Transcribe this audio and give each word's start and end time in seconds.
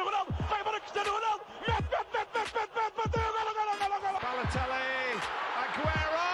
Cristiano 0.00 0.04
Ronaldo, 0.04 0.32
vai 0.48 0.60
embora 0.60 0.80
Cristiano 0.80 1.10
Ronaldo, 1.10 1.44
mete, 1.60 1.72
mete, 1.72 2.06
mete, 2.14 2.32
mete, 2.34 2.54
mete, 2.54 2.72
mete, 2.74 2.96
bateu, 2.96 3.20
golo, 3.20 3.52
golo, 3.54 3.72
golo, 3.78 4.00
golo. 4.00 4.18
Balotelli, 4.22 5.20
Aguero! 5.60 6.24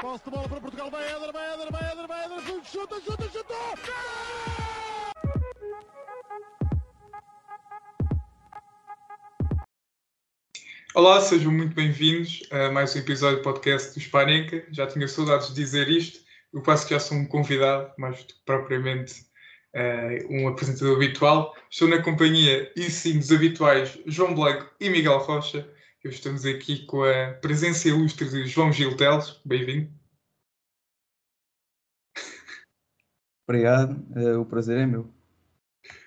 Posse 0.00 0.24
de 0.24 0.30
bola 0.30 0.48
para 0.48 0.60
Portugal, 0.62 0.90
vai 0.90 1.04
Éder, 1.04 1.30
vai 1.30 1.52
Éder, 1.52 1.70
vai 1.70 1.92
Éder, 1.92 2.08
vai 2.08 2.24
Éder, 2.24 2.40
chuta, 2.64 3.00
chuta, 3.02 3.28
chuta! 3.30 3.54
Olá, 10.94 11.20
sejam 11.20 11.52
muito 11.52 11.74
bem-vindos 11.74 12.44
a 12.50 12.70
mais 12.70 12.96
um 12.96 12.98
episódio 12.98 13.36
do 13.38 13.42
podcast 13.42 13.92
do 13.92 13.98
Hispaneca. 13.98 14.64
Já 14.70 14.86
tinha 14.86 15.06
saudades 15.06 15.48
de 15.48 15.54
dizer 15.54 15.86
isto, 15.88 16.20
eu 16.54 16.62
quase 16.62 16.86
que 16.86 16.94
já 16.94 17.00
sou 17.00 17.18
um 17.18 17.26
convidado, 17.26 17.92
mais 17.98 18.20
do 18.20 18.32
que 18.32 18.40
propriamente 18.46 19.27
eh, 19.74 20.26
um 20.30 20.48
apresentador 20.48 20.96
habitual. 20.96 21.54
Estou 21.70 21.88
na 21.88 22.02
companhia, 22.02 22.72
e 22.76 22.82
sim, 22.90 23.18
dos 23.18 23.30
habituais 23.32 23.98
João 24.06 24.34
Blanco 24.34 24.70
e 24.80 24.88
Miguel 24.90 25.18
Rocha. 25.18 25.68
Eu 26.02 26.10
estamos 26.10 26.44
aqui 26.46 26.86
com 26.86 27.02
a 27.04 27.32
presença 27.40 27.88
ilustre 27.88 28.28
de 28.28 28.46
João 28.46 28.72
Gil 28.72 28.96
Teles. 28.96 29.40
Bem-vindo. 29.44 29.90
Obrigado, 33.48 33.96
eh, 34.16 34.36
o 34.36 34.44
prazer 34.44 34.78
é 34.78 34.86
meu. 34.86 35.08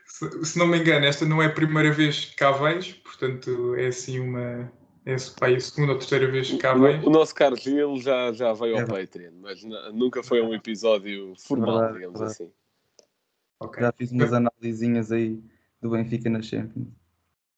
Se, 0.05 0.45
se 0.45 0.59
não 0.59 0.67
me 0.67 0.77
engano, 0.77 1.05
esta 1.05 1.25
não 1.25 1.41
é 1.41 1.47
a 1.47 1.53
primeira 1.53 1.91
vez 1.91 2.25
que 2.25 2.35
cá 2.35 2.51
vens, 2.51 2.93
portanto 2.93 3.75
é 3.75 3.87
assim 3.87 4.19
uma. 4.19 4.71
É 5.03 5.13
é 5.13 5.15
a 5.15 5.59
segunda 5.59 5.93
ou 5.93 5.97
terceira 5.97 6.29
vez 6.29 6.51
que 6.51 6.57
cá 6.59 6.75
vens. 6.75 7.03
O 7.03 7.09
nosso 7.09 7.33
caro 7.33 7.55
Gil 7.55 7.97
já, 7.99 8.31
já 8.31 8.53
veio 8.53 8.75
ao 8.75 8.81
É. 8.81 8.85
Patreon, 8.85 9.33
mas 9.41 9.63
nunca 9.91 10.21
foi 10.21 10.39
um 10.41 10.53
episódio 10.53 11.33
formal, 11.39 11.79
Verdade, 11.79 11.93
digamos 11.95 12.19
verdade. 12.19 12.43
assim. 12.43 12.60
Ok. 13.61 13.79
Já 13.81 13.91
fiz 13.91 14.11
umas 14.11 14.33
análisinhas 14.33 15.11
aí 15.11 15.39
do 15.79 15.91
Benfica 15.91 16.29
na 16.29 16.41
Champions. 16.41 16.87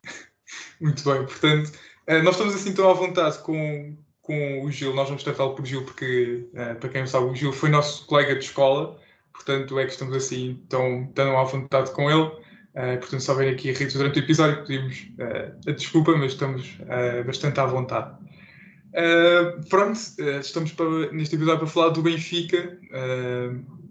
Muito 0.81 1.01
bem, 1.03 1.25
portanto, 1.25 1.71
eh, 2.07 2.21
nós 2.21 2.35
estamos 2.35 2.53
assim 2.55 2.73
tão 2.73 2.89
à 2.89 2.93
vontade 2.93 3.39
com, 3.39 3.95
com 4.21 4.63
o 4.65 4.69
Gil, 4.69 4.93
nós 4.93 5.07
vamos 5.07 5.23
tratá-lo 5.23 5.55
por 5.55 5.65
Gil, 5.65 5.85
porque, 5.85 6.45
eh, 6.53 6.73
para 6.73 6.89
quem 6.89 7.01
não 7.01 7.07
sabe, 7.07 7.25
o 7.27 7.33
Gil 7.35 7.53
foi 7.53 7.69
nosso 7.69 8.05
colega 8.05 8.35
de 8.35 8.43
escola, 8.43 8.99
portanto, 9.31 9.79
é 9.79 9.85
que 9.85 9.91
estamos 9.93 10.13
assim 10.13 10.61
tão, 10.67 11.07
tão 11.15 11.39
à 11.39 11.43
vontade 11.45 11.91
com 11.91 12.11
ele. 12.11 12.31
Eh, 12.75 12.97
portanto, 12.97 13.21
se 13.21 13.31
houver 13.31 13.53
aqui 13.53 13.71
ritos 13.71 13.93
durante 13.93 14.19
o 14.19 14.23
episódio, 14.23 14.65
pedimos 14.65 15.07
a 15.67 15.71
desculpa, 15.71 16.17
mas 16.17 16.33
estamos 16.33 16.77
bastante 17.25 17.59
à 17.61 17.65
vontade. 17.65 18.17
Pronto, 19.69 19.99
estamos 20.41 20.71
para- 20.73 21.11
neste 21.11 21.35
episódio 21.35 21.59
para 21.59 21.67
falar 21.67 21.89
do 21.89 22.01
Benfica 22.01 22.77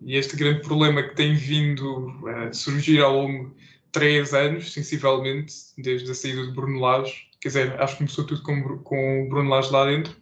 e 0.05 0.17
este 0.17 0.37
grande 0.37 0.61
problema 0.61 1.03
que 1.03 1.15
tem 1.15 1.35
vindo 1.35 2.13
a 2.29 2.53
surgir 2.53 3.01
ao 3.01 3.15
longo 3.15 3.49
de 3.51 3.55
três 3.91 4.33
anos, 4.35 4.73
sensivelmente, 4.73 5.55
desde 5.79 6.11
a 6.11 6.15
saída 6.15 6.47
de 6.47 6.53
Bruno 6.53 6.81
Lage. 6.81 7.29
Quer 7.41 7.49
dizer, 7.49 7.81
acho 7.81 7.95
que 7.95 7.99
começou 7.99 8.27
tudo 8.27 8.43
com, 8.43 8.79
com 8.79 9.25
o 9.25 9.29
Bruno 9.29 9.51
Lage 9.51 9.73
lá 9.73 9.87
dentro. 9.87 10.17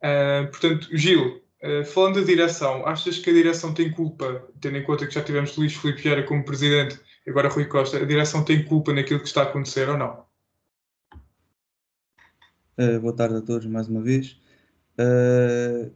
Eh, 0.00 0.44
portanto, 0.44 0.88
Gil, 0.92 1.42
eh, 1.60 1.84
falando 1.84 2.20
da 2.20 2.26
direção, 2.26 2.86
achas 2.86 3.18
que 3.18 3.30
a 3.30 3.32
direção 3.32 3.72
tem 3.72 3.90
culpa, 3.90 4.46
tendo 4.60 4.76
em 4.76 4.84
conta 4.84 5.06
que 5.06 5.14
já 5.14 5.22
tivemos 5.22 5.56
Luís 5.56 5.74
Filipe 5.74 6.02
Vieira 6.02 6.22
como 6.22 6.44
presidente, 6.44 7.00
agora 7.26 7.48
Rui 7.48 7.64
Costa, 7.64 7.96
a 7.96 8.04
direção 8.04 8.44
tem 8.44 8.64
culpa 8.64 8.92
naquilo 8.92 9.20
que 9.20 9.26
está 9.26 9.40
a 9.40 9.44
acontecer 9.44 9.88
ou 9.88 9.96
não? 9.96 10.24
Eh, 12.76 12.98
boa 12.98 13.14
tarde 13.14 13.36
a 13.36 13.40
todos 13.40 13.66
mais 13.66 13.88
uma 13.88 14.02
vez. 14.02 14.38
Eh, 14.98 15.90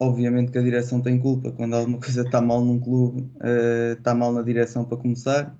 obviamente 0.00 0.50
que 0.50 0.58
a 0.58 0.62
direção 0.62 1.00
tem 1.02 1.18
culpa 1.20 1.52
quando 1.52 1.74
alguma 1.76 1.98
coisa 2.00 2.22
está 2.22 2.40
mal 2.40 2.64
num 2.64 2.80
clube, 2.80 3.30
eh, 3.42 3.96
está 3.98 4.14
mal 4.14 4.32
na 4.32 4.42
direção 4.42 4.84
para 4.84 4.96
começar. 4.96 5.56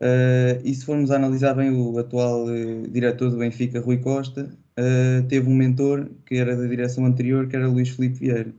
Eh, 0.00 0.60
e 0.64 0.74
se 0.74 0.84
formos 0.84 1.10
analisar 1.10 1.54
bem 1.54 1.70
o 1.70 1.98
atual 1.98 2.48
eh, 2.50 2.82
diretor 2.88 3.30
do 3.30 3.38
Benfica, 3.38 3.80
Rui 3.80 3.98
Costa, 3.98 4.50
teve 5.28 5.48
um 5.48 5.54
mentor 5.56 6.10
que 6.26 6.36
era 6.36 6.54
da 6.56 6.66
direção 6.66 7.06
anterior, 7.06 7.48
que 7.48 7.56
era 7.56 7.66
Luís 7.68 7.88
Filipe 7.90 8.18
Vieira. 8.20 8.54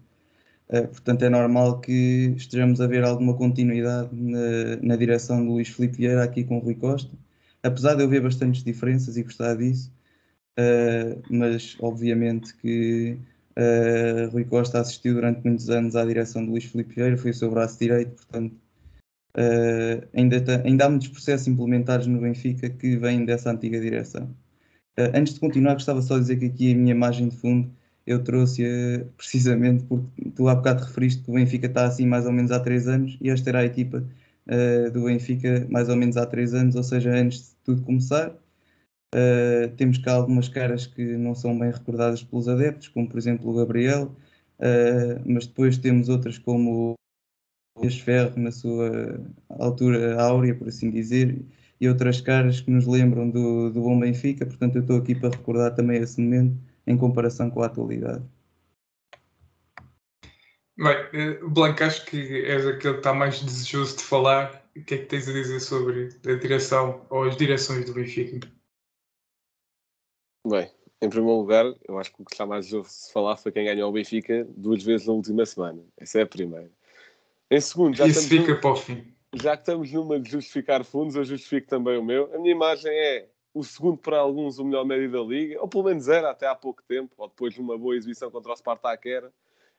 Portanto, 0.67 1.23
é 1.23 1.29
normal 1.29 1.79
que 1.79 2.33
estejamos 2.37 2.81
a 2.81 2.87
ver 2.87 3.03
alguma 3.03 3.35
continuidade 3.35 4.09
na, 4.13 4.77
na 4.81 4.95
direção 4.95 5.45
do 5.45 5.53
Luís 5.53 5.69
Filipe 5.69 5.97
Vieira 5.97 6.23
aqui 6.23 6.43
com 6.43 6.59
Rui 6.59 6.75
Costa. 6.75 7.11
Apesar 7.63 7.95
de 7.95 8.03
eu 8.03 8.09
ver 8.09 8.21
bastantes 8.21 8.63
diferenças 8.63 9.15
e 9.17 9.23
gostar 9.23 9.55
disso, 9.55 9.91
Uh, 10.57 11.21
mas 11.29 11.77
obviamente 11.79 12.51
que 12.57 13.15
uh, 13.57 14.29
Rui 14.31 14.45
Costa 14.45 14.79
assistiu 14.79 15.15
durante 15.15 15.43
muitos 15.43 15.69
anos 15.69 15.95
à 15.95 16.05
direção 16.05 16.43
de 16.43 16.51
Luís 16.51 16.65
Filipe 16.65 16.95
Vieira, 16.95 17.17
foi 17.17 17.31
o 17.31 17.33
seu 17.33 17.49
braço 17.49 17.79
direito, 17.79 18.11
portanto 18.11 18.53
uh, 19.35 20.07
ainda, 20.13 20.61
ainda 20.63 20.85
há 20.85 20.89
muitos 20.89 21.07
processos 21.07 21.47
implementados 21.47 22.07
no 22.07 22.21
Benfica 22.21 22.69
que 22.69 22.95
vêm 22.95 23.25
dessa 23.25 23.51
antiga 23.51 23.79
direção. 23.79 24.23
Uh, 24.97 25.11
antes 25.13 25.33
de 25.33 25.39
continuar, 25.39 25.73
gostava 25.73 26.01
só 26.01 26.15
de 26.15 26.21
dizer 26.21 26.37
que 26.37 26.45
aqui 26.45 26.71
a 26.71 26.75
minha 26.75 26.91
imagem 26.91 27.29
de 27.29 27.35
fundo 27.35 27.69
eu 28.05 28.23
trouxe 28.23 29.05
precisamente 29.17 29.83
porque 29.83 30.31
tu 30.35 30.47
há 30.47 30.55
bocado 30.55 30.85
referiste 30.85 31.23
que 31.23 31.29
o 31.29 31.33
Benfica 31.33 31.67
está 31.67 31.85
assim 31.85 32.05
mais 32.05 32.25
ou 32.25 32.31
menos 32.31 32.51
há 32.51 32.59
três 32.59 32.87
anos 32.87 33.17
e 33.19 33.29
esta 33.29 33.49
era 33.49 33.59
a 33.59 33.65
equipa 33.65 34.01
do 34.93 35.03
Benfica 35.03 35.67
mais 35.69 35.89
ou 35.89 35.97
menos 35.97 36.15
há 36.15 36.25
três 36.25 36.53
anos, 36.53 36.75
ou 36.75 36.83
seja, 36.83 37.11
antes 37.11 37.49
de 37.49 37.55
tudo 37.65 37.81
começar. 37.81 38.33
Uh, 39.15 39.73
temos 39.77 39.97
cá 39.99 40.13
algumas 40.13 40.49
caras 40.49 40.85
que 40.85 41.01
não 41.01 41.33
são 41.33 41.57
bem 41.57 41.71
recordadas 41.71 42.23
pelos 42.23 42.47
adeptos, 42.49 42.89
como 42.89 43.07
por 43.07 43.17
exemplo 43.17 43.49
o 43.49 43.55
Gabriel, 43.55 44.15
uh, 44.59 45.21
mas 45.25 45.47
depois 45.47 45.77
temos 45.77 46.09
outras 46.09 46.37
como 46.37 46.95
o 47.77 47.89
Ferro 47.89 48.37
na 48.37 48.51
sua 48.51 49.21
altura 49.49 50.21
áurea, 50.21 50.53
por 50.53 50.67
assim 50.67 50.89
dizer, 50.89 51.41
e 51.79 51.87
outras 51.87 52.19
caras 52.19 52.59
que 52.59 52.71
nos 52.71 52.85
lembram 52.85 53.29
do, 53.29 53.69
do 53.69 53.81
bom 53.81 53.99
Benfica, 53.99 54.45
portanto 54.45 54.75
eu 54.75 54.81
estou 54.81 54.97
aqui 54.97 55.15
para 55.15 55.29
recordar 55.29 55.73
também 55.75 56.01
esse 56.01 56.19
momento 56.19 56.57
em 56.85 56.97
comparação 56.97 57.49
com 57.49 57.61
a 57.61 57.67
atualidade. 57.67 58.23
Bem, 60.77 60.95
eh, 61.13 61.39
Blanco, 61.43 61.83
acho 61.83 62.05
que 62.05 62.45
és 62.45 62.65
aquele 62.67 62.93
que 62.93 62.99
está 62.99 63.13
mais 63.13 63.41
desejoso 63.41 63.97
de 63.97 64.03
falar. 64.03 64.63
O 64.75 64.83
que 64.83 64.93
é 64.93 64.97
que 64.99 65.05
tens 65.05 65.27
a 65.27 65.33
dizer 65.33 65.59
sobre 65.59 66.09
a 66.27 66.33
direção 66.35 67.05
ou 67.09 67.23
as 67.23 67.35
direções 67.35 67.85
do 67.85 67.93
Benfica? 67.93 68.47
Bem, 70.49 70.71
em 71.01 71.09
primeiro 71.09 71.39
lugar, 71.39 71.65
eu 71.85 71.99
acho 71.99 72.13
que 72.13 72.21
o 72.21 72.25
que 72.25 72.33
está 72.33 72.45
mais 72.45 72.65
desejoso 72.65 72.89
de 72.89 73.11
falar 73.11 73.35
foi 73.35 73.51
quem 73.51 73.65
ganhou 73.65 73.89
o 73.89 73.91
Benfica 73.91 74.47
duas 74.55 74.81
vezes 74.81 75.05
na 75.05 75.11
última 75.11 75.45
semana. 75.45 75.83
Essa 75.97 76.19
é 76.19 76.21
a 76.21 76.25
primeira. 76.25 76.71
Em 77.51 77.59
segundo, 77.59 77.97
já 77.97 78.07
Isso 78.07 78.19
estamos, 78.21 78.41
fica 78.41 78.53
num- 78.55 78.61
para 78.61 78.71
o 78.71 78.75
fim. 78.77 79.13
já 79.33 79.57
que 79.57 79.63
estamos 79.63 79.91
numa 79.91 80.17
de 80.17 80.31
justificar 80.31 80.85
fundos, 80.85 81.17
eu 81.17 81.25
justifico 81.25 81.67
também 81.67 81.97
o 81.97 82.03
meu. 82.03 82.33
A 82.33 82.39
minha 82.39 82.53
imagem 82.53 82.91
é 82.93 83.27
o 83.53 83.61
segundo 83.61 83.97
para 83.97 84.19
alguns 84.19 84.57
o 84.57 84.63
melhor 84.63 84.85
médio 84.85 85.11
da 85.11 85.19
liga, 85.19 85.59
ou 85.61 85.67
pelo 85.67 85.83
menos 85.83 86.07
era 86.07 86.31
até 86.31 86.47
há 86.47 86.55
pouco 86.55 86.81
tempo, 86.87 87.13
ou 87.17 87.27
depois 87.27 87.53
de 87.53 87.59
uma 87.59 87.77
boa 87.77 87.97
exibição 87.97 88.31
contra 88.31 88.53
o 88.53 88.55
Spartak 88.55 89.09
era. 89.09 89.33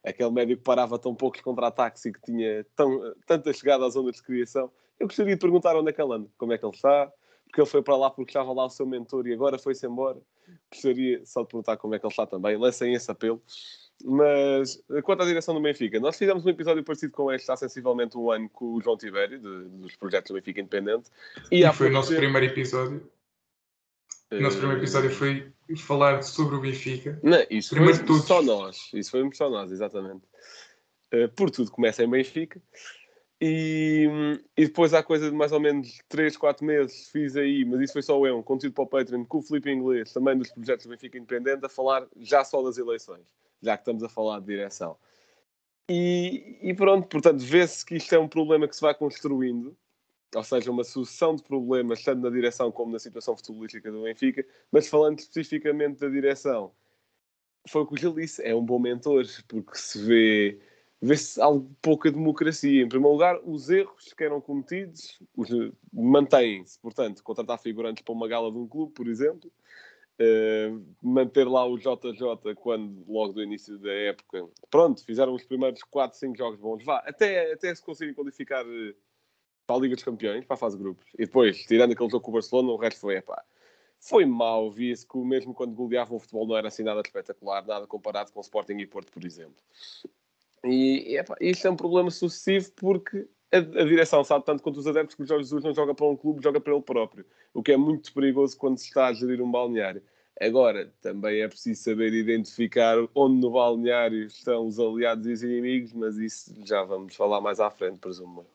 Aquele 0.04 0.30
médio 0.30 0.56
que 0.56 0.62
parava 0.62 0.98
tão 0.98 1.14
poucos 1.14 1.40
contra-ataques 1.40 2.04
e 2.04 2.12
que 2.12 2.20
tinha 2.20 2.66
tão, 2.76 3.14
tanta 3.26 3.52
chegada 3.54 3.86
à 3.86 3.88
zona 3.88 4.12
de 4.12 4.22
criação. 4.22 4.70
Eu 5.00 5.06
gostaria 5.06 5.34
de 5.34 5.40
perguntar 5.40 5.74
onde 5.76 5.88
é 5.88 5.92
que 5.94 6.02
ele 6.02 6.12
anda, 6.12 6.28
como 6.36 6.52
é 6.52 6.58
que 6.58 6.64
ele 6.64 6.74
está, 6.74 7.10
porque 7.44 7.60
ele 7.60 7.68
foi 7.68 7.82
para 7.82 7.96
lá 7.96 8.10
porque 8.10 8.30
estava 8.30 8.52
lá 8.52 8.66
o 8.66 8.70
seu 8.70 8.84
mentor 8.86 9.26
e 9.26 9.32
agora 9.32 9.58
foi-se 9.58 9.86
embora. 9.86 10.18
Gostaria 10.70 11.24
só 11.24 11.42
de 11.42 11.48
perguntar 11.48 11.76
como 11.76 11.94
é 11.94 11.98
que 11.98 12.06
ele 12.06 12.12
está 12.12 12.26
também. 12.26 12.56
Lancem 12.56 12.94
esse 12.94 13.10
apelo. 13.10 13.42
Mas, 14.04 14.80
quanto 15.02 15.22
à 15.22 15.26
direção 15.26 15.54
do 15.54 15.60
Benfica, 15.60 15.98
nós 15.98 16.16
fizemos 16.16 16.46
um 16.46 16.48
episódio 16.48 16.84
parecido 16.84 17.12
com 17.12 17.32
este 17.32 17.50
há 17.50 17.56
sensivelmente 17.56 18.16
um 18.16 18.30
ano 18.30 18.48
com 18.48 18.74
o 18.74 18.80
João 18.80 18.96
Tibério, 18.96 19.40
de- 19.40 19.68
dos 19.70 19.96
projetos 19.96 20.30
do 20.30 20.34
Benfica 20.34 20.60
Independente. 20.60 21.10
E 21.50 21.64
há 21.64 21.72
foi 21.72 21.88
o 21.88 21.92
nosso 21.92 22.14
primeiro 22.14 22.46
episódio. 22.46 23.10
O 24.30 24.40
nosso 24.40 24.58
primeiro 24.58 24.80
episódio 24.82 25.10
foi 25.10 25.50
falar 25.78 26.22
sobre 26.22 26.54
o 26.54 26.60
Benfica. 26.60 27.18
Não, 27.22 27.44
isso 27.50 27.74
Primeiro 27.74 28.06
foi 28.06 28.18
só 28.20 28.42
nós. 28.42 28.90
Isso 28.92 29.10
foi 29.10 29.28
só 29.32 29.50
nós, 29.50 29.72
exatamente. 29.72 30.22
Uh, 31.12 31.28
por 31.34 31.50
tudo 31.50 31.70
começa 31.70 32.04
em 32.04 32.08
Benfica. 32.10 32.60
E, 33.40 34.08
e 34.56 34.66
depois 34.66 34.92
há 34.92 35.02
coisa 35.02 35.30
de 35.30 35.36
mais 35.36 35.52
ou 35.52 35.60
menos 35.60 36.00
3, 36.08 36.36
4 36.36 36.66
meses 36.66 37.08
fiz 37.08 37.36
aí, 37.36 37.64
mas 37.64 37.80
isso 37.80 37.92
foi 37.92 38.02
só 38.02 38.26
eu, 38.26 38.38
um 38.38 38.42
conteúdo 38.42 38.74
para 38.74 38.84
o 38.84 38.86
Patreon 38.86 39.24
com 39.24 39.38
o 39.38 39.42
Felipe 39.42 39.70
Inglês, 39.70 40.12
também 40.12 40.36
dos 40.36 40.50
projetos 40.50 40.86
do 40.86 40.90
Benfica 40.90 41.18
Independente, 41.18 41.64
a 41.64 41.68
falar 41.68 42.06
já 42.16 42.42
só 42.42 42.60
das 42.62 42.78
eleições, 42.78 43.32
já 43.62 43.76
que 43.76 43.82
estamos 43.82 44.02
a 44.02 44.08
falar 44.08 44.40
de 44.40 44.46
direção. 44.46 44.96
E, 45.88 46.58
e 46.60 46.74
pronto, 46.74 47.06
portanto, 47.06 47.38
vê-se 47.38 47.86
que 47.86 47.96
isto 47.96 48.12
é 48.14 48.18
um 48.18 48.28
problema 48.28 48.66
que 48.66 48.74
se 48.74 48.82
vai 48.82 48.94
construindo, 48.94 49.76
ou 50.34 50.44
seja, 50.44 50.70
uma 50.70 50.84
sucessão 50.84 51.34
de 51.34 51.42
problemas, 51.42 52.02
tanto 52.02 52.20
na 52.20 52.30
direção 52.30 52.72
como 52.72 52.92
na 52.92 52.98
situação 52.98 53.36
futebolística 53.36 53.90
do 53.90 54.02
Benfica, 54.02 54.44
mas 54.70 54.88
falando 54.88 55.20
especificamente 55.20 56.00
da 56.00 56.08
direção, 56.08 56.72
foi 57.68 57.82
o 57.82 57.86
que 57.86 57.94
o 57.94 57.96
Gil 57.96 58.14
disse, 58.14 58.42
é 58.42 58.54
um 58.54 58.64
bom 58.64 58.78
mentor, 58.78 59.24
porque 59.46 59.76
se 59.76 60.04
vê, 60.04 60.60
vê-se 61.00 61.40
algo 61.40 61.70
pouca 61.80 62.10
democracia. 62.10 62.82
Em 62.82 62.88
primeiro 62.88 63.12
lugar, 63.12 63.40
os 63.44 63.70
erros 63.70 64.12
que 64.12 64.24
eram 64.24 64.40
cometidos 64.40 65.18
os- 65.36 65.72
mantêm-se. 65.92 66.78
Portanto, 66.80 67.22
contratar 67.22 67.58
figurantes 67.58 68.02
para 68.02 68.12
uma 68.14 68.28
gala 68.28 68.50
de 68.50 68.58
um 68.58 68.66
clube, 68.66 68.92
por 68.92 69.06
exemplo, 69.08 69.50
eh, 70.18 70.72
manter 71.00 71.46
lá 71.46 71.64
o 71.64 71.78
JJ 71.78 72.54
quando, 72.56 73.04
logo 73.08 73.32
do 73.34 73.42
início 73.42 73.78
da 73.78 73.92
época, 73.92 74.48
pronto, 74.70 75.04
fizeram 75.04 75.32
os 75.34 75.44
primeiros 75.44 75.82
4, 75.84 76.18
5 76.18 76.36
jogos 76.36 76.58
bons, 76.58 76.84
vá, 76.84 76.98
até, 77.06 77.52
até 77.52 77.72
se 77.74 77.82
conseguirem 77.82 78.14
qualificar 78.14 78.64
eh, 78.66 78.94
para 79.64 79.76
a 79.76 79.78
Liga 79.80 79.94
dos 79.94 80.02
Campeões, 80.02 80.44
para 80.44 80.54
a 80.54 80.58
fase 80.58 80.76
de 80.76 80.82
grupos. 80.82 81.06
E 81.14 81.26
depois, 81.26 81.58
tirando 81.66 81.92
aquele 81.92 82.10
jogo 82.10 82.24
com 82.24 82.30
o 82.30 82.34
Barcelona, 82.34 82.72
o 82.72 82.76
resto 82.76 83.00
foi, 83.00 83.16
epá, 83.16 83.44
foi 84.00 84.24
mau. 84.24 84.70
Via-se 84.72 85.06
que 85.06 85.18
mesmo 85.18 85.52
quando 85.54 85.74
goleavam 85.74 86.16
o 86.16 86.20
futebol 86.20 86.46
não 86.46 86.56
era 86.56 86.68
assim 86.68 86.82
nada 86.82 87.02
espetacular, 87.04 87.64
nada 87.66 87.86
comparado 87.86 88.32
com 88.32 88.40
o 88.40 88.42
Sporting 88.42 88.78
e 88.78 88.86
Porto, 88.86 89.12
por 89.12 89.24
exemplo. 89.24 89.62
E 90.64 91.16
epá, 91.16 91.36
isto 91.40 91.66
é 91.66 91.70
um 91.70 91.76
problema 91.76 92.10
sucessivo 92.10 92.72
porque 92.76 93.28
a, 93.52 93.58
a, 93.58 93.84
direção 93.84 94.22
sabe 94.24 94.44
tanto 94.44 94.62
quanto 94.62 94.78
os 94.78 94.86
adeptos 94.86 95.14
que 95.14 95.22
o 95.22 95.26
Jorge 95.26 95.44
Jesus 95.44 95.64
não 95.64 95.74
joga 95.74 95.94
para 95.94 96.06
um 96.06 96.16
clube, 96.16 96.42
joga 96.42 96.60
para 96.60 96.72
ele 96.72 96.82
próprio. 96.82 97.24
O 97.54 97.62
que 97.62 97.72
é 97.72 97.76
muito 97.76 98.12
perigoso 98.12 98.56
quando 98.56 98.78
se 98.78 98.86
está 98.86 99.06
a 99.06 99.12
gerir 99.12 99.40
um 99.40 99.50
balneário. 99.50 100.02
Agora, 100.40 100.92
também 101.00 101.40
é 101.40 101.48
preciso 101.48 101.82
saber 101.82 102.12
identificar 102.12 102.96
onde 103.14 103.40
no 103.40 103.50
balneário 103.50 104.24
estão 104.24 104.66
os 104.66 104.78
aliados 104.78 105.26
e 105.26 105.32
os 105.32 105.42
inimigos, 105.42 105.92
mas 105.92 106.16
isso 106.16 106.54
já 106.64 106.84
vamos 106.84 107.16
falar 107.16 107.40
mais 107.40 107.58
à 107.58 107.70
frente, 107.70 107.98
presumo. 107.98 108.46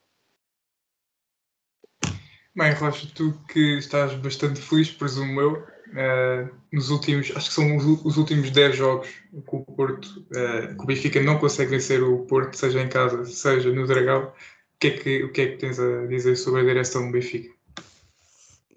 Bem, 2.55 2.71
Rocha, 2.73 3.07
tu 3.13 3.33
que 3.51 3.79
estás 3.79 4.13
bastante 4.13 4.61
feliz, 4.61 4.91
presumo 4.91 5.41
eu, 5.41 5.67
uh, 5.93 6.49
nos 6.71 6.89
últimos, 6.89 7.31
acho 7.35 7.49
que 7.49 7.55
são 7.55 7.77
os, 7.77 7.85
os 8.03 8.17
últimos 8.17 8.51
10 8.51 8.75
jogos 8.75 9.07
com 9.45 9.57
o 9.57 9.65
Porto, 9.65 10.25
uh, 10.31 10.75
que 10.75 10.83
o 10.83 10.85
Benfica 10.85 11.21
não 11.21 11.37
consegue 11.37 11.71
vencer 11.71 12.03
o 12.03 12.25
Porto, 12.25 12.55
seja 12.55 12.81
em 12.81 12.89
casa, 12.89 13.23
seja 13.25 13.71
no 13.71 13.87
Dragão. 13.87 14.25
O 14.25 14.79
que 14.79 14.87
é 14.87 14.91
que, 14.91 15.23
o 15.23 15.31
que, 15.31 15.41
é 15.41 15.47
que 15.51 15.57
tens 15.57 15.79
a 15.79 16.05
dizer 16.07 16.35
sobre 16.35 16.61
a 16.61 16.63
direção 16.65 17.05
do 17.05 17.13
Benfica? 17.13 17.53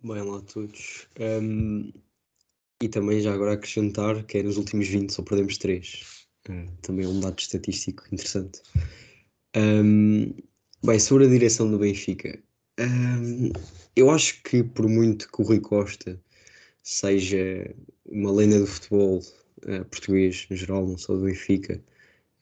Bem 0.03 0.23
lá 0.23 0.41
todos. 0.43 1.09
Um, 1.19 1.93
e 2.81 2.89
também 2.89 3.21
já 3.21 3.33
agora 3.33 3.55
acrescentar 3.55 4.23
que 4.25 4.39
é 4.39 4.43
nos 4.43 4.57
últimos 4.57 4.87
20 4.87 5.11
só 5.11 5.23
perdemos 5.23 5.59
3. 5.59 6.27
Uh, 6.49 6.71
também 6.83 7.07
é 7.07 7.09
um 7.09 7.21
dado 7.21 7.39
estatístico 7.39 8.05
interessante. 8.13 8.63
Um, 9.57 10.33
bem, 10.85 10.99
sobre 11.01 11.25
a 11.25 11.29
direção 11.29 11.69
do 11.71 11.79
Benfica. 11.79 12.39
Um, 12.79 13.51
eu 13.97 14.11
acho 14.11 14.43
que 14.43 14.63
por 14.63 14.87
muito 14.87 15.33
que 15.33 15.41
o 15.41 15.45
Rui 15.45 15.61
Costa 15.61 16.21
seja 16.87 17.75
uma 18.05 18.31
lenda 18.31 18.61
do 18.61 18.67
futebol 18.67 19.19
uh, 19.19 19.85
português, 19.87 20.47
no 20.49 20.57
geral, 20.57 20.87
não 20.87 20.97
só 20.97 21.15
do 21.15 21.25
Benfica, 21.25 21.83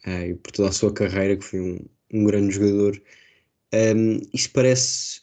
uh, 0.07 0.27
e 0.27 0.35
por 0.35 0.53
toda 0.53 0.69
a 0.69 0.73
sua 0.73 0.93
carreira, 0.93 1.37
que 1.37 1.45
foi 1.45 1.61
um, 1.61 1.79
um 2.13 2.25
grande 2.25 2.55
jogador, 2.55 3.03
um, 3.73 4.21
isso 4.35 4.51
parece 4.53 5.23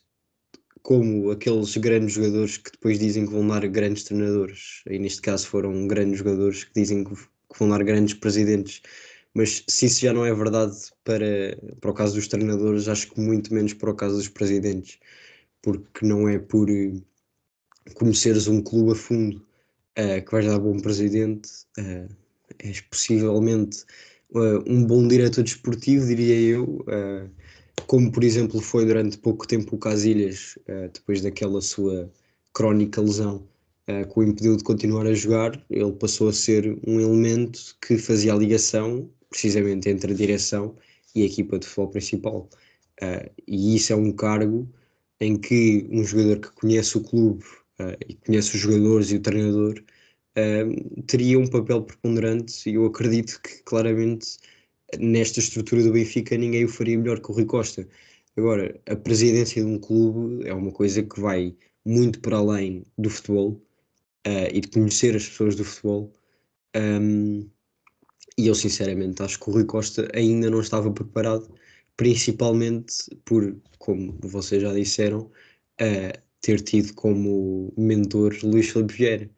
como 0.82 1.30
aqueles 1.30 1.78
grandes 1.78 2.16
jogadores 2.16 2.58
que 2.58 2.72
depois 2.72 2.98
dizem 2.98 3.28
que 3.28 3.32
vão 3.32 3.48
dar 3.48 3.66
grandes 3.68 4.04
treinadores. 4.04 4.82
E 4.90 4.98
neste 4.98 5.22
caso 5.22 5.48
foram 5.48 5.88
grandes 5.88 6.18
jogadores 6.18 6.64
que 6.64 6.74
dizem 6.74 7.04
que 7.04 7.14
vão 7.60 7.70
dar 7.70 7.84
grandes 7.84 8.16
presidentes. 8.16 8.82
Mas 9.36 9.64
se 9.70 9.86
isso 9.86 10.02
já 10.02 10.14
não 10.14 10.26
é 10.26 10.34
verdade 10.34 10.76
para, 11.04 11.56
para 11.80 11.92
o 11.92 11.94
caso 11.94 12.16
dos 12.16 12.28
treinadores, 12.28 12.88
acho 12.88 13.12
que 13.12 13.22
muito 13.22 13.54
menos 13.54 13.74
para 13.74 13.92
o 13.92 13.96
caso 13.96 14.18
dos 14.18 14.28
presidentes. 14.30 14.98
Porque 15.62 16.06
não 16.06 16.28
é 16.28 16.40
por 16.40 16.68
conheceres 17.96 18.48
um 18.48 18.62
clube 18.62 18.92
a 18.92 18.96
fundo 18.96 19.38
uh, 19.38 20.24
que 20.24 20.32
vais 20.32 20.46
dar 20.46 20.60
bom 20.60 20.80
presidente, 20.80 21.50
uh, 21.80 22.08
és 22.60 22.82
possivelmente 22.82 23.84
uh, 24.32 24.64
um 24.68 24.86
bom 24.86 25.08
diretor 25.08 25.44
desportivo, 25.44 26.06
diria 26.06 26.36
eu. 26.36 26.86
Como 27.88 28.12
por 28.12 28.24
exemplo 28.24 28.62
foi 28.62 28.86
durante 28.86 29.18
pouco 29.18 29.48
tempo 29.48 29.76
o 29.76 29.80
Casilhas, 29.80 30.58
depois 30.94 31.22
daquela 31.22 31.62
sua 31.62 32.10
crónica 32.54 33.02
lesão 33.02 33.46
que 33.86 34.20
o 34.20 34.24
impediu 34.24 34.56
de 34.56 34.64
continuar 34.64 35.06
a 35.08 35.14
jogar, 35.14 35.62
ele 35.70 35.92
passou 35.94 36.30
a 36.30 36.34
ser 36.34 36.80
um 36.88 37.02
elemento 37.02 37.76
que 37.86 37.98
fazia 37.98 38.34
a 38.34 38.38
ligação 38.38 39.10
precisamente 39.30 39.90
entre 39.90 40.14
a 40.14 40.16
direção 40.16 40.76
e 41.16 41.24
a 41.24 41.26
equipa 41.26 41.60
de 41.60 41.66
futebol 41.66 41.90
principal. 41.90 42.50
E 43.48 43.76
isso 43.76 43.92
é 43.92 43.96
um 43.96 44.12
cargo 44.14 44.70
em 45.20 45.36
que 45.36 45.88
um 45.90 46.04
jogador 46.04 46.40
que 46.40 46.52
conhece 46.54 46.98
o 46.98 47.02
clube 47.02 47.44
e 48.08 48.16
conhece 48.16 48.56
os 48.56 48.62
jogadores 48.62 49.12
e 49.12 49.16
o 49.16 49.22
treinador 49.22 49.84
teria 51.08 51.38
um 51.38 51.48
papel 51.48 51.84
preponderante 51.84 52.70
e 52.70 52.76
eu 52.76 52.86
acredito 52.86 53.42
que 53.42 53.62
claramente 53.64 54.38
nesta 55.00 55.40
estrutura 55.40 55.84
do 55.84 55.92
Benfica 55.92 56.38
ninguém 56.38 56.66
o 56.66 56.70
faria 56.70 56.98
melhor 56.98 57.20
que 57.20 57.32
o 57.32 57.34
Rui 57.34 57.46
Costa. 57.46 57.88
Agora, 58.38 58.80
a 58.88 58.96
presidência 58.96 59.62
de 59.62 59.68
um 59.68 59.80
clube 59.80 60.48
é 60.48 60.54
uma 60.54 60.72
coisa 60.72 61.04
que 61.04 61.20
vai 61.20 61.56
muito 61.86 62.20
para 62.22 62.38
além 62.38 62.86
do 62.98 63.10
futebol 63.10 63.62
uh, 64.28 64.50
e 64.54 64.62
de 64.62 64.68
conhecer 64.70 65.16
as 65.16 65.28
pessoas 65.28 65.56
do 65.56 65.66
futebol. 65.66 66.14
Um, 66.76 67.50
e 68.38 68.48
eu, 68.48 68.56
sinceramente, 68.56 69.22
acho 69.22 69.40
que 69.40 69.50
o 69.50 69.54
Rui 69.54 69.66
Costa 69.66 70.08
ainda 70.14 70.50
não 70.50 70.62
estava 70.62 70.92
preparado, 70.92 71.54
principalmente 71.98 72.94
por, 73.26 73.56
como 73.78 74.18
vocês 74.22 74.62
já 74.62 74.74
disseram, 74.74 75.30
uh, 75.82 76.22
ter 76.42 76.62
tido 76.62 76.94
como 76.96 77.74
mentor 77.78 78.36
Luís 78.44 78.70
Filipe 78.70 78.94
Vieira. 78.94 79.30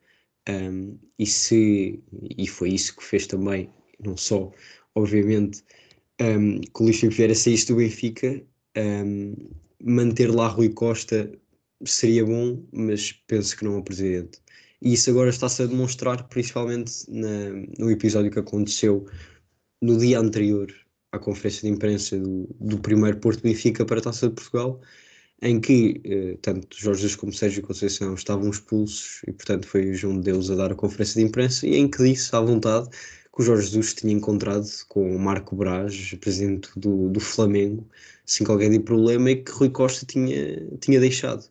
Um, 0.49 0.97
e, 1.17 1.25
se, 1.25 2.03
e 2.37 2.47
foi 2.47 2.71
isso 2.71 2.95
que 2.97 3.03
fez 3.03 3.27
também, 3.27 3.69
não 3.99 4.17
só 4.17 4.51
obviamente, 4.95 5.63
um, 6.21 6.61
que 6.61 6.81
o 6.81 6.83
Luís 6.83 6.99
Filipe 6.99 7.17
Vieira 7.17 7.35
saísse 7.35 7.67
do 7.67 7.75
Benfica, 7.77 8.43
um, 8.77 9.35
manter 9.83 10.33
lá 10.33 10.47
Rui 10.47 10.69
Costa 10.69 11.31
seria 11.85 12.25
bom, 12.25 12.63
mas 12.71 13.11
penso 13.27 13.57
que 13.57 13.65
não 13.65 13.79
é 13.79 13.81
presidente. 13.81 14.41
E 14.81 14.93
isso 14.93 15.09
agora 15.09 15.29
está-se 15.29 15.63
a 15.63 15.65
demonstrar, 15.65 16.27
principalmente 16.27 17.09
na, 17.09 17.49
no 17.79 17.89
episódio 17.89 18.31
que 18.31 18.39
aconteceu 18.39 19.05
no 19.81 19.97
dia 19.97 20.19
anterior 20.19 20.73
à 21.11 21.19
conferência 21.19 21.61
de 21.61 21.75
imprensa 21.75 22.17
do, 22.17 22.47
do 22.59 22.79
primeiro 22.79 23.17
Porto 23.19 23.41
Benfica 23.41 23.85
para 23.85 23.99
a 23.99 24.03
Taça 24.03 24.27
de 24.27 24.35
Portugal, 24.35 24.81
em 25.43 25.59
que 25.59 26.01
eh, 26.05 26.37
tanto 26.41 26.67
Jorge 26.79 27.01
Jesus 27.01 27.17
como 27.17 27.33
Sérgio 27.33 27.61
Conceição 27.61 28.13
estavam 28.15 28.49
expulsos 28.49 29.21
e, 29.27 29.33
portanto, 29.33 29.67
foi 29.67 29.91
o 29.91 29.93
João 29.93 30.15
de 30.17 30.31
Deus 30.31 30.49
a 30.49 30.55
dar 30.55 30.71
a 30.71 30.75
conferência 30.75 31.21
de 31.21 31.27
imprensa 31.27 31.67
e 31.67 31.75
em 31.75 31.89
que 31.89 32.01
disse 32.01 32.33
à 32.33 32.39
vontade 32.39 32.89
que 32.89 33.41
o 33.41 33.43
Jorge 33.43 33.65
Jesus 33.65 33.93
tinha 33.93 34.13
encontrado 34.13 34.65
com 34.87 35.15
o 35.15 35.19
Marco 35.19 35.55
Braz, 35.55 36.13
presidente 36.21 36.69
do, 36.77 37.09
do 37.09 37.19
Flamengo, 37.19 37.85
sem 38.25 38.45
qualquer 38.45 38.69
tipo 38.71 38.79
de 38.79 38.85
problema, 38.85 39.31
e 39.31 39.43
que 39.43 39.51
Rui 39.51 39.69
Costa 39.69 40.05
tinha, 40.05 40.65
tinha 40.79 40.99
deixado. 40.99 41.43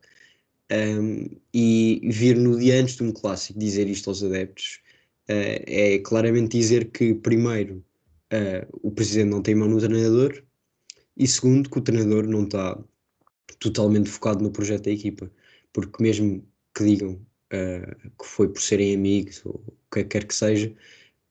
Um, 0.72 1.28
e 1.52 2.00
vir 2.04 2.36
no 2.36 2.58
dia 2.58 2.80
antes 2.80 2.96
de 2.96 3.02
um 3.02 3.12
clássico 3.12 3.58
dizer 3.58 3.88
isto 3.88 4.08
aos 4.08 4.22
adeptos 4.22 4.80
uh, 5.28 5.60
é 5.66 5.98
claramente 5.98 6.56
dizer 6.56 6.86
que, 6.90 7.14
primeiro, 7.14 7.84
uh, 8.32 8.66
o 8.82 8.90
presidente 8.90 9.28
não 9.30 9.42
tem 9.42 9.54
mão 9.54 9.68
no 9.68 9.80
treinador, 9.80 10.42
e 11.16 11.26
segundo, 11.26 11.68
que 11.68 11.78
o 11.78 11.82
treinador 11.82 12.26
não 12.26 12.44
está 12.44 12.78
totalmente 13.58 14.10
focado 14.10 14.42
no 14.42 14.50
projeto 14.50 14.84
da 14.84 14.90
equipa, 14.90 15.30
porque 15.72 16.02
mesmo 16.02 16.46
que 16.74 16.84
digam 16.84 17.12
uh, 17.52 18.10
que 18.18 18.26
foi 18.26 18.48
por 18.48 18.60
serem 18.60 18.94
amigos 18.94 19.42
ou 19.44 19.62
o 19.66 19.74
que 19.92 20.04
quer 20.04 20.26
que 20.26 20.34
seja, 20.34 20.74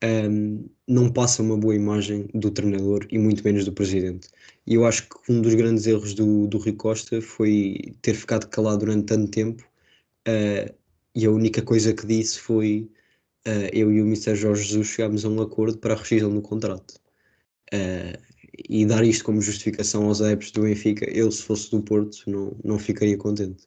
um, 0.02 0.68
não 0.88 1.12
passa 1.12 1.42
uma 1.42 1.56
boa 1.56 1.74
imagem 1.74 2.28
do 2.34 2.50
treinador 2.50 3.06
e 3.10 3.18
muito 3.18 3.44
menos 3.44 3.64
do 3.64 3.72
presidente. 3.72 4.28
E 4.66 4.74
eu 4.74 4.84
acho 4.84 5.08
que 5.08 5.32
um 5.32 5.40
dos 5.40 5.54
grandes 5.54 5.86
erros 5.86 6.14
do, 6.14 6.46
do 6.46 6.58
Rui 6.58 6.72
Costa 6.72 7.20
foi 7.22 7.94
ter 8.02 8.14
ficado 8.14 8.48
calado 8.48 8.80
durante 8.80 9.06
tanto 9.06 9.30
tempo 9.30 9.62
uh, 10.28 10.74
e 11.14 11.26
a 11.26 11.30
única 11.30 11.62
coisa 11.62 11.92
que 11.94 12.06
disse 12.06 12.38
foi 12.38 12.90
uh, 13.46 13.68
eu 13.72 13.92
e 13.92 14.02
o 14.02 14.06
Mr. 14.06 14.34
Jorge 14.34 14.64
Jesus 14.64 14.88
chegámos 14.88 15.24
a 15.24 15.28
um 15.28 15.40
acordo 15.40 15.78
para 15.78 15.94
a 15.94 15.96
rescisão 15.96 16.34
do 16.34 16.42
contrato. 16.42 16.94
Uh, 17.72 18.31
e 18.68 18.84
dar 18.84 19.04
isto 19.04 19.24
como 19.24 19.40
justificação 19.40 20.04
aos 20.04 20.20
adeptos 20.20 20.50
do 20.50 20.62
Benfica, 20.62 21.08
eu 21.10 21.30
se 21.30 21.42
fosse 21.42 21.70
do 21.70 21.82
Porto 21.82 22.18
não, 22.26 22.56
não 22.62 22.78
ficaria 22.78 23.16
contente. 23.16 23.66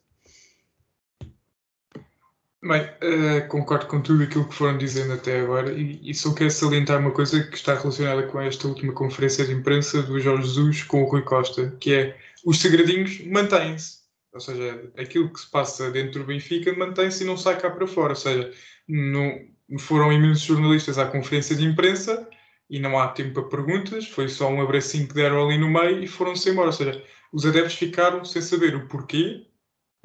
Bem, 2.62 2.82
uh, 2.82 3.46
concordo 3.48 3.86
com 3.86 4.00
tudo 4.00 4.24
aquilo 4.24 4.48
que 4.48 4.54
foram 4.54 4.76
dizendo 4.76 5.12
até 5.12 5.40
agora 5.40 5.72
e, 5.72 6.00
e 6.02 6.14
só 6.14 6.34
quero 6.34 6.50
salientar 6.50 7.00
uma 7.00 7.12
coisa 7.12 7.42
que 7.44 7.56
está 7.56 7.74
relacionada 7.74 8.26
com 8.26 8.40
esta 8.40 8.66
última 8.66 8.92
conferência 8.92 9.44
de 9.44 9.52
imprensa 9.52 10.02
do 10.02 10.18
Jorge 10.18 10.48
Jesus 10.48 10.82
com 10.82 11.02
o 11.02 11.08
Rui 11.08 11.22
Costa, 11.22 11.76
que 11.78 11.94
é 11.94 12.16
os 12.44 12.60
segredinhos 12.60 13.24
mantêm-se. 13.26 13.98
Ou 14.32 14.40
seja, 14.40 14.90
aquilo 14.96 15.32
que 15.32 15.40
se 15.40 15.50
passa 15.50 15.90
dentro 15.90 16.20
do 16.20 16.26
Benfica 16.26 16.72
mantém-se 16.74 17.22
e 17.22 17.26
não 17.26 17.36
sai 17.36 17.58
cá 17.58 17.70
para 17.70 17.86
fora. 17.86 18.10
Ou 18.10 18.16
seja, 18.16 18.50
não, 18.88 19.38
foram 19.78 20.12
imensos 20.12 20.44
jornalistas 20.44 20.98
à 20.98 21.06
conferência 21.06 21.54
de 21.54 21.64
imprensa 21.64 22.28
e 22.68 22.78
não 22.80 22.98
há 22.98 23.08
tempo 23.08 23.34
para 23.34 23.48
perguntas, 23.48 24.08
foi 24.08 24.28
só 24.28 24.48
um 24.48 24.60
abracinho 24.60 25.08
que 25.08 25.14
deram 25.14 25.44
ali 25.44 25.58
no 25.58 25.68
meio 25.68 26.02
e 26.02 26.06
foram-se 26.08 26.50
embora. 26.50 26.68
Ou 26.68 26.72
seja, 26.72 27.04
os 27.32 27.46
adeptos 27.46 27.74
ficaram 27.74 28.24
sem 28.24 28.42
saber 28.42 28.74
o 28.74 28.88
porquê 28.88 29.46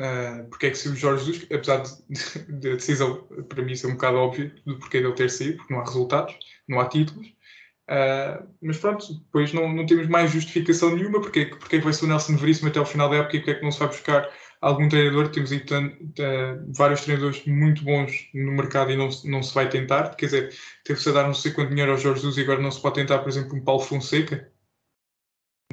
Uh, 0.02 0.50
porque 0.50 0.66
é 0.66 0.70
que 0.72 0.78
se 0.78 0.90
o 0.90 0.96
Jorge 0.96 1.26
Jesus, 1.26 1.48
apesar 1.52 1.84
de, 1.84 2.60
de, 2.60 2.72
a 2.72 2.76
decisão 2.76 3.28
para 3.48 3.64
mim 3.64 3.76
ser 3.76 3.86
um 3.86 3.92
bocado 3.92 4.18
óbvia 4.18 4.52
do 4.66 4.80
porquê 4.80 5.00
dele 5.00 5.14
ter 5.14 5.30
saído, 5.30 5.58
porque 5.58 5.72
não 5.72 5.82
há 5.82 5.86
resultados, 5.86 6.36
não 6.68 6.80
há 6.80 6.90
títulos, 6.90 7.28
uh, 7.28 8.48
mas 8.64 8.78
pronto, 8.80 9.14
depois 9.14 9.54
não, 9.54 9.72
não 9.72 9.86
temos 9.86 10.08
mais 10.08 10.32
justificação 10.32 10.96
nenhuma 10.96 11.22
porque, 11.22 11.46
porque 11.46 11.78
vai 11.78 11.94
ser 11.94 12.06
o 12.06 12.08
Nelson 12.08 12.36
Veríssimo 12.36 12.70
até 12.70 12.80
ao 12.80 12.86
final 12.86 13.10
da 13.10 13.18
época 13.18 13.36
e 13.36 13.40
porque 13.42 13.52
é 13.52 13.56
que 13.56 13.64
não 13.64 13.72
se 13.72 13.78
vai 13.78 13.90
buscar 13.90 14.28
algum 14.62 14.88
treinador, 14.88 15.30
temos 15.30 15.52
uh, 15.52 15.58
vários 16.68 17.02
treinadores 17.02 17.44
muito 17.46 17.84
bons 17.84 18.30
no 18.34 18.52
mercado 18.52 18.92
e 18.92 18.96
não, 18.96 19.10
não 19.26 19.42
se 19.42 19.54
vai 19.54 19.68
tentar, 19.68 20.16
quer 20.16 20.28
dizer, 20.28 20.56
teve-se 20.84 21.10
a 21.10 21.14
dar 21.14 21.24
não 21.24 21.34
sei 21.34 21.52
quanto 21.52 21.70
dinheiro 21.70 21.92
ao 21.92 21.98
Jorge 21.98 22.22
Jesus 22.22 22.38
e 22.38 22.42
agora 22.42 22.62
não 22.62 22.72
se 22.72 22.82
pode 22.82 22.96
tentar, 22.96 23.20
por 23.20 23.30
exemplo, 23.30 23.58
um 23.58 23.64
Paulo 23.64 23.82
Fonseca, 23.82 24.50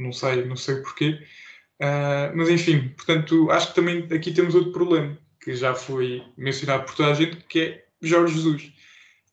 não 0.00 0.12
sei, 0.12 0.45
não 0.47 0.57
sei 0.57 0.76
porquê. 0.76 1.21
Uh, 1.80 2.35
mas 2.35 2.49
enfim, 2.49 2.88
portanto, 2.97 3.50
acho 3.50 3.68
que 3.68 3.75
também 3.75 4.09
aqui 4.12 4.33
temos 4.33 4.54
outro 4.54 4.73
problema 4.73 5.16
que 5.40 5.54
já 5.54 5.75
foi 5.75 6.23
mencionado 6.37 6.85
por 6.85 6.95
toda 6.95 7.11
a 7.11 7.14
gente, 7.14 7.37
que 7.45 7.61
é 7.61 7.85
Jorge 8.02 8.35
Jesus. 8.35 8.73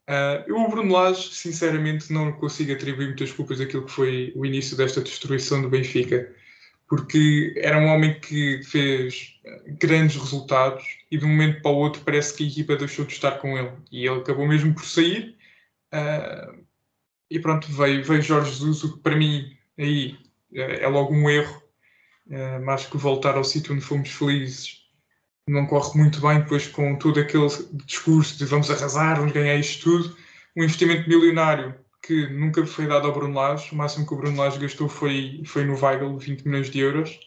Uh, 0.08 0.44
eu, 0.48 0.58
o 0.58 0.70
Bruno 0.70 0.94
Lage, 0.94 1.34
sinceramente, 1.34 2.14
não 2.14 2.32
consigo 2.34 2.72
atribuir 2.74 3.08
muitas 3.08 3.32
culpas 3.32 3.58
daquilo 3.58 3.86
que 3.86 3.92
foi 3.92 4.32
o 4.36 4.46
início 4.46 4.78
desta 4.78 5.02
destruição 5.02 5.62
do 5.62 5.70
Benfica, 5.70 6.32
porque 6.88 7.54
era 7.58 7.78
um 7.78 7.88
homem 7.88 8.20
que 8.20 8.62
fez 8.64 9.40
grandes 9.80 10.16
resultados 10.18 10.84
e 11.10 11.18
de 11.18 11.26
um 11.26 11.30
momento 11.30 11.62
para 11.62 11.72
o 11.72 11.76
outro 11.76 12.02
parece 12.04 12.36
que 12.36 12.44
a 12.44 12.48
equipa 12.48 12.76
deixou 12.76 13.06
de 13.06 13.14
estar 13.14 13.32
com 13.40 13.58
ele 13.58 13.72
e 13.92 14.06
ele 14.06 14.20
acabou 14.20 14.48
mesmo 14.48 14.74
por 14.74 14.86
sair. 14.86 15.36
Uh, 15.94 16.64
e 17.30 17.40
pronto, 17.40 17.68
veio, 17.72 18.04
veio 18.04 18.22
Jorge 18.22 18.52
Jesus, 18.52 18.84
o 18.84 18.94
que 18.94 19.00
para 19.00 19.16
mim 19.16 19.58
aí 19.78 20.18
é, 20.54 20.84
é 20.84 20.88
logo 20.88 21.14
um 21.14 21.30
erro, 21.30 21.62
uh, 22.28 22.64
mais 22.64 22.86
que 22.86 22.98
voltar 22.98 23.36
ao 23.36 23.44
sítio 23.44 23.74
onde 23.74 23.84
fomos 23.84 24.10
felizes 24.10 24.86
não 25.48 25.68
corre 25.68 25.98
muito 25.98 26.20
bem 26.22 26.40
depois 26.40 26.68
com 26.68 26.96
todo 26.98 27.20
aquele 27.20 27.48
discurso 27.86 28.38
de 28.38 28.46
vamos 28.46 28.70
arrasar, 28.72 29.18
vamos 29.18 29.32
ganhar 29.32 29.56
isto 29.56 29.84
tudo. 29.84 30.18
Um 30.56 30.64
investimento 30.64 31.08
milionário 31.08 31.76
que 32.06 32.28
nunca 32.28 32.66
foi 32.66 32.86
dado 32.86 33.08
ao 33.08 33.14
Bruno 33.14 33.34
Lage, 33.34 33.72
o 33.72 33.76
máximo 33.76 34.06
que 34.06 34.14
o 34.14 34.18
Bruno 34.18 34.38
Lage 34.38 34.60
gastou 34.60 34.88
foi, 34.88 35.42
foi 35.46 35.64
no 35.64 35.76
Weigl, 35.76 36.18
20 36.18 36.46
milhões 36.46 36.70
de 36.70 36.80
euros, 36.80 37.20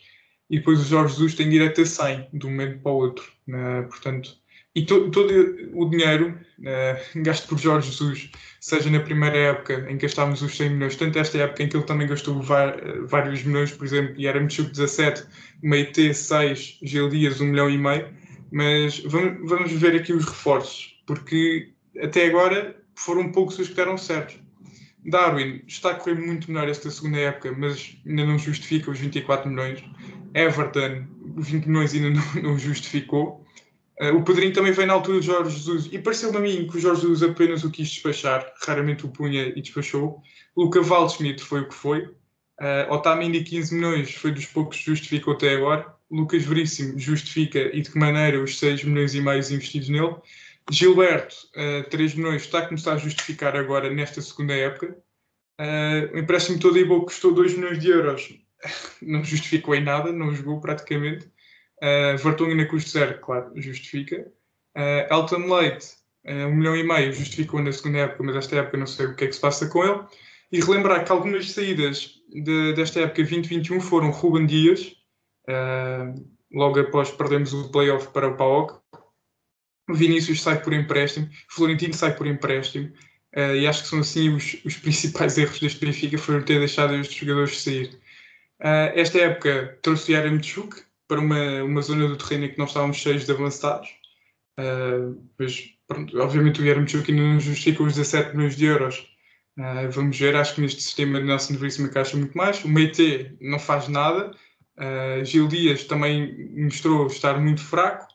e 0.48 0.58
depois 0.58 0.80
o 0.80 0.84
Jorge 0.84 1.14
Jesus 1.14 1.34
tem 1.34 1.50
direito 1.50 1.80
a 1.80 1.86
100, 1.86 2.28
de 2.32 2.46
um 2.46 2.50
momento 2.50 2.80
para 2.80 2.92
o 2.92 2.96
outro. 2.96 3.24
Né? 3.46 3.82
Portanto, 3.82 4.36
e 4.74 4.86
to, 4.86 5.10
todo 5.10 5.32
o 5.74 5.90
dinheiro 5.90 6.38
uh, 6.60 6.98
gasto 7.22 7.48
por 7.48 7.58
Jorge 7.58 7.90
Jesus, 7.90 8.30
seja 8.60 8.88
na 8.88 9.00
primeira 9.00 9.36
época 9.36 9.84
em 9.90 9.98
que 9.98 10.06
gastávamos 10.06 10.42
os 10.42 10.56
100 10.56 10.70
milhões, 10.70 10.96
tanto 10.96 11.18
esta 11.18 11.38
época 11.38 11.64
em 11.64 11.68
que 11.68 11.76
ele 11.76 11.84
também 11.84 12.06
gastou 12.06 12.40
vários 12.40 13.42
milhões, 13.42 13.72
por 13.72 13.84
exemplo, 13.84 14.14
e 14.16 14.26
era 14.28 14.40
Mitchuk 14.40 14.70
17, 14.70 15.24
Meite 15.62 16.14
6, 16.14 16.78
Gil 16.82 17.08
Dias 17.08 17.40
1 17.40 17.46
milhão 17.46 17.68
e 17.68 17.76
meio, 17.76 18.08
mas 18.52 19.00
vamos, 19.00 19.48
vamos 19.50 19.72
ver 19.72 19.96
aqui 19.96 20.12
os 20.12 20.24
reforços, 20.24 21.02
porque 21.04 21.72
até 22.00 22.26
agora 22.26 22.76
foram 22.94 23.32
poucos 23.32 23.58
os 23.58 23.68
que 23.68 23.74
deram 23.74 23.98
certo. 23.98 24.47
Darwin 25.04 25.62
está 25.66 25.90
a 25.90 25.94
correr 25.94 26.14
muito 26.14 26.50
melhor 26.50 26.68
esta 26.68 26.90
segunda 26.90 27.18
época, 27.18 27.52
mas 27.56 27.96
ainda 28.06 28.24
não 28.24 28.38
justifica 28.38 28.90
os 28.90 28.98
24 28.98 29.48
milhões. 29.50 29.82
Everton, 30.34 31.06
20 31.36 31.66
milhões 31.66 31.94
ainda 31.94 32.10
não, 32.10 32.42
não 32.42 32.58
justificou. 32.58 33.44
Uh, 34.00 34.16
o 34.16 34.22
Pedrinho 34.22 34.52
também 34.52 34.72
veio 34.72 34.86
na 34.86 34.94
altura 34.94 35.20
de 35.20 35.26
Jorge 35.26 35.56
Jesus 35.56 35.88
e 35.90 35.98
pareceu-me 35.98 36.36
a 36.36 36.40
mim 36.40 36.68
que 36.68 36.76
o 36.76 36.80
Jorge 36.80 37.02
Jesus 37.02 37.22
apenas 37.22 37.64
o 37.64 37.70
quis 37.70 37.88
despachar, 37.90 38.52
raramente 38.64 39.04
o 39.04 39.08
punha 39.08 39.52
e 39.54 39.60
despachou. 39.60 40.22
Luca 40.56 40.80
Waldschmidt 40.80 41.42
foi 41.42 41.62
o 41.62 41.68
que 41.68 41.74
foi. 41.74 42.02
Uh, 42.60 42.92
Otamendi, 42.92 43.42
15 43.42 43.74
milhões, 43.74 44.14
foi 44.14 44.32
dos 44.32 44.46
poucos 44.46 44.78
que 44.78 44.84
justificou 44.84 45.34
até 45.34 45.54
agora. 45.54 45.86
Lucas 46.10 46.44
Veríssimo 46.44 46.98
justifica 46.98 47.58
e 47.58 47.82
de 47.82 47.90
que 47.90 47.98
maneira 47.98 48.42
os 48.42 48.58
6 48.58 48.84
milhões 48.84 49.14
e 49.14 49.20
meio 49.20 49.38
investidos 49.38 49.88
nele. 49.88 50.16
Gilberto, 50.70 51.34
uh, 51.56 51.80
eh, 51.80 51.82
3 51.84 52.14
milhões, 52.14 52.42
está 52.42 52.58
a 52.58 52.66
começar 52.66 52.94
a 52.94 52.98
justificar 52.98 53.56
agora 53.56 53.88
nesta 53.90 54.20
segunda 54.20 54.54
época. 54.54 54.96
Uh, 55.60 56.14
o 56.14 56.18
empréstimo 56.18 56.58
todo 56.58 56.78
em 56.78 56.86
custou 57.04 57.32
2 57.32 57.54
milhões 57.54 57.78
de 57.78 57.90
euros. 57.90 58.38
não 59.02 59.24
justificou 59.24 59.74
em 59.74 59.82
nada, 59.82 60.12
não 60.12 60.34
jogou 60.34 60.60
praticamente. 60.60 61.26
Uh, 61.82 62.18
Vertonghen 62.18 62.60
a 62.60 62.68
custo 62.68 62.90
zero, 62.90 63.20
claro, 63.20 63.52
justifica. 63.56 64.26
Uh, 64.76 65.12
Elton 65.12 65.46
Leite, 65.52 65.86
uh, 66.26 66.46
um 66.46 66.56
milhão 66.56 66.76
e 66.76 66.82
meio, 66.82 67.12
justificou 67.12 67.62
na 67.62 67.72
segunda 67.72 67.98
época, 67.98 68.22
mas 68.24 68.36
esta 68.36 68.56
época 68.56 68.76
não 68.76 68.86
sei 68.86 69.06
o 69.06 69.14
que 69.14 69.24
é 69.24 69.26
que 69.28 69.34
se 69.34 69.40
passa 69.40 69.68
com 69.68 69.84
ele. 69.84 70.00
E 70.50 70.60
relembrar 70.60 71.04
que 71.04 71.12
algumas 71.12 71.50
saídas 71.50 72.14
de, 72.30 72.72
desta 72.72 73.00
época 73.00 73.22
2021 73.22 73.80
foram 73.80 74.10
Ruben 74.10 74.46
Dias, 74.46 74.94
uh, 75.48 76.14
logo 76.52 76.80
após 76.80 77.10
perdemos 77.10 77.52
o 77.52 77.70
playoff 77.70 78.08
para 78.08 78.28
o 78.28 78.36
PAOK. 78.36 78.80
Vinícius 79.94 80.42
sai 80.42 80.60
por 80.60 80.72
empréstimo, 80.72 81.28
Florentino 81.48 81.94
sai 81.94 82.14
por 82.14 82.26
empréstimo, 82.26 82.92
uh, 83.36 83.54
e 83.54 83.66
acho 83.66 83.82
que 83.82 83.88
são 83.88 84.00
assim 84.00 84.34
os, 84.34 84.56
os 84.64 84.76
principais 84.76 85.36
erros 85.38 85.60
deste 85.60 85.84
Benfica, 85.84 86.18
foram 86.18 86.42
ter 86.42 86.58
deixado 86.58 86.94
estes 86.94 87.16
jogadores 87.16 87.60
sair. 87.60 87.98
Uh, 88.60 88.90
esta 88.94 89.18
época 89.18 89.78
trouxe 89.82 90.12
Yaram 90.12 90.38
Tchuk, 90.38 90.82
para 91.08 91.20
uma, 91.20 91.62
uma 91.64 91.80
zona 91.80 92.06
do 92.06 92.16
terreno 92.16 92.44
em 92.44 92.50
que 92.50 92.58
nós 92.58 92.68
estávamos 92.68 92.98
cheios 92.98 93.24
de 93.24 93.32
avançados. 93.32 93.88
Uh, 94.60 95.18
mas, 95.38 95.70
pronto, 95.86 96.20
obviamente, 96.20 96.60
o 96.60 96.64
Yarmouk 96.64 97.10
ainda 97.10 97.22
não 97.22 97.40
justifica 97.40 97.82
os 97.82 97.94
17 97.94 98.36
milhões 98.36 98.56
de 98.56 98.66
euros. 98.66 99.08
Uh, 99.58 99.90
vamos 99.90 100.16
ver, 100.18 100.36
acho 100.36 100.54
que 100.54 100.60
neste 100.60 100.82
sistema 100.82 101.18
de 101.18 101.26
Nelson 101.26 101.54
Veríssimo 101.54 101.88
encaixa 101.88 102.16
muito 102.16 102.36
mais. 102.36 102.62
O 102.62 102.68
Meite 102.68 103.34
não 103.40 103.58
faz 103.58 103.88
nada. 103.88 104.30
Gil 105.24 105.48
Dias 105.48 105.82
também 105.82 106.52
mostrou 106.56 107.08
estar 107.08 107.40
muito 107.40 107.60
fraco. 107.60 108.06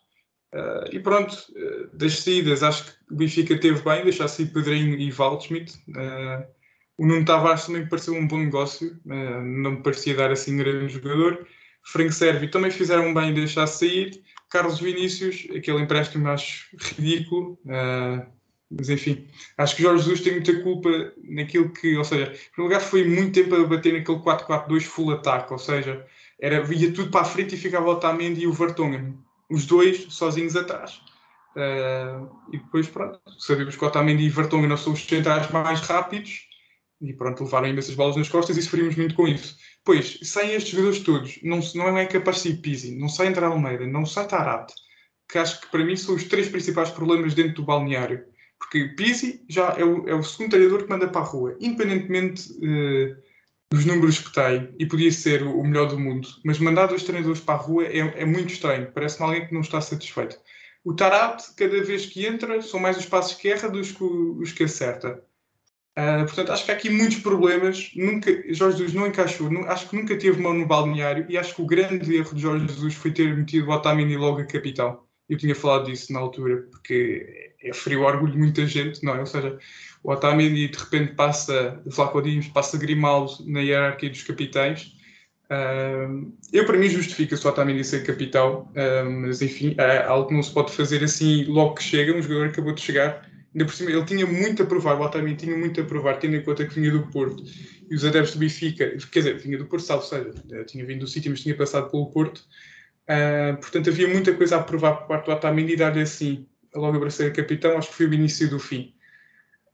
Uh, 0.54 0.96
e 0.96 1.00
pronto, 1.00 1.34
uh, 1.34 1.98
das 1.98 2.20
saídas, 2.20 2.62
acho 2.62 2.86
que 2.86 3.14
o 3.14 3.18
Benfica 3.18 3.58
teve 3.60 3.82
bem, 3.82 4.04
deixar 4.04 4.28
sair 4.28 4.48
Pedrinho 4.48 4.96
e 4.96 5.12
Waldschmidt. 5.12 5.74
Uh, 5.90 6.46
o 6.98 7.08
Nuno 7.08 7.26
Tavares 7.26 7.66
também 7.66 7.88
pareceu 7.88 8.14
um 8.14 8.28
bom 8.28 8.38
negócio, 8.38 9.00
não 9.04 9.72
me 9.72 9.82
parecia 9.82 10.16
dar 10.16 10.32
assim 10.32 10.58
grande 10.58 10.94
jogador. 10.94 11.48
Frank 11.84 12.14
Servi 12.14 12.48
também 12.48 12.70
fizeram 12.70 13.12
bem 13.14 13.34
deixar 13.34 13.66
sair. 13.66 14.24
Carlos 14.50 14.80
Vinícius, 14.80 15.48
aquele 15.56 15.80
empréstimo 15.80 16.30
acho 16.30 16.68
ridículo. 16.78 17.58
Uh, 17.66 18.24
mas 18.70 18.90
enfim, 18.90 19.28
acho 19.58 19.76
que 19.76 19.84
Jorge 19.84 20.04
Jesus 20.04 20.22
tem 20.22 20.34
muita 20.34 20.62
culpa 20.62 20.90
naquilo 21.24 21.70
que, 21.70 21.96
ou 21.96 22.04
seja, 22.04 22.24
em 22.24 22.28
primeiro 22.28 22.74
lugar 22.76 22.82
foi 22.82 23.08
muito 23.08 23.34
tempo 23.34 23.56
a 23.56 23.68
bater 23.68 23.94
naquele 23.94 24.20
4-4-2 24.20 24.82
full 24.82 25.12
ataque, 25.12 25.54
ou 25.54 25.60
seja, 25.60 26.06
era, 26.40 26.64
ia 26.74 26.92
tudo 26.92 27.12
para 27.12 27.22
a 27.22 27.26
frente 27.26 27.56
e 27.56 27.58
ficava 27.58 27.86
o 27.86 27.92
Otamendi 27.92 28.42
e 28.42 28.48
o 28.48 28.54
Vertonghen, 28.54 29.18
os 29.54 29.66
dois 29.66 30.14
sozinhos 30.14 30.56
atrás. 30.56 31.02
Uh, 31.56 32.30
e 32.52 32.58
depois, 32.58 32.88
pronto, 32.88 33.20
sabemos 33.40 33.76
que 33.76 33.86
Otamendi 33.86 34.24
e 34.24 34.30
Vertonghen 34.30 34.68
não 34.68 34.78
são 34.78 34.94
os 34.94 35.06
centrais 35.06 35.52
mais 35.52 35.82
rápidos 35.82 36.48
e 37.00 37.14
pronto, 37.14 37.44
levaram 37.44 37.68
imensas 37.68 37.96
bolas 37.96 38.16
nas 38.16 38.30
costas 38.30 38.58
e 38.58 38.62
sofrimos 38.62 38.96
muito 38.96 39.14
com 39.14 39.28
isso. 39.28 39.58
Pois, 39.84 40.20
saem 40.24 40.54
estes 40.54 40.72
jogadores 40.72 41.00
todos, 41.00 41.40
não, 41.44 41.60
não 41.76 41.98
é 41.98 42.06
capaz 42.06 42.42
de 42.42 42.54
Pizzi, 42.54 42.98
não 42.98 43.10
sai 43.10 43.28
André 43.28 43.46
Almeida, 43.46 43.86
não 43.86 44.06
sai 44.06 44.28
Tarate, 44.28 44.74
que 45.30 45.38
acho 45.38 45.60
que 45.62 45.68
para 45.68 45.84
mim 45.84 45.96
são 45.98 46.16
os 46.16 46.24
três 46.24 46.48
principais 46.48 46.90
problemas 46.90 47.34
dentro 47.34 47.56
do 47.56 47.66
balneário. 47.66 48.24
Porque 48.58 48.96
Pizzi 48.96 49.44
já 49.50 49.76
é 49.78 49.84
o, 49.84 50.08
é 50.08 50.16
o 50.16 50.24
segundo 50.24 50.52
treinador 50.52 50.84
que 50.84 50.90
manda 50.90 51.08
para 51.08 51.22
a 51.22 51.26
rua, 51.26 51.58
independentemente 51.60 52.50
uh, 52.54 53.16
dos 53.74 53.86
números 53.86 54.20
que 54.20 54.32
tem, 54.32 54.70
e 54.78 54.86
podia 54.86 55.12
ser 55.12 55.42
o, 55.42 55.64
melhor 55.64 55.88
do 55.88 56.00
mundo, 56.00 56.28
mas 56.46 56.60
mandar 56.60 56.86
dois 56.86 57.02
treinadores 57.02 57.42
para 57.42 57.56
a 57.56 57.58
rua 57.58 57.86
é, 57.86 58.22
é 58.22 58.24
muito 58.24 58.54
estranho, 58.54 58.92
parece-me 58.94 59.26
alguém 59.26 59.48
que 59.48 59.54
não 59.54 59.62
está 59.62 59.82
satisfeito. 59.82 60.38
O 60.84 60.94
Tarate, 60.94 61.56
cada 61.58 61.84
vez 61.84 62.06
que 62.06 62.24
entra, 62.24 62.62
são 62.62 62.80
mais 62.80 63.00
os 63.00 63.08
passos 63.08 63.34
que 63.34 63.50
erra 63.50 63.68
dos 63.70 63.92
que, 63.92 64.04
os 64.04 64.52
que 64.52 64.66
acerta. 64.66 65.24
Uh, 65.98 66.24
portanto, 66.26 66.52
acho 66.52 66.66
que 66.66 66.72
há 66.72 66.76
aqui 66.76 66.90
muitos 66.92 67.18
problemas. 67.18 67.90
Nunca, 67.96 68.32
Jorge 68.54 68.78
Jesus 68.78 68.94
não 68.94 69.08
encaixou, 69.08 69.50
não, 69.50 69.64
acho 69.64 69.90
que 69.90 69.96
nunca 69.96 70.16
teve 70.20 70.40
mão 70.40 70.54
no 70.54 70.68
balneário 70.68 71.26
e 71.28 71.36
acho 71.36 71.56
que 71.56 71.62
o 71.64 71.66
grande 71.66 72.16
erro 72.16 72.36
de 72.36 72.42
Jorge 72.44 72.68
Jesus 72.68 72.94
foi 72.94 73.10
ter 73.10 73.36
metido 73.36 73.70
o 73.70 73.72
Otamendi 73.72 74.16
logo 74.16 74.40
a 74.40 74.46
capitão. 74.46 75.03
Eu 75.30 75.38
tinha 75.38 75.56
falado 75.56 75.86
disso 75.86 76.12
na 76.12 76.20
altura, 76.20 76.68
porque 76.72 77.54
é 77.62 77.74
frio 77.74 78.02
orgulho 78.02 78.34
de 78.34 78.38
muita 78.38 78.66
gente, 78.68 79.04
não 79.04 79.16
é? 79.16 79.20
Ou 79.20 79.26
seja, 79.26 79.58
o 80.04 80.12
Otamendi 80.12 80.68
de 80.68 80.78
repente 80.78 81.14
passa 81.14 81.82
Flaco 81.92 82.22
passa 82.54 82.78
Grimaldo 82.78 83.38
na 83.46 83.62
hierarquia 83.62 84.10
dos 84.10 84.24
capitães. 84.24 84.96
Uh, 85.46 86.34
eu, 86.52 86.66
para 86.66 86.78
mim, 86.78 86.90
justifica-se 86.90 87.46
o 87.46 87.50
Otamendi 87.50 87.84
ser 87.84 88.06
capitão, 88.06 88.72
uh, 88.72 89.10
mas 89.10 89.42
enfim, 89.42 89.76
é 89.78 90.04
algo 90.04 90.28
que 90.28 90.34
não 90.34 90.44
se 90.44 90.52
pode 90.52 90.72
fazer 90.72 91.04
assim 91.04 91.46
logo 91.46 91.76
que 91.76 91.84
chega. 91.84 92.14
Um 92.14 92.22
jogador 92.22 92.48
acabou 92.48 92.74
de 92.74 92.82
chegar 92.82 93.28
Ainda 93.54 93.66
por 93.66 93.74
cima, 93.74 93.92
ele 93.92 94.04
tinha 94.06 94.26
muito 94.26 94.64
a 94.64 94.66
provar, 94.66 95.00
o 95.00 95.04
Otamendi 95.04 95.46
tinha 95.46 95.56
muito 95.56 95.80
a 95.80 95.84
provar, 95.84 96.18
tendo 96.18 96.36
em 96.36 96.42
conta 96.42 96.66
que 96.66 96.74
vinha 96.74 96.92
do 96.92 97.06
Porto. 97.08 97.44
E 97.90 97.96
os 97.96 98.04
adeptos 98.04 98.34
do 98.34 98.40
Benfica, 98.40 98.98
quer 99.12 99.20
dizer, 99.20 99.38
vinha 99.38 99.60
do 99.60 99.66
Porto, 99.66 99.84
salvo 99.84 100.04
seja, 100.04 100.34
tinha 100.66 100.84
vindo 100.84 101.02
do 101.02 101.08
sítio, 101.08 101.30
mas 101.30 101.42
tinha 101.42 101.56
passado 101.56 101.90
pelo 101.92 102.08
Porto. 102.08 102.44
Uh, 103.10 103.58
portanto, 103.58 103.90
havia 103.90 104.08
muita 104.08 104.34
coisa 104.34 104.58
a 104.58 104.64
provar 104.64 104.94
por 104.94 105.08
parte 105.08 105.26
do 105.26 105.32
Otamendi 105.32 105.74
e 105.74 105.76
dar-lhe 105.76 106.02
assim, 106.02 106.48
logo 106.74 107.04
a 107.06 107.10
ser 107.10 107.34
capitão, 107.34 107.78
acho 107.78 107.90
que 107.90 107.96
foi 107.96 108.06
o 108.08 108.14
início 108.14 108.50
do 108.50 108.60
fim. 108.60 108.94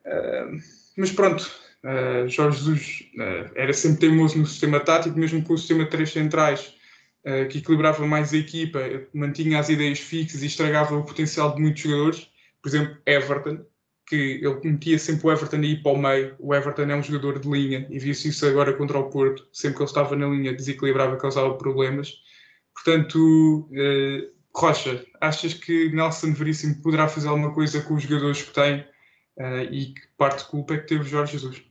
Uh, 0.05 0.57
mas 0.97 1.11
pronto, 1.11 1.49
uh, 1.83 2.27
Jorge 2.27 2.57
Jesus 2.57 3.05
era 3.55 3.73
sempre 3.73 3.99
teimoso 3.99 4.37
no 4.37 4.45
sistema 4.45 4.79
tático, 4.79 5.17
mesmo 5.17 5.43
com 5.43 5.53
o 5.53 5.57
sistema 5.57 5.83
de 5.83 5.89
três 5.89 6.11
centrais, 6.11 6.75
que 7.51 7.57
equilibrava 7.59 8.07
mais 8.07 8.33
a 8.33 8.37
equipa, 8.37 8.79
mantinha 9.13 9.59
as 9.59 9.67
ideias 9.67 9.99
fixas 9.99 10.41
e 10.41 10.47
estragava 10.47 10.95
o 10.95 11.03
potencial 11.03 11.53
de 11.53 11.61
muitos 11.61 11.81
jogadores 11.81 12.29
por 12.61 12.69
exemplo, 12.69 12.97
Everton, 13.05 13.65
que 14.05 14.41
ele 14.43 14.59
metia 14.63 14.99
sempre 14.99 15.27
o 15.27 15.31
Everton 15.31 15.57
aí 15.57 15.81
para 15.81 15.91
o 15.91 15.97
meio. 15.97 16.35
O 16.39 16.53
Everton 16.53 16.83
é 16.83 16.95
um 16.95 17.03
jogador 17.03 17.39
de 17.39 17.49
linha 17.49 17.87
e 17.89 17.99
viu-se 17.99 18.29
isso 18.29 18.45
agora 18.45 18.73
contra 18.73 18.97
o 18.97 19.09
Porto. 19.09 19.47
Sempre 19.53 19.77
que 19.77 19.83
ele 19.83 19.89
estava 19.89 20.15
na 20.15 20.27
linha, 20.27 20.53
desequilibrava, 20.53 21.17
causava 21.17 21.53
problemas. 21.55 22.13
Portanto, 22.83 23.69
eh, 23.73 24.29
Rocha, 24.55 25.05
achas 25.21 25.53
que 25.53 25.89
Nelson 25.91 26.33
Veríssimo 26.33 26.81
poderá 26.81 27.07
fazer 27.07 27.27
alguma 27.27 27.53
coisa 27.53 27.81
com 27.81 27.95
os 27.95 28.03
jogadores 28.03 28.41
que 28.41 28.53
tem 28.53 28.85
eh, 29.37 29.63
e 29.71 29.93
que 29.93 30.01
parte 30.17 30.43
de 30.43 30.49
culpa 30.49 30.73
é 30.73 30.77
que 30.79 30.87
teve 30.87 31.03
Jorge 31.03 31.33
Jesus? 31.33 31.63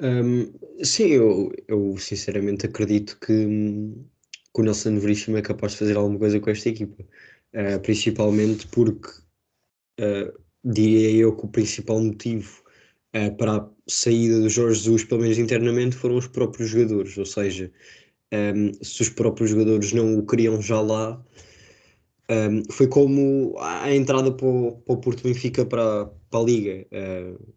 Um, 0.00 0.52
sim, 0.84 1.08
eu, 1.08 1.52
eu 1.66 1.96
sinceramente 1.98 2.66
acredito 2.66 3.18
que, 3.20 3.32
hum, 3.32 4.04
que 4.54 4.60
o 4.60 4.64
Nelson 4.64 4.98
Veríssimo 4.98 5.36
é 5.36 5.42
capaz 5.42 5.72
de 5.72 5.78
fazer 5.78 5.96
alguma 5.96 6.18
coisa 6.18 6.38
com 6.38 6.50
esta 6.50 6.68
equipa. 6.68 7.02
Uh, 7.54 7.80
principalmente 7.80 8.66
porque 8.68 9.08
uh, 10.00 10.38
diria 10.62 11.10
eu 11.10 11.34
que 11.34 11.46
o 11.46 11.48
principal 11.48 12.00
motivo 12.00 12.62
uh, 13.16 13.34
para 13.36 13.56
a 13.56 13.70
saída 13.88 14.38
do 14.38 14.48
Jorge 14.48 14.80
Jesus, 14.80 15.04
pelo 15.04 15.22
menos 15.22 15.38
internamente, 15.38 15.96
foram 15.96 16.16
os 16.16 16.28
próprios 16.28 16.70
jogadores. 16.70 17.16
Ou 17.18 17.26
seja, 17.26 17.72
um, 18.32 18.72
se 18.82 19.02
os 19.02 19.08
próprios 19.08 19.50
jogadores 19.50 19.92
não 19.92 20.18
o 20.18 20.26
queriam 20.26 20.60
já 20.60 20.80
lá, 20.80 21.22
um, 22.30 22.62
foi 22.70 22.86
como 22.86 23.56
a 23.58 23.94
entrada 23.94 24.30
para 24.32 24.46
o, 24.46 24.72
para 24.82 24.94
o 24.94 25.00
Porto 25.00 25.22
Benfica 25.22 25.64
para, 25.64 26.06
para 26.30 26.40
a 26.40 26.42
Liga. 26.42 26.86
Uh, 26.92 27.54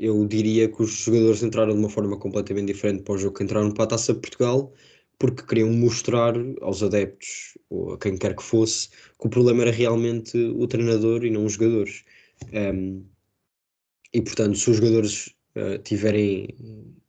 eu 0.00 0.26
diria 0.26 0.68
que 0.68 0.82
os 0.82 0.90
jogadores 0.90 1.42
entraram 1.42 1.72
de 1.72 1.78
uma 1.78 1.90
forma 1.90 2.18
completamente 2.18 2.72
diferente 2.72 3.02
para 3.02 3.14
o 3.14 3.18
jogo 3.18 3.36
que 3.36 3.44
entraram 3.44 3.70
para 3.70 3.84
a 3.84 3.88
Taça 3.88 4.14
de 4.14 4.20
Portugal, 4.20 4.72
porque 5.18 5.46
queriam 5.46 5.70
mostrar 5.70 6.34
aos 6.62 6.82
adeptos, 6.82 7.56
ou 7.70 7.92
a 7.92 7.98
quem 7.98 8.16
quer 8.16 8.34
que 8.34 8.42
fosse, 8.42 8.88
que 8.88 9.26
o 9.26 9.30
problema 9.30 9.62
era 9.62 9.70
realmente 9.70 10.36
o 10.36 10.66
treinador 10.66 11.24
e 11.24 11.30
não 11.30 11.44
os 11.44 11.52
jogadores. 11.52 12.04
Um, 12.52 13.04
e 14.12 14.22
portanto, 14.22 14.56
se 14.56 14.70
os 14.70 14.76
jogadores 14.78 15.34
uh, 15.56 15.78
tiverem, 15.82 16.48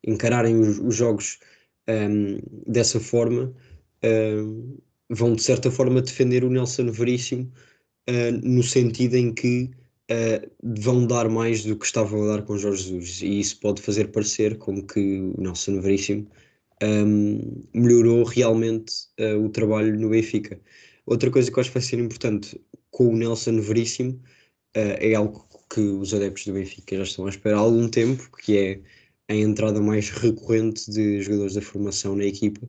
encararem 0.05 0.59
os, 0.59 0.79
os 0.79 0.95
jogos 0.95 1.39
um, 1.89 2.39
dessa 2.67 2.99
forma, 2.99 3.53
um, 4.03 4.77
vão 5.09 5.35
de 5.35 5.43
certa 5.43 5.69
forma 5.71 6.01
defender 6.01 6.43
o 6.43 6.49
Nelson 6.49 6.91
Veríssimo, 6.91 7.51
uh, 8.09 8.31
no 8.43 8.63
sentido 8.63 9.15
em 9.15 9.33
que 9.33 9.71
uh, 10.11 10.51
vão 10.63 11.05
dar 11.05 11.29
mais 11.29 11.63
do 11.63 11.75
que 11.75 11.85
estavam 11.85 12.23
a 12.23 12.35
dar 12.35 12.43
com 12.43 12.57
Jorge 12.57 12.83
Jesus, 12.83 13.21
e 13.21 13.39
isso 13.39 13.59
pode 13.59 13.81
fazer 13.81 14.11
parecer 14.11 14.57
como 14.57 14.85
que 14.85 15.19
o 15.19 15.41
Nelson 15.41 15.79
Veríssimo 15.79 16.27
um, 16.83 17.63
melhorou 17.73 18.23
realmente 18.23 18.93
uh, 19.19 19.43
o 19.43 19.49
trabalho 19.49 19.97
no 19.99 20.09
Benfica. 20.09 20.59
Outra 21.05 21.29
coisa 21.29 21.51
que 21.51 21.57
eu 21.57 21.61
acho 21.61 21.69
que 21.69 21.75
vai 21.75 21.83
ser 21.83 21.99
importante 21.99 22.59
com 22.89 23.09
o 23.09 23.15
Nelson 23.15 23.59
Veríssimo 23.61 24.19
é 24.73 25.13
algo 25.15 25.47
que 25.69 25.79
os 25.79 26.13
adeptos 26.13 26.45
do 26.47 26.53
Benfica 26.53 26.97
já 26.97 27.03
estão 27.03 27.25
a 27.25 27.29
esperar 27.29 27.57
há 27.57 27.61
algum 27.61 27.87
tempo, 27.87 28.29
que 28.37 28.57
é 28.57 28.81
a 29.27 29.33
entrada 29.33 29.81
mais 29.81 30.09
recorrente 30.09 30.89
de 30.89 31.21
jogadores 31.21 31.55
da 31.55 31.61
formação 31.61 32.15
na 32.15 32.25
equipa. 32.25 32.67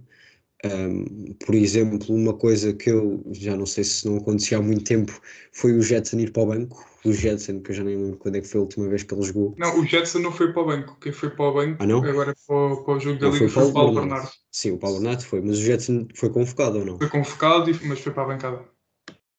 Um, 0.64 1.34
por 1.34 1.54
exemplo, 1.54 2.14
uma 2.14 2.32
coisa 2.32 2.72
que 2.72 2.90
eu 2.90 3.22
já 3.32 3.56
não 3.56 3.66
sei 3.66 3.84
se 3.84 4.08
não 4.08 4.16
acontecia 4.16 4.56
há 4.58 4.62
muito 4.62 4.84
tempo 4.84 5.12
foi 5.52 5.74
o 5.74 5.82
Jetson 5.82 6.18
ir 6.18 6.32
para 6.32 6.42
o 6.42 6.46
banco. 6.46 6.84
O 7.04 7.12
Jetson, 7.12 7.60
que 7.60 7.70
eu 7.70 7.74
já 7.74 7.84
nem 7.84 7.96
lembro 7.96 8.16
quando 8.16 8.36
é 8.36 8.40
que 8.40 8.48
foi 8.48 8.58
a 8.58 8.62
última 8.62 8.88
vez 8.88 9.02
que 9.02 9.14
ele 9.14 9.22
jogou. 9.22 9.54
Não, 9.58 9.78
o 9.78 9.86
Jetson 9.86 10.18
não 10.20 10.32
foi 10.32 10.52
para 10.52 10.62
o 10.62 10.66
banco. 10.66 10.96
Quem 11.00 11.12
foi 11.12 11.30
para 11.30 11.44
o 11.44 11.54
banco 11.54 11.82
ah, 11.82 11.86
não? 11.86 12.02
agora 12.02 12.34
para 12.46 12.56
o, 12.56 12.84
para 12.84 12.94
o 12.94 13.00
jogo 13.00 13.20
da 13.20 13.26
Não, 13.26 13.34
Liga 13.34 13.48
foi 13.48 13.64
o 13.64 13.72
Paulo 13.72 13.92
Bernardo. 13.92 14.08
Bernardo. 14.14 14.36
Sim, 14.50 14.70
o 14.72 14.78
Paulo 14.78 14.96
Bernardo 14.96 15.24
foi, 15.24 15.40
mas 15.42 15.58
o 15.58 15.62
Jetson 15.62 16.08
foi 16.14 16.30
convocado 16.30 16.78
ou 16.78 16.84
não? 16.84 16.98
Foi 16.98 17.08
convocado, 17.08 17.70
mas 17.84 18.00
foi 18.00 18.12
para 18.12 18.22
a 18.22 18.26
bancada. 18.26 18.64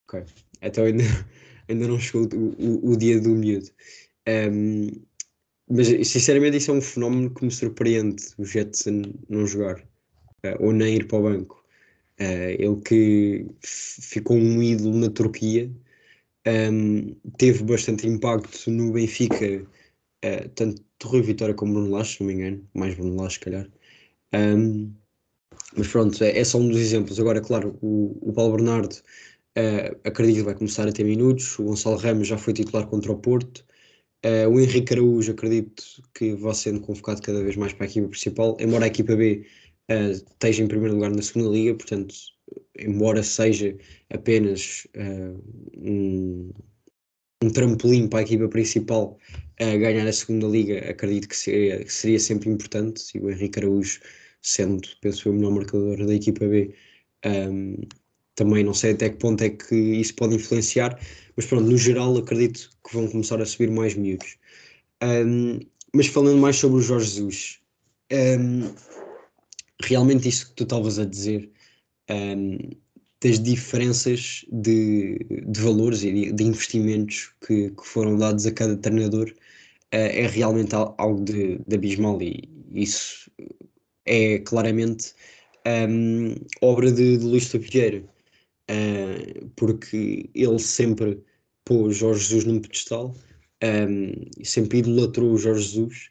Ok. 0.08 0.24
Então 0.62 0.86
ainda, 0.86 1.04
ainda 1.68 1.88
não 1.88 2.00
chegou 2.00 2.28
o, 2.34 2.90
o, 2.90 2.92
o 2.92 2.98
dia 2.98 3.20
do 3.20 3.30
miúdo. 3.30 3.70
Um, 4.28 4.92
mas 5.70 5.88
sinceramente 6.08 6.58
isso 6.58 6.72
é 6.72 6.74
um 6.76 6.82
fenómeno 6.82 7.34
que 7.34 7.44
me 7.44 7.52
surpreende 7.52 8.24
o 8.38 8.46
Jetson 8.46 9.04
não 9.30 9.46
jogar 9.46 9.84
eh, 10.44 10.56
ou 10.60 10.72
nem 10.74 10.96
ir 10.96 11.08
para 11.08 11.18
o 11.20 11.24
banco. 11.24 11.64
Eh, 12.18 12.56
ele 12.60 12.78
que 12.82 13.46
ficou 13.62 14.38
um 14.38 14.62
ídolo 14.64 14.98
na 14.98 15.10
Turquia, 15.10 15.72
um, 16.48 17.16
teve 17.38 17.64
bastante 17.64 18.08
impacto 18.08 18.72
no 18.72 18.92
Benfica, 18.94 19.68
eh, 20.22 20.48
tanto 20.56 20.84
Rui 21.04 21.22
Vitória 21.22 21.54
como 21.56 21.74
Bruno 21.74 21.92
Lage, 21.92 22.16
se 22.16 22.22
não 22.22 22.28
me 22.28 22.34
engano, 22.36 22.70
mais 22.74 22.96
Bruno 22.96 23.22
Lage, 23.22 23.36
se 23.36 23.40
calhar. 23.42 23.70
Um, 24.34 24.94
mas 25.76 25.88
pronto, 25.90 26.24
é, 26.24 26.40
é 26.40 26.44
só 26.46 26.58
um 26.60 26.70
dos 26.70 26.80
exemplos. 26.80 27.20
Agora, 27.20 27.42
claro, 27.42 27.78
o, 27.82 28.18
o 28.22 28.34
Paulo 28.34 28.56
Bernardo 28.58 28.96
acredito 30.04 30.38
que 30.38 30.44
vai 30.44 30.56
começar 30.56 30.88
a 30.88 30.92
ter 30.92 31.04
minutos. 31.04 31.58
O 31.60 31.64
Gonçalo 31.66 31.98
Ramos 31.98 32.28
já 32.28 32.38
foi 32.38 32.54
titular 32.54 32.88
contra 32.88 33.12
o 33.12 33.18
Porto. 33.18 33.66
Eh, 34.28 34.46
o 34.46 34.60
Henrique 34.60 34.94
Araújo, 34.94 35.32
acredito 35.32 35.84
que 36.14 36.36
vai 36.36 36.54
sendo 36.54 36.82
convocado 36.82 37.22
cada 37.22 37.42
vez 37.42 37.56
mais 37.56 37.72
para 37.72 37.86
a 37.86 37.90
equipa 37.90 38.10
principal, 38.10 38.58
embora 38.60 38.84
a 38.84 38.88
equipa 38.88 39.16
B 39.16 39.46
eh, 39.88 40.12
esteja 40.12 40.64
em 40.64 40.68
primeiro 40.68 40.96
lugar 40.96 41.12
na 41.12 41.22
segunda 41.22 41.50
liga, 41.50 41.74
portanto, 41.76 42.14
embora 42.78 43.24
seja 43.24 43.78
apenas 44.10 44.86
eh, 44.96 45.34
um, 45.78 46.52
um 47.42 47.50
trampolim 47.52 48.10
para 48.10 48.20
a 48.20 48.24
equipa 48.24 48.50
principal 48.50 49.18
ganhar 49.60 50.08
a 50.08 50.14
segunda 50.14 50.48
liga, 50.48 50.80
acredito 50.90 51.30
que 51.30 51.36
seria, 51.38 51.84
que 51.84 51.94
seria 51.94 52.20
sempre 52.20 52.50
importante. 52.50 53.18
E 53.18 53.22
o 53.22 53.30
Henrique 53.32 53.60
Araújo, 53.60 54.00
sendo, 54.42 54.88
penso 55.02 55.30
eu, 55.30 55.34
o 55.34 55.36
melhor 55.36 55.52
marcador 55.52 56.06
da 56.06 56.14
equipa 56.14 56.46
B, 56.48 56.76
um, 57.26 57.76
também 58.38 58.64
não 58.64 58.74
sei 58.74 58.92
até 58.92 59.10
que 59.10 59.18
ponto 59.18 59.44
é 59.44 59.50
que 59.50 59.76
isso 59.76 60.16
pode 60.16 60.36
influenciar, 60.36 60.98
mas 61.36 61.46
pronto, 61.48 61.66
no 61.70 61.78
geral 61.78 62.16
acredito 62.18 62.70
que 62.88 62.96
vão 62.96 63.08
começar 63.08 63.42
a 63.42 63.46
subir 63.46 63.70
mais 63.72 63.96
miúdos. 63.96 64.38
Um, 65.04 65.60
mas 65.94 66.08
falando 66.08 66.38
mais 66.38 66.56
sobre 66.56 66.78
o 66.78 66.82
Jorge 66.82 67.10
Jesus, 67.10 67.60
um, 68.14 68.74
realmente 69.84 70.30
isso 70.30 70.50
que 70.50 70.54
tu 70.56 70.64
estavas 70.64 71.00
a 71.00 71.06
dizer, 71.06 71.52
um, 72.10 72.58
das 73.24 73.40
diferenças 73.40 74.46
de, 74.52 75.18
de 75.48 75.60
valores 75.60 76.04
e 76.04 76.32
de, 76.32 76.44
investimentos 76.44 77.34
que, 77.46 77.72
que 77.72 77.88
foram 77.88 78.18
dados 78.18 78.46
a 78.46 78.52
cada 78.52 78.78
treinador, 78.78 79.30
uh, 79.32 79.36
é 79.92 80.28
realmente 80.28 80.76
al- 80.76 80.94
algo 81.00 81.26
de, 81.26 81.58
de 81.68 81.76
abismal 81.76 82.22
e 82.22 82.48
isso 82.72 83.32
é 84.06 84.38
claramente 84.40 85.14
obra 86.62 86.92
de, 86.92 87.18
de 87.18 87.26
Luís 87.26 87.48
Filipe 87.48 87.72
Vieira, 87.72 88.17
uh, 88.70 89.50
porque 89.56 90.30
ele 90.34 90.60
sempre 90.60 91.22
pôs 91.66 91.98
Jorge 91.98 92.22
Jesus 92.22 92.46
num 92.46 92.60
pedestal, 92.60 93.16
um, 93.64 94.12
e 94.38 94.46
sempre 94.46 94.80
idolatrou 94.80 95.34
o 95.34 95.38
Jorge 95.38 95.64
Jesus, 95.64 96.10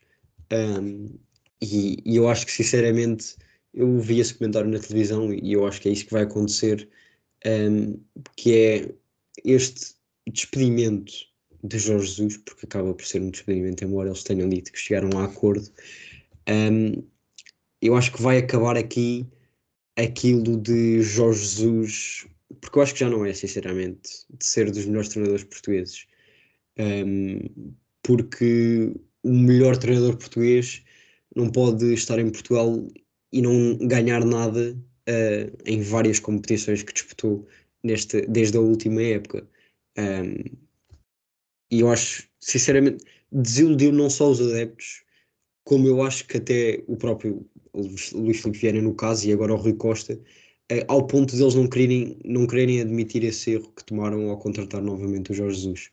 um, 0.52 1.08
e, 1.60 1.98
e 2.04 2.16
eu 2.16 2.28
acho 2.28 2.46
que 2.46 2.52
sinceramente 2.52 3.36
eu 3.72 3.98
vi 3.98 4.20
esse 4.20 4.34
comentário 4.34 4.70
na 4.70 4.78
televisão 4.78 5.32
e 5.32 5.52
eu 5.52 5.66
acho 5.66 5.80
que 5.80 5.88
é 5.88 5.92
isso 5.92 6.06
que 6.06 6.12
vai 6.12 6.22
acontecer, 6.22 6.88
um, 7.46 7.98
que 8.36 8.54
é 8.54 8.94
este 9.44 9.94
despedimento 10.30 11.12
de 11.62 11.78
Jorge 11.78 12.06
Jesus, 12.06 12.36
porque 12.38 12.66
acaba 12.66 12.94
por 12.94 13.04
ser 13.04 13.22
um 13.22 13.30
despedimento, 13.30 13.84
embora 13.84 14.08
eles 14.08 14.22
tenham 14.22 14.48
dito 14.48 14.72
que 14.72 14.78
chegaram 14.78 15.18
a 15.18 15.24
acordo. 15.24 15.70
eu 17.82 17.96
acho 17.96 18.12
que 18.12 18.22
vai 18.22 18.38
acabar 18.38 18.76
aqui 18.76 19.26
aquilo 19.96 20.58
de 20.58 21.02
Jorge 21.02 21.40
Jesus, 21.40 22.26
porque 22.60 22.78
eu 22.78 22.82
acho 22.82 22.94
que 22.94 23.00
já 23.00 23.10
não 23.10 23.24
é, 23.24 23.32
sinceramente, 23.34 24.10
de 24.30 24.44
ser 24.44 24.70
dos 24.70 24.86
melhores 24.86 25.08
treinadores 25.08 25.44
portugueses. 25.44 26.06
Um, 26.78 27.74
porque 28.02 28.92
o 29.22 29.32
melhor 29.32 29.76
treinador 29.76 30.16
português 30.16 30.84
não 31.34 31.50
pode 31.50 31.92
estar 31.92 32.18
em 32.18 32.30
Portugal 32.30 32.86
e 33.32 33.42
não 33.42 33.76
ganhar 33.78 34.24
nada 34.24 34.78
uh, 35.08 35.56
em 35.64 35.80
várias 35.80 36.20
competições 36.20 36.82
que 36.82 36.92
disputou 36.92 37.46
nesta, 37.82 38.20
desde 38.22 38.56
a 38.56 38.60
última 38.60 39.02
época. 39.02 39.46
Um, 39.98 40.66
e 41.70 41.80
eu 41.80 41.90
acho, 41.90 42.28
sinceramente, 42.38 43.04
desiludiu 43.32 43.92
não 43.92 44.08
só 44.08 44.30
os 44.30 44.40
adeptos, 44.40 45.04
como 45.64 45.88
eu 45.88 46.02
acho 46.02 46.26
que 46.26 46.36
até 46.36 46.84
o 46.86 46.96
próprio 46.96 47.44
Luís 47.74 48.40
Filipe 48.40 48.58
Vieira, 48.58 48.80
no 48.80 48.94
caso, 48.94 49.28
e 49.28 49.32
agora 49.32 49.52
o 49.52 49.56
Rui 49.56 49.74
Costa, 49.74 50.18
ao 50.88 51.06
ponto 51.06 51.36
deles 51.36 51.54
não 51.54 51.68
quererem, 51.68 52.18
não 52.24 52.46
quererem 52.46 52.80
admitir 52.80 53.24
esse 53.24 53.52
erro 53.52 53.72
que 53.76 53.84
tomaram 53.84 54.30
ao 54.30 54.38
contratar 54.38 54.82
novamente 54.82 55.30
o 55.32 55.34
Jorge 55.34 55.60
Jesus. 55.60 55.90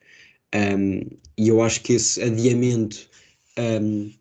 Um, 0.55 1.01
e 1.37 1.47
eu 1.49 1.61
acho 1.61 1.81
que 1.81 1.93
esse 1.93 2.21
adiamento 2.21 3.09
um, 3.57 4.11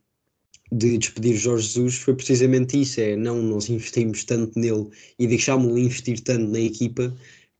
de 0.72 0.98
despedir 0.98 1.36
Jorge 1.36 1.66
Jesus 1.68 1.96
foi 1.96 2.14
precisamente 2.14 2.80
isso: 2.80 3.00
é 3.00 3.16
não, 3.16 3.42
nós 3.42 3.68
investimos 3.68 4.24
tanto 4.24 4.58
nele 4.58 4.88
e 5.18 5.26
deixámos-lo 5.26 5.78
investir 5.78 6.20
tanto 6.20 6.50
na 6.50 6.60
equipa 6.60 7.14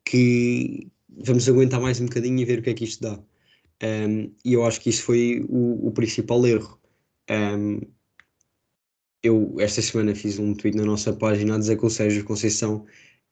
que 0.05 0.89
vamos 1.09 1.49
aguentar 1.49 1.81
mais 1.81 2.01
um 2.01 2.07
bocadinho 2.07 2.41
e 2.41 2.45
ver 2.45 2.61
o 2.61 2.63
que 2.63 2.71
é 2.71 2.75
que 2.75 2.85
isto 2.85 3.03
dá. 3.03 3.19
Um, 3.83 4.33
e 4.45 4.53
eu 4.55 4.65
acho 4.65 4.81
que 4.81 4.91
isso 4.91 5.03
foi 5.05 5.45
o, 5.49 5.89
o 5.89 5.93
principal 5.93 6.47
erro. 6.47 6.79
Eu 9.23 9.55
esta 9.59 9.81
semana 9.81 10.15
fiz 10.15 10.39
um 10.39 10.55
tweet 10.55 10.77
na 10.77 10.85
nossa 10.85 11.13
página 11.13 11.55
a 11.55 11.59
dizer 11.59 11.79
que 11.79 11.87
o 11.87 11.91
Sérgio 11.91 12.25
Conceição 12.25 12.85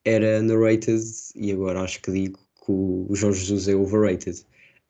era 0.05 0.39
underrated 0.39 1.03
e 1.35 1.51
agora 1.51 1.81
acho 1.81 2.01
que 2.01 2.11
digo 2.11 2.39
que 2.65 2.71
o 2.71 3.09
Jorge 3.13 3.45
Jesus 3.45 3.67
é 3.67 3.75
overrated. 3.75 4.45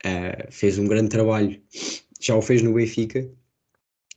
Uh, 0.05 0.51
fez 0.51 0.77
um 0.77 0.87
grande 0.87 1.09
trabalho, 1.09 1.61
já 2.19 2.35
o 2.35 2.41
fez 2.41 2.61
no 2.61 2.73
Benfica, 2.73 3.29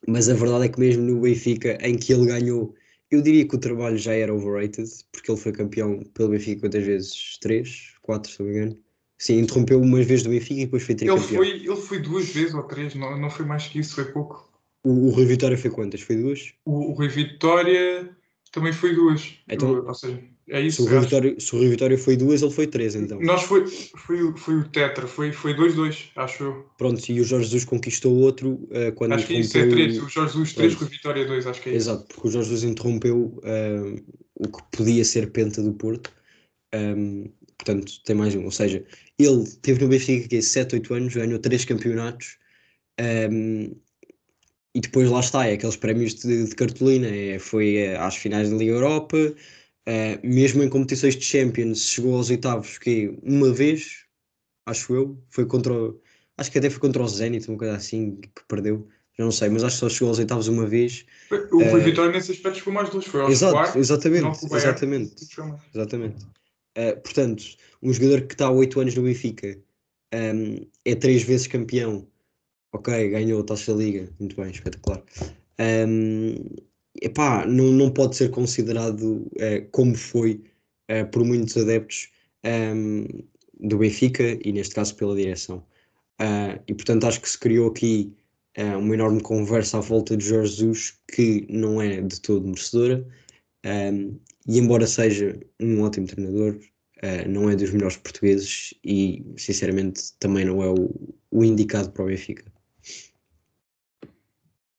mas 0.07 0.29
a 0.29 0.35
verdade 0.35 0.65
é 0.65 0.69
que 0.69 0.81
mesmo 0.81 1.03
no 1.03 1.21
Benfica, 1.21 1.79
em 1.87 1.97
que 1.97 2.13
ele 2.13 2.27
ganhou, 2.27 2.75
eu 3.11 3.23
diria 3.23 3.47
que 3.47 3.55
o 3.55 3.59
trabalho 3.59 3.97
já 3.99 4.15
era 4.15 4.35
overrated, 4.35 4.89
porque 5.13 5.31
ele 5.31 5.41
foi 5.41 5.53
campeão 5.53 6.03
pelo 6.15 6.31
Benfica 6.31 6.63
quantas 6.63 6.85
vezes? 6.85 7.39
Três? 7.41 7.95
Quatro, 8.03 8.31
se 8.31 8.41
não 8.41 8.49
me 8.49 8.57
engano. 8.57 8.79
Sim, 9.19 9.41
interrompeu 9.41 9.81
umas 9.81 10.07
vezes 10.07 10.25
do 10.25 10.31
Benfica 10.31 10.61
e 10.61 10.65
depois 10.65 10.83
foi 10.83 10.95
Ele 10.95 10.99
tricampeão. 11.01 11.37
foi, 11.37 11.51
ele 11.51 11.77
foi 11.77 11.99
duas 11.99 12.29
vezes 12.29 12.55
ou 12.55 12.63
três, 12.63 12.95
não, 12.95 13.19
não 13.19 13.31
foi 13.31 13.45
mais 13.47 13.67
que 13.67 13.79
isso, 13.79 13.95
foi 13.95 14.07
pouco. 14.07 14.54
O, 14.85 15.09
o 15.09 15.11
Rui 15.11 15.25
Vitória 15.25 15.57
foi 15.57 15.71
quantas? 15.71 16.01
Foi 16.03 16.17
duas? 16.17 16.53
O, 16.65 16.91
o 16.91 16.93
Rui 16.93 17.09
Vitória 17.09 18.09
também 18.53 18.73
foi 18.73 18.95
duas. 18.95 19.35
Então- 19.49 19.85
ou 19.87 19.95
seja, 19.95 20.21
é 20.49 20.61
Se 20.61 20.67
isso. 20.67 20.83
o, 20.83 20.87
Rui 20.87 20.99
acho. 20.99 21.07
Vitória, 21.07 21.41
se 21.41 21.55
o 21.55 21.59
Rui 21.59 21.69
Vitória 21.71 21.97
foi 21.99 22.17
duas, 22.17 22.43
ele 22.43 22.51
foi 22.53 22.67
três, 22.67 22.95
então. 22.95 23.19
Nós 23.21 23.43
foi, 23.45 23.67
foi, 23.67 24.37
foi 24.37 24.55
o 24.57 24.69
Tetra, 24.69 25.07
foi 25.07 25.31
2-2, 25.31 25.33
foi 25.35 25.55
2-2, 25.55 25.97
acho 26.17 26.45
eu. 26.45 26.67
Pronto, 26.77 27.01
e 27.11 27.21
o 27.21 27.25
Jorge 27.25 27.47
Jesus 27.47 27.65
conquistou 27.65 28.15
outro 28.15 28.69
eh, 28.71 28.91
quando 28.91 29.13
Acho 29.15 29.27
que 29.27 29.39
isso 29.39 29.57
é 29.57 29.67
3, 29.67 29.97
o 30.03 30.09
Jorge 30.09 30.33
Jesus 30.35 30.53
3, 30.53 30.75
Pronto. 30.75 30.85
Rui 30.85 30.97
Vitória 30.97 31.25
2, 31.27 31.47
acho 31.47 31.63
que 31.63 31.69
é 31.71 31.73
isso. 31.73 31.91
Exato, 31.91 32.07
porque 32.15 32.29
o 32.29 32.31
Jorge 32.31 32.51
Jesus 32.51 32.71
interrompeu 32.71 33.41
eh, 33.43 34.03
o 34.35 34.49
que 34.49 34.63
podia 34.77 35.05
ser 35.05 35.31
penta 35.31 35.63
do 35.63 35.73
Porto. 35.73 36.13
Um, 36.75 37.31
portanto, 37.57 38.03
tem 38.05 38.15
mais 38.17 38.35
um. 38.35 38.45
Ou 38.45 38.51
seja, 38.51 38.85
ele 39.19 39.45
teve 39.63 39.81
no 39.83 39.89
Benfica 39.89 40.29
que 40.29 40.37
é 40.37 40.41
7, 40.43 40.75
8 40.75 40.93
anos, 40.95 41.15
ganhou 41.15 41.39
3 41.39 41.65
campeonatos. 41.65 42.37
um, 43.01 43.75
e 44.75 44.81
depois 44.81 45.09
lá 45.09 45.21
está, 45.21 45.47
é 45.47 45.53
aqueles 45.53 45.77
prémios 45.77 46.15
de, 46.15 46.47
de 46.47 46.55
cartolina. 46.55 47.07
É, 47.07 47.39
foi 47.39 47.77
eh, 47.77 47.97
às 47.97 48.17
finais 48.17 48.51
da 48.51 48.57
Liga 48.57 48.73
Europa, 48.73 49.17
eh, 49.87 50.19
mesmo 50.23 50.63
em 50.63 50.69
competições 50.69 51.17
de 51.17 51.25
Champions, 51.25 51.89
chegou 51.89 52.17
aos 52.17 52.31
oitavos 52.31 52.79
que 52.79 53.17
uma 53.23 53.53
vez, 53.53 54.05
acho 54.67 54.95
eu, 54.95 55.23
foi 55.31 55.47
contra 55.47 55.73
o, 55.73 56.01
acho 56.37 56.51
que 56.51 56.59
até 56.59 56.69
foi 56.71 56.81
contra 56.81 57.03
o 57.03 57.09
Zenit, 57.09 57.49
uma 57.49 57.59
coisa 57.59 57.77
assim 57.77 58.17
que 58.17 58.45
perdeu. 58.49 58.89
Já 59.17 59.25
não 59.25 59.31
sei, 59.31 59.49
mas 59.49 59.63
acho 59.63 59.77
que 59.77 59.81
só 59.81 59.89
chegou 59.89 60.09
aos 60.09 60.19
oitavos 60.19 60.49
uma 60.49 60.67
vez. 60.67 61.07
O 61.31 61.63
Rui 61.63 61.81
Eh, 61.81 61.85
Vitória 61.85 62.11
nesse 62.11 62.33
aspecto 62.33 62.59
chegou 62.59 62.73
mais 62.73 62.91
duas, 62.91 63.05
foi 63.05 63.21
aos 63.21 63.31
Exato, 63.31 63.53
quartos, 63.53 63.77
exatamente, 63.77 64.45
exatamente. 64.45 65.29
Exatamente. 65.73 66.25
Uh, 66.77 67.01
portanto, 67.01 67.45
um 67.81 67.93
jogador 67.93 68.23
que 68.23 68.35
está 68.35 68.47
há 68.47 68.51
8 68.51 68.81
anos 68.81 68.95
no 68.97 69.05
Benfica 69.05 69.57
um, 70.13 70.67
é 70.85 70.95
três 70.97 71.23
vezes 71.23 71.47
campeão. 71.47 72.09
Ok, 72.75 73.11
ganhou 73.11 73.41
a 73.41 73.45
taça 73.45 73.73
da 73.73 73.79
liga. 73.79 74.09
Muito 74.19 74.35
bem, 74.35 74.51
espetacular. 74.51 75.01
Um, 75.61 76.35
epá, 77.01 77.47
não, 77.47 77.67
não 77.67 77.89
pode 77.89 78.17
ser 78.17 78.31
considerado 78.31 79.29
uh, 79.37 79.69
como 79.71 79.95
foi 79.95 80.43
uh, 80.91 81.09
por 81.13 81.25
muitos 81.25 81.57
adeptos 81.57 82.11
um, 82.45 83.07
do 83.61 83.79
Benfica 83.79 84.39
e, 84.45 84.53
neste 84.53 84.75
caso, 84.75 84.97
pela 84.97 85.15
direção. 85.15 85.59
Uh, 86.21 86.61
e, 86.67 86.75
portanto, 86.75 87.05
acho 87.05 87.21
que 87.21 87.29
se 87.29 87.39
criou 87.39 87.69
aqui 87.71 88.13
uh, 88.59 88.79
uma 88.79 88.95
enorme 88.95 89.23
conversa 89.23 89.79
à 89.79 89.81
volta 89.81 90.17
de 90.17 90.25
Jorge 90.25 90.57
Jesus 90.57 90.99
que 91.15 91.47
não 91.49 91.81
é 91.81 92.01
de 92.01 92.21
todo 92.21 92.49
merecedora. 92.49 93.07
Um, 93.65 94.19
e 94.49 94.59
embora 94.59 94.87
seja 94.89 95.39
um 95.61 95.81
ótimo 95.83 96.09
treinador, 96.09 96.59
eh, 97.05 97.29
não 97.29 97.51
é 97.51 97.57
dos 97.57 97.71
melhores 97.71 97.99
portugueses 97.99 98.73
e 98.83 99.23
sinceramente 99.37 100.15
também 100.19 100.45
não 100.45 100.63
é 100.63 100.69
o, 100.69 100.91
o 101.31 101.45
indicado 101.45 101.91
para 101.91 102.05
o 102.05 102.07
Benfica. 102.07 102.54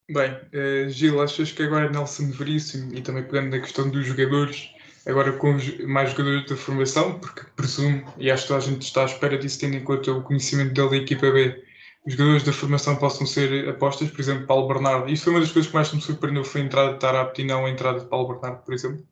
Bem, 0.10 0.38
eh, 0.52 0.88
Gil, 0.90 1.20
achas 1.20 1.52
que 1.52 1.64
agora 1.64 1.90
Nelson 1.90 2.30
Veríssimo 2.30 2.94
e 2.94 3.02
também 3.02 3.24
pegando 3.24 3.50
na 3.50 3.60
questão 3.60 3.90
dos 3.90 4.06
jogadores, 4.06 4.70
agora 5.04 5.34
com 5.34 5.58
mais 5.88 6.12
jogadores 6.12 6.48
da 6.48 6.56
formação, 6.56 7.20
porque 7.20 7.42
presumo, 7.56 8.04
e 8.20 8.30
acho 8.30 8.46
que 8.46 8.54
a 8.54 8.60
gente 8.60 8.84
está 8.84 9.02
à 9.02 9.06
espera 9.06 9.36
disso, 9.36 9.60
tendo 9.60 9.76
em 9.76 9.84
conta 9.84 10.12
o 10.12 10.22
conhecimento 10.22 10.74
dele 10.74 10.90
da 10.90 10.98
equipa 10.98 11.32
B, 11.32 11.64
os 12.06 12.14
jogadores 12.14 12.44
da 12.44 12.54
formação 12.54 12.96
possam 12.98 13.26
ser 13.26 13.68
apostas, 13.68 14.12
por 14.12 14.22
exemplo, 14.22 14.46
Paulo 14.46 14.68
Bernardo. 14.68 15.12
Isso 15.12 15.24
foi 15.24 15.34
uma 15.34 15.40
das 15.40 15.52
coisas 15.52 15.70
que 15.70 15.76
mais 15.76 15.92
me 15.92 16.00
surpreendeu, 16.00 16.44
foi 16.44 16.62
a 16.62 16.66
entrada 16.66 16.94
de 16.94 17.00
Tarapti 17.00 17.42
e 17.42 17.46
não 17.46 17.66
a 17.66 17.70
entrada 17.72 18.00
de 18.00 18.06
Paulo 18.06 18.28
Bernardo, 18.28 18.64
por 18.64 18.76
exemplo. 18.76 19.04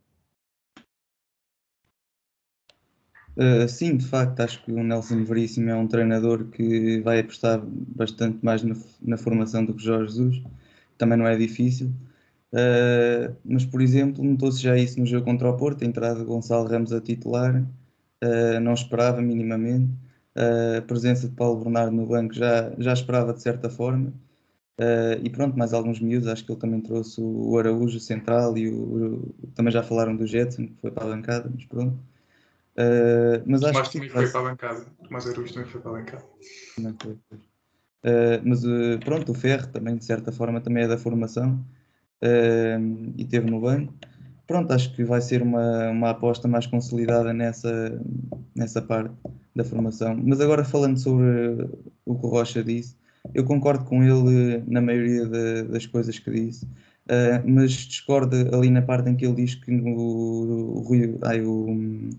Uh, 3.35 3.67
sim, 3.67 3.97
de 3.97 4.05
facto, 4.05 4.41
acho 4.41 4.63
que 4.63 4.71
o 4.71 4.83
Nelson 4.83 5.23
Veríssimo 5.23 5.71
é 5.71 5.75
um 5.75 5.87
treinador 5.87 6.45
que 6.45 7.01
vai 7.01 7.19
apostar 7.19 7.59
bastante 7.65 8.45
mais 8.45 8.61
na, 8.61 8.75
na 9.01 9.17
formação 9.17 9.65
do 9.65 9.73
que 9.73 9.83
Jorge 9.83 10.13
Jesus. 10.13 10.43
Também 10.97 11.17
não 11.17 11.27
é 11.27 11.35
difícil. 11.37 11.91
Uh, 12.53 13.35
mas, 13.43 13.65
por 13.65 13.81
exemplo, 13.81 14.23
notou-se 14.23 14.61
já 14.61 14.77
isso 14.77 14.99
no 14.99 15.05
jogo 15.05 15.25
contra 15.25 15.49
o 15.49 15.57
Porto, 15.57 15.83
a 15.83 15.87
entrada 15.87 16.19
de 16.19 16.25
Gonçalo 16.25 16.67
Ramos 16.67 16.93
a 16.93 17.01
titular. 17.01 17.63
Uh, 18.23 18.59
não 18.61 18.73
esperava 18.73 19.21
minimamente. 19.21 19.91
Uh, 20.35 20.79
a 20.79 20.81
presença 20.81 21.27
de 21.29 21.35
Paulo 21.35 21.63
Bernardo 21.63 21.91
no 21.95 22.05
banco 22.07 22.33
já, 22.33 22.71
já 22.77 22.93
esperava 22.93 23.33
de 23.33 23.41
certa 23.41 23.69
forma. 23.69 24.13
E 25.23 25.29
pronto, 25.29 25.57
mais 25.57 25.73
alguns 25.73 25.99
miúdos. 25.99 26.27
Acho 26.27 26.45
que 26.45 26.51
ele 26.51 26.59
também 26.59 26.81
trouxe 26.81 27.21
o, 27.21 27.57
Araújo 27.57 27.99
central 27.99 28.57
e 28.57 28.67
o, 28.69 29.15
o- 29.15 29.33
também 29.55 29.71
já 29.71 29.83
falaram 29.83 30.15
do 30.15 30.25
Jetson, 30.27 30.67
que 30.67 30.75
foi 30.81 30.91
para 30.91 31.05
a 31.05 31.07
bancada, 31.15 31.49
mas 31.53 31.63
pronto. 31.65 31.97
Mas 33.45 33.63
acho 33.63 33.79
Mas 33.79 33.87
que 33.89 33.93
também 33.95 34.09
foi 34.09 34.27
para 34.29 34.39
a 34.39 34.43
bancada. 34.43 34.85
Mas 35.09 35.27
Araújo 35.27 35.53
também 35.53 35.69
foi 35.69 35.81
para 35.81 35.91
a 35.91 35.93
bancada. 35.93 36.25
não 36.77 36.95
foi, 37.01 37.17
pois. 37.29 37.52
Uh, 38.03 38.41
mas 38.43 38.63
uh, 38.65 38.99
pronto, 39.03 39.31
o 39.31 39.35
Ferro 39.35 39.67
também, 39.67 39.95
de 39.95 40.03
certa 40.03 40.31
forma, 40.31 40.59
também 40.59 40.83
é 40.83 40.87
da 40.87 40.97
formação 40.97 41.65
uh, 42.21 43.13
e 43.17 43.25
teve 43.25 43.49
no 43.49 43.61
banco. 43.61 43.93
Pronto, 44.45 44.71
acho 44.73 44.93
que 44.93 45.03
vai 45.05 45.21
ser 45.21 45.41
uma, 45.41 45.89
uma 45.89 46.09
aposta 46.09 46.47
mais 46.47 46.67
consolidada 46.67 47.33
nessa, 47.33 48.01
nessa 48.55 48.81
parte 48.81 49.13
da 49.55 49.63
formação. 49.63 50.19
Mas 50.21 50.41
agora 50.41 50.65
falando 50.65 50.99
sobre 50.99 51.69
o 52.05 52.15
que 52.15 52.25
o 52.25 52.29
Rocha 52.29 52.61
disse, 52.63 52.95
eu 53.33 53.45
concordo 53.45 53.85
com 53.85 54.03
ele 54.03 54.61
na 54.67 54.81
maioria 54.81 55.25
da- 55.25 55.63
das 55.63 55.85
coisas 55.85 56.19
que 56.19 56.29
disse, 56.29 56.67
mas 57.45 57.71
discordo 57.71 58.35
ali 58.53 58.69
na 58.69 58.81
parte 58.81 59.09
em 59.09 59.15
que 59.15 59.25
ele 59.25 59.35
diz 59.35 59.55
que 59.55 59.71
o, 59.71 60.77
o, 60.77 60.79
Rui, 60.81 61.17
ai, 61.23 61.41
o, 61.41 62.09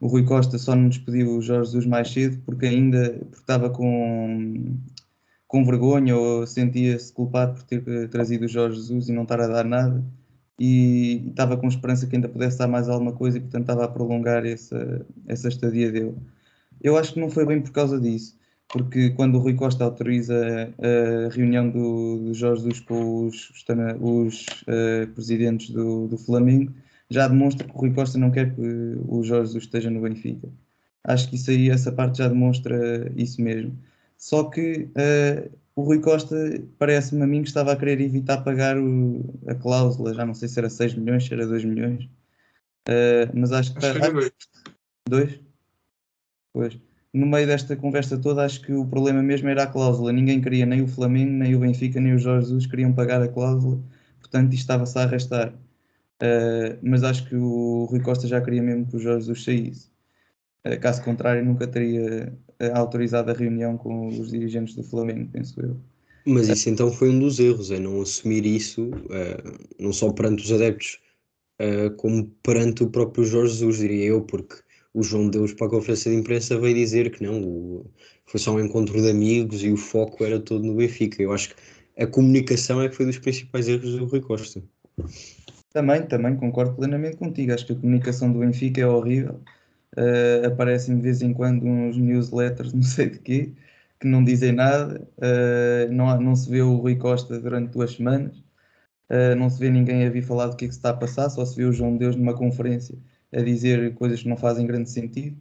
o 0.00 0.06
Rui 0.06 0.24
Costa 0.24 0.58
só 0.58 0.74
não 0.76 0.88
despediu 0.88 1.36
o 1.36 1.42
Jorge 1.42 1.66
Jesus 1.72 1.86
mais 1.86 2.10
cedo 2.12 2.40
porque 2.44 2.66
ainda 2.66 3.10
porque 3.18 3.36
estava 3.36 3.70
com, 3.70 4.76
com 5.48 5.64
vergonha 5.64 6.16
ou 6.16 6.46
sentia-se 6.46 7.12
culpado 7.12 7.54
por 7.54 7.62
ter 7.64 7.82
eh, 7.88 8.06
trazido 8.06 8.44
o 8.44 8.48
Jorge 8.48 8.76
Jesus 8.76 9.08
e 9.08 9.12
não 9.12 9.22
estar 9.22 9.40
a 9.40 9.48
dar 9.48 9.64
nada 9.64 10.04
e 10.58 11.24
estava 11.28 11.56
com 11.56 11.68
esperança 11.68 12.06
que 12.06 12.16
ainda 12.16 12.28
pudesse 12.28 12.58
dar 12.58 12.68
mais 12.68 12.88
alguma 12.88 13.12
coisa 13.12 13.38
e 13.38 13.40
portanto 13.40 13.62
estava 13.62 13.84
a 13.84 13.88
prolongar 13.88 14.44
essa, 14.44 15.06
essa 15.26 15.48
estadia 15.48 15.90
dele. 15.90 16.14
Eu 16.82 16.96
acho 16.96 17.14
que 17.14 17.20
não 17.20 17.30
foi 17.30 17.46
bem 17.46 17.60
por 17.62 17.72
causa 17.72 17.98
disso, 18.00 18.36
porque 18.68 19.10
quando 19.10 19.36
o 19.36 19.38
Rui 19.38 19.54
Costa 19.54 19.84
autoriza 19.84 20.70
a 20.78 21.34
reunião 21.34 21.70
do, 21.70 22.18
do 22.18 22.34
Jorge 22.34 22.64
Jesus 22.64 22.80
com 22.80 23.26
os, 23.26 23.50
os, 24.00 24.46
eh, 24.66 25.06
presidentes 25.06 25.70
do, 25.70 26.08
do 26.08 26.18
Flamengo, 26.18 26.72
já 27.10 27.26
demonstra 27.26 27.66
que 27.66 27.74
o 27.74 27.78
Rui 27.78 27.92
Costa 27.94 28.18
não 28.18 28.30
quer 28.30 28.54
que 28.54 28.60
o 29.08 29.22
Jorge 29.22 29.48
Jesus 29.48 29.64
esteja 29.64 29.90
no 29.90 30.02
Benfica. 30.02 30.48
Acho 31.04 31.30
que 31.30 31.36
isso 31.36 31.50
aí, 31.50 31.70
essa 31.70 31.90
parte 31.90 32.18
já 32.18 32.28
demonstra 32.28 33.10
isso 33.16 33.40
mesmo. 33.40 33.72
Só 34.18 34.44
que 34.50 34.88
eh, 34.96 35.48
o 35.76 35.82
Rui 35.82 36.00
Costa 36.00 36.36
parece-me 36.78 37.22
a 37.22 37.26
mim 37.26 37.42
que 37.42 37.48
estava 37.48 37.72
a 37.72 37.76
querer 37.76 38.00
evitar 38.00 38.42
pagar 38.44 38.76
o- 38.76 39.22
a 39.46 39.54
cláusula, 39.54 40.12
já 40.12 40.26
não 40.26 40.34
sei 40.34 40.48
se 40.48 40.58
era 40.58 40.68
6 40.68 40.94
milhões, 40.94 41.24
se 41.24 41.32
era 41.32 41.46
2 41.46 41.64
milhões, 41.64 42.08
Eh, 42.90 43.28
mas 43.34 43.52
acho 43.52 43.72
que 43.72 43.78
Acho 43.78 43.92
que 43.92 43.98
era 43.98 44.10
dois. 44.12 44.32
Dois? 45.08 45.40
Pois. 46.52 46.78
No 47.12 47.26
meio 47.26 47.46
desta 47.46 47.76
conversa 47.76 48.18
toda, 48.18 48.44
acho 48.44 48.60
que 48.62 48.72
o 48.72 48.86
problema 48.86 49.22
mesmo 49.22 49.48
era 49.48 49.62
a 49.64 49.66
cláusula. 49.66 50.12
Ninguém 50.12 50.40
queria, 50.40 50.66
nem 50.66 50.82
o 50.82 50.88
Flamengo, 50.88 51.32
nem 51.32 51.54
o 51.54 51.60
Benfica, 51.60 52.00
nem 52.00 52.14
o 52.14 52.18
Jorge 52.18 52.46
Jesus 52.46 52.66
queriam 52.66 52.92
pagar 52.92 53.22
a 53.22 53.28
cláusula, 53.28 53.78
portanto 54.20 54.52
isto 54.52 54.60
estava-se 54.62 54.98
a 54.98 55.02
arrastar. 55.02 55.52
Uh, 56.20 56.76
mas 56.82 57.04
acho 57.04 57.28
que 57.28 57.36
o 57.36 57.84
Rui 57.84 58.00
Costa 58.00 58.26
já 58.26 58.40
queria 58.40 58.62
mesmo 58.62 58.86
que 58.86 58.96
o 58.96 58.98
Jorge 58.98 59.26
Jesus 59.26 59.44
saísse. 59.44 59.90
Caso 60.80 61.02
contrário, 61.02 61.44
nunca 61.44 61.66
teria 61.66 62.32
uh, 62.60 62.76
autorizado 62.76 63.30
a 63.30 63.34
reunião 63.34 63.76
com 63.76 64.08
os 64.08 64.30
dirigentes 64.30 64.74
do 64.74 64.82
Flamengo, 64.82 65.28
penso 65.32 65.60
eu. 65.60 65.76
Mas 66.26 66.48
isso 66.48 66.68
então 66.68 66.92
foi 66.92 67.10
um 67.10 67.18
dos 67.18 67.38
erros, 67.38 67.70
é 67.70 67.78
não 67.78 68.02
assumir 68.02 68.44
isso, 68.44 68.90
eh, 69.10 69.42
não 69.78 69.94
só 69.94 70.12
perante 70.12 70.44
os 70.44 70.52
adeptos, 70.52 71.00
eh, 71.58 71.88
como 71.96 72.26
perante 72.42 72.82
o 72.82 72.90
próprio 72.90 73.24
Jorge 73.24 73.54
Jesus, 73.54 73.78
diria 73.78 74.06
eu, 74.06 74.20
porque 74.22 74.56
o 74.92 75.02
João 75.02 75.30
Deus 75.30 75.54
para 75.54 75.68
a 75.68 75.70
conferência 75.70 76.10
de 76.10 76.18
imprensa 76.18 76.58
veio 76.58 76.74
dizer 76.74 77.10
que 77.10 77.22
não, 77.22 77.84
foi 78.26 78.38
só 78.38 78.54
um 78.54 78.60
encontro 78.60 79.00
de 79.00 79.08
amigos 79.08 79.62
e 79.62 79.70
o 79.70 79.76
foco 79.76 80.22
era 80.22 80.38
todo 80.38 80.64
no 80.64 80.74
Benfica. 80.74 81.22
Eu 81.22 81.32
acho 81.32 81.50
que 81.50 81.54
a 81.96 82.06
comunicação 82.06 82.82
é 82.82 82.88
que 82.88 82.96
foi 82.96 83.06
dos 83.06 83.18
principais 83.18 83.66
erros 83.66 83.96
do 83.96 84.04
Rui 84.04 84.20
Costa. 84.20 84.62
Também, 85.72 86.06
também 86.06 86.36
concordo 86.36 86.74
plenamente 86.74 87.16
contigo. 87.16 87.52
Acho 87.52 87.66
que 87.66 87.72
a 87.72 87.76
comunicação 87.76 88.32
do 88.32 88.40
Benfica 88.40 88.80
é 88.80 88.86
horrível. 88.86 89.40
Uh, 89.96 90.46
aparecem 90.46 90.96
de 90.96 91.02
vez 91.02 91.22
em 91.22 91.32
quando 91.32 91.64
uns 91.66 91.96
newsletters, 91.96 92.72
não 92.74 92.82
sei 92.82 93.10
de 93.10 93.18
quê, 93.18 93.52
que 94.00 94.06
não 94.06 94.24
dizem 94.24 94.52
nada. 94.52 95.08
Uh, 95.18 95.92
não, 95.92 96.20
não 96.20 96.36
se 96.36 96.50
vê 96.50 96.62
o 96.62 96.76
Rui 96.76 96.96
Costa 96.96 97.38
durante 97.40 97.72
duas 97.72 97.92
semanas. 97.92 98.36
Uh, 99.10 99.34
não 99.36 99.48
se 99.50 99.58
vê 99.60 99.70
ninguém 99.70 100.06
a 100.06 100.10
vir 100.10 100.22
falar 100.22 100.48
do 100.48 100.56
que 100.56 100.66
é 100.66 100.68
que 100.68 100.74
se 100.74 100.78
está 100.80 100.90
a 100.90 100.94
passar. 100.94 101.30
Só 101.30 101.44
se 101.44 101.56
vê 101.56 101.64
o 101.64 101.72
João 101.72 101.96
Deus 101.96 102.16
numa 102.16 102.34
conferência 102.34 102.96
a 103.32 103.40
dizer 103.42 103.94
coisas 103.94 104.22
que 104.22 104.28
não 104.28 104.36
fazem 104.36 104.66
grande 104.66 104.90
sentido. 104.90 105.36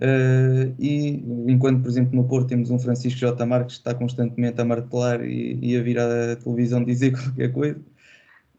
Uh, 0.00 0.74
e 0.78 1.22
enquanto, 1.52 1.82
por 1.82 1.88
exemplo, 1.90 2.16
no 2.16 2.26
Porto 2.26 2.48
temos 2.48 2.70
um 2.70 2.78
Francisco 2.78 3.18
J. 3.20 3.44
Marques 3.44 3.76
que 3.76 3.80
está 3.80 3.94
constantemente 3.94 4.58
a 4.60 4.64
martelar 4.64 5.22
e, 5.24 5.58
e 5.60 5.76
a 5.76 5.82
vir 5.82 5.98
à 5.98 6.36
televisão 6.36 6.82
dizer 6.84 7.12
qualquer 7.16 7.52
coisa. 7.52 7.80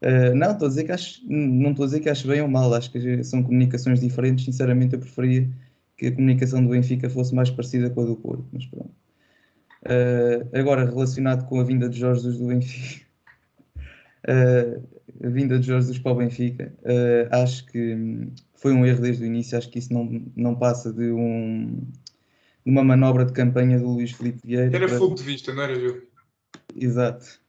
Uh, 0.02 0.36
não, 0.36 0.52
estou 0.52 0.66
a 0.66 0.70
dizer 0.70 0.84
que 0.84 0.92
acho, 0.92 1.22
não 1.28 1.72
estou 1.72 1.84
a 1.84 1.88
dizer 1.88 2.00
que 2.00 2.10
acho 2.10 2.28
bem 2.28 2.42
ou 2.42 2.48
mal, 2.48 2.74
acho 2.74 2.92
que 2.92 3.24
são 3.24 3.44
comunicações 3.44 4.00
diferentes. 4.00 4.46
Sinceramente, 4.46 4.94
eu 4.94 5.00
preferia 5.00 5.48
que 5.96 6.08
a 6.08 6.12
comunicação 6.12 6.64
do 6.64 6.70
Benfica 6.70 7.10
fosse 7.10 7.36
mais 7.36 7.50
parecida 7.50 7.90
com 7.90 8.02
a 8.02 8.06
do 8.06 8.16
Porto, 8.16 8.46
mas 8.52 8.66
pronto. 8.66 8.92
Uh, 9.84 10.58
agora, 10.58 10.86
relacionado 10.86 11.48
com 11.48 11.60
a 11.60 11.64
vinda 11.64 11.88
de 11.88 12.00
Jorge 12.00 12.22
Jesus 12.22 12.40
do 12.40 12.48
Benfica, 12.48 13.06
Uh, 14.28 14.84
a 15.26 15.30
vinda 15.30 15.60
de 15.60 15.66
Jorge 15.66 15.88
Jesus 15.88 16.00
para 16.00 16.12
o 16.12 16.16
Benfica, 16.16 16.74
acho 17.32 17.66
que 17.66 18.28
foi 18.56 18.72
um 18.72 18.86
erro 18.86 19.02
desde 19.02 19.24
o 19.24 19.26
início. 19.26 19.58
Acho 19.58 19.70
que 19.70 19.80
isso 19.80 19.92
não, 19.92 20.24
não 20.36 20.56
passa 20.56 20.94
de, 20.94 21.12
um, 21.12 21.82
de 22.64 22.72
uma 22.72 22.84
manobra 22.84 23.26
de 23.26 23.34
campanha 23.34 23.80
do 23.80 23.88
Luís 23.88 24.12
Filipe 24.12 24.40
Vieira. 24.46 24.76
Era 24.76 24.88
para- 24.88 24.98
fogo 24.98 25.16
de 25.16 25.24
vista, 25.24 25.52
não 25.52 25.64
era, 25.64 25.74
Gil? 25.76 26.04
Exato. 26.76 27.41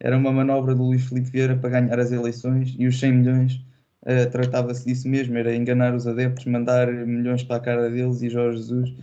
Era 0.00 0.16
uma 0.16 0.32
manobra 0.32 0.74
do 0.74 0.84
Luís 0.84 1.06
Filipe 1.06 1.30
Vieira 1.30 1.56
para 1.56 1.70
ganhar 1.70 1.98
as 1.98 2.12
eleições 2.12 2.74
e 2.78 2.86
os 2.86 2.98
100 2.98 3.12
milhões 3.12 3.68
eh, 4.06 4.26
tratava-se 4.26 4.86
disso 4.86 5.08
mesmo, 5.08 5.36
era 5.36 5.54
enganar 5.54 5.94
os 5.94 6.06
adeptos, 6.06 6.46
mandar 6.46 6.90
milhões 6.92 7.42
para 7.42 7.56
a 7.56 7.60
cara 7.60 7.90
deles 7.90 8.22
e 8.22 8.30
Jorge 8.30 8.58
Jesus 8.58 8.94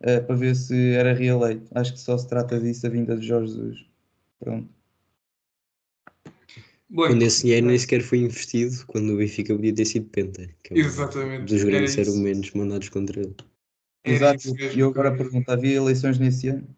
eh, 0.00 0.20
para 0.20 0.36
ver 0.36 0.54
se 0.54 0.92
era 0.92 1.14
reeleito. 1.14 1.66
Acho 1.74 1.92
que 1.94 2.00
só 2.00 2.18
se 2.18 2.28
trata 2.28 2.60
disso 2.60 2.86
a 2.86 2.90
vinda 2.90 3.16
de 3.16 3.26
Jorge 3.26 3.52
Jesus. 3.54 3.86
Pronto. 4.38 4.68
Bem, 6.88 7.06
Quando 7.06 7.22
esse 7.22 7.42
dinheiro 7.42 7.66
nem 7.66 7.78
sequer 7.78 8.02
foi 8.02 8.18
investido, 8.18 8.84
quando 8.86 9.14
o 9.14 9.16
Benfica 9.16 9.54
podia 9.54 9.74
ter 9.74 9.86
sido 9.86 10.06
penta. 10.10 10.46
Que 10.62 10.74
é 10.74 10.76
um 10.76 10.80
Exatamente. 10.80 11.44
dos 11.44 11.64
grandes 11.64 11.98
argumentos 11.98 12.52
mandados 12.52 12.88
contra 12.90 13.20
ele. 13.20 13.34
Era 14.04 14.34
Exato. 14.34 14.54
E 14.74 14.78
eu 14.78 14.90
agora 14.90 15.16
pergunto, 15.16 15.50
havia 15.50 15.76
eleições 15.76 16.18
nesse 16.18 16.48
ano? 16.48 16.68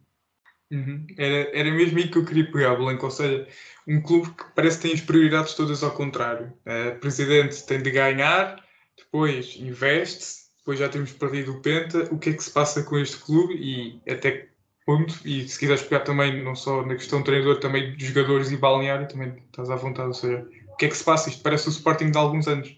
Uhum. 0.71 1.05
Era, 1.17 1.57
era 1.57 1.71
mesmo 1.71 1.97
aí 1.99 2.09
que 2.09 2.17
eu 2.17 2.25
queria 2.25 2.51
pegar, 2.51 2.75
Blanco. 2.75 3.05
Ou 3.05 3.11
seja, 3.11 3.47
um 3.87 4.01
clube 4.01 4.31
que 4.31 4.43
parece 4.55 4.77
que 4.77 4.83
tem 4.83 4.93
as 4.93 5.01
prioridades 5.01 5.53
todas 5.53 5.83
ao 5.83 5.91
contrário. 5.91 6.53
Eh, 6.65 6.89
O 6.89 6.99
presidente 6.99 7.65
tem 7.65 7.81
de 7.81 7.91
ganhar, 7.91 8.63
depois 8.97 9.55
investe, 9.57 10.45
depois 10.57 10.79
já 10.79 10.89
temos 10.89 11.11
perdido 11.13 11.53
o 11.53 11.61
Penta. 11.61 12.07
O 12.13 12.17
que 12.19 12.29
é 12.31 12.33
que 12.33 12.43
se 12.43 12.51
passa 12.51 12.83
com 12.83 12.97
este 12.97 13.17
clube 13.17 13.53
e 13.55 14.01
até 14.11 14.31
que 14.31 14.49
ponto? 14.85 15.15
E 15.25 15.47
se 15.47 15.59
quiseres 15.59 15.83
pegar 15.83 16.01
também, 16.01 16.43
não 16.43 16.55
só 16.55 16.85
na 16.85 16.95
questão 16.95 17.19
do 17.19 17.25
treinador, 17.25 17.59
também 17.59 17.95
dos 17.95 18.03
jogadores 18.07 18.51
e 18.51 18.57
balneário, 18.57 19.07
também 19.07 19.37
estás 19.47 19.69
à 19.69 19.75
vontade. 19.75 20.07
Ou 20.07 20.13
seja, 20.13 20.47
o 20.73 20.75
que 20.77 20.85
é 20.85 20.89
que 20.89 20.97
se 20.97 21.03
passa? 21.03 21.29
Isto 21.29 21.43
parece 21.43 21.67
o 21.67 21.71
Sporting 21.71 22.11
de 22.11 22.17
alguns 22.17 22.47
anos. 22.47 22.75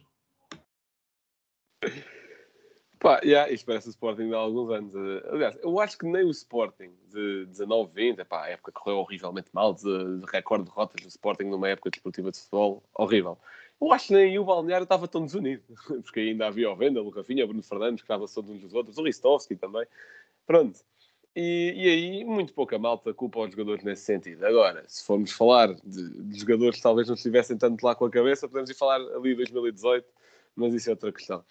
Pá, 3.00 3.20
yeah, 3.24 3.52
isto 3.52 3.66
parece 3.66 3.88
o 3.88 3.92
Sporting 3.92 4.28
de 4.28 4.34
há 4.34 4.38
alguns 4.38 4.72
anos. 4.72 4.96
Eh, 4.96 5.30
Aliás, 5.32 5.58
eu 5.62 5.80
acho 5.80 5.98
que 5.98 6.06
nem 6.06 6.24
o 6.24 6.32
Sporting 6.32 6.92
de 7.12 7.46
19, 7.46 7.92
20, 7.94 8.24
pá, 8.26 8.46
a 8.46 8.50
época 8.50 8.72
correu 8.72 8.98
horrivelmente 8.98 9.50
mal, 9.54 9.74
de, 9.74 10.20
de 10.20 10.26
recorde 10.32 10.66
de 10.66 10.72
rotas 10.72 11.04
do 11.04 11.08
Sporting 11.08 11.44
numa 11.46 11.70
época 11.70 11.92
desportiva 11.92 12.32
de 12.32 12.40
futebol, 12.40 12.84
horrível. 12.96 13.38
Eu 13.80 13.92
acho 13.94 14.08
que 14.08 14.14
nem 14.14 14.40
o 14.40 14.46
Balneário 14.46 14.84
estava 14.84 15.08
tão 15.08 15.24
desunido, 15.24 15.64
porque 16.04 16.22
ainda 16.22 16.48
havia 16.48 16.72
o 16.72 16.76
Vendel, 16.76 17.06
o 17.06 17.10
Rafinha, 17.10 17.44
o 17.44 17.48
Bruno 17.48 17.62
Fernandes, 17.62 18.02
que 18.02 18.06
estava 18.06 18.28
só 18.28 18.42
de 18.42 18.52
uns 18.52 18.62
dos 18.62 18.74
outros, 18.74 18.98
o 18.98 19.04
Ristovski 19.04 19.56
também. 19.56 19.86
Pronto. 20.48 20.80
E, 21.36 21.74
e 21.76 21.88
aí, 21.88 22.26
muito 22.26 22.52
pouca 22.52 22.80
malta 22.80 23.14
culpa 23.14 23.38
aos 23.38 23.52
jogadores 23.52 23.84
nesse 23.84 24.02
sentido. 24.02 24.44
Agora, 24.44 24.84
se 24.88 25.06
formos 25.06 25.32
falar 25.32 25.72
de, 25.84 26.24
de 26.24 26.40
jogadores 26.40 26.78
que 26.78 26.82
talvez 26.82 27.08
não 27.08 27.14
estivessem 27.14 27.56
tanto 27.56 27.86
lá 27.86 27.94
com 27.94 28.06
a 28.06 28.10
cabeça, 28.10 28.48
podemos 28.48 28.72
ir 28.72 28.74
falar 28.74 28.96
ali 28.96 29.30
de 29.30 29.36
2018, 29.36 30.04
mas 30.56 30.74
isso 30.74 30.90
é 30.90 30.94
outra 30.94 31.12
questão. 31.12 31.46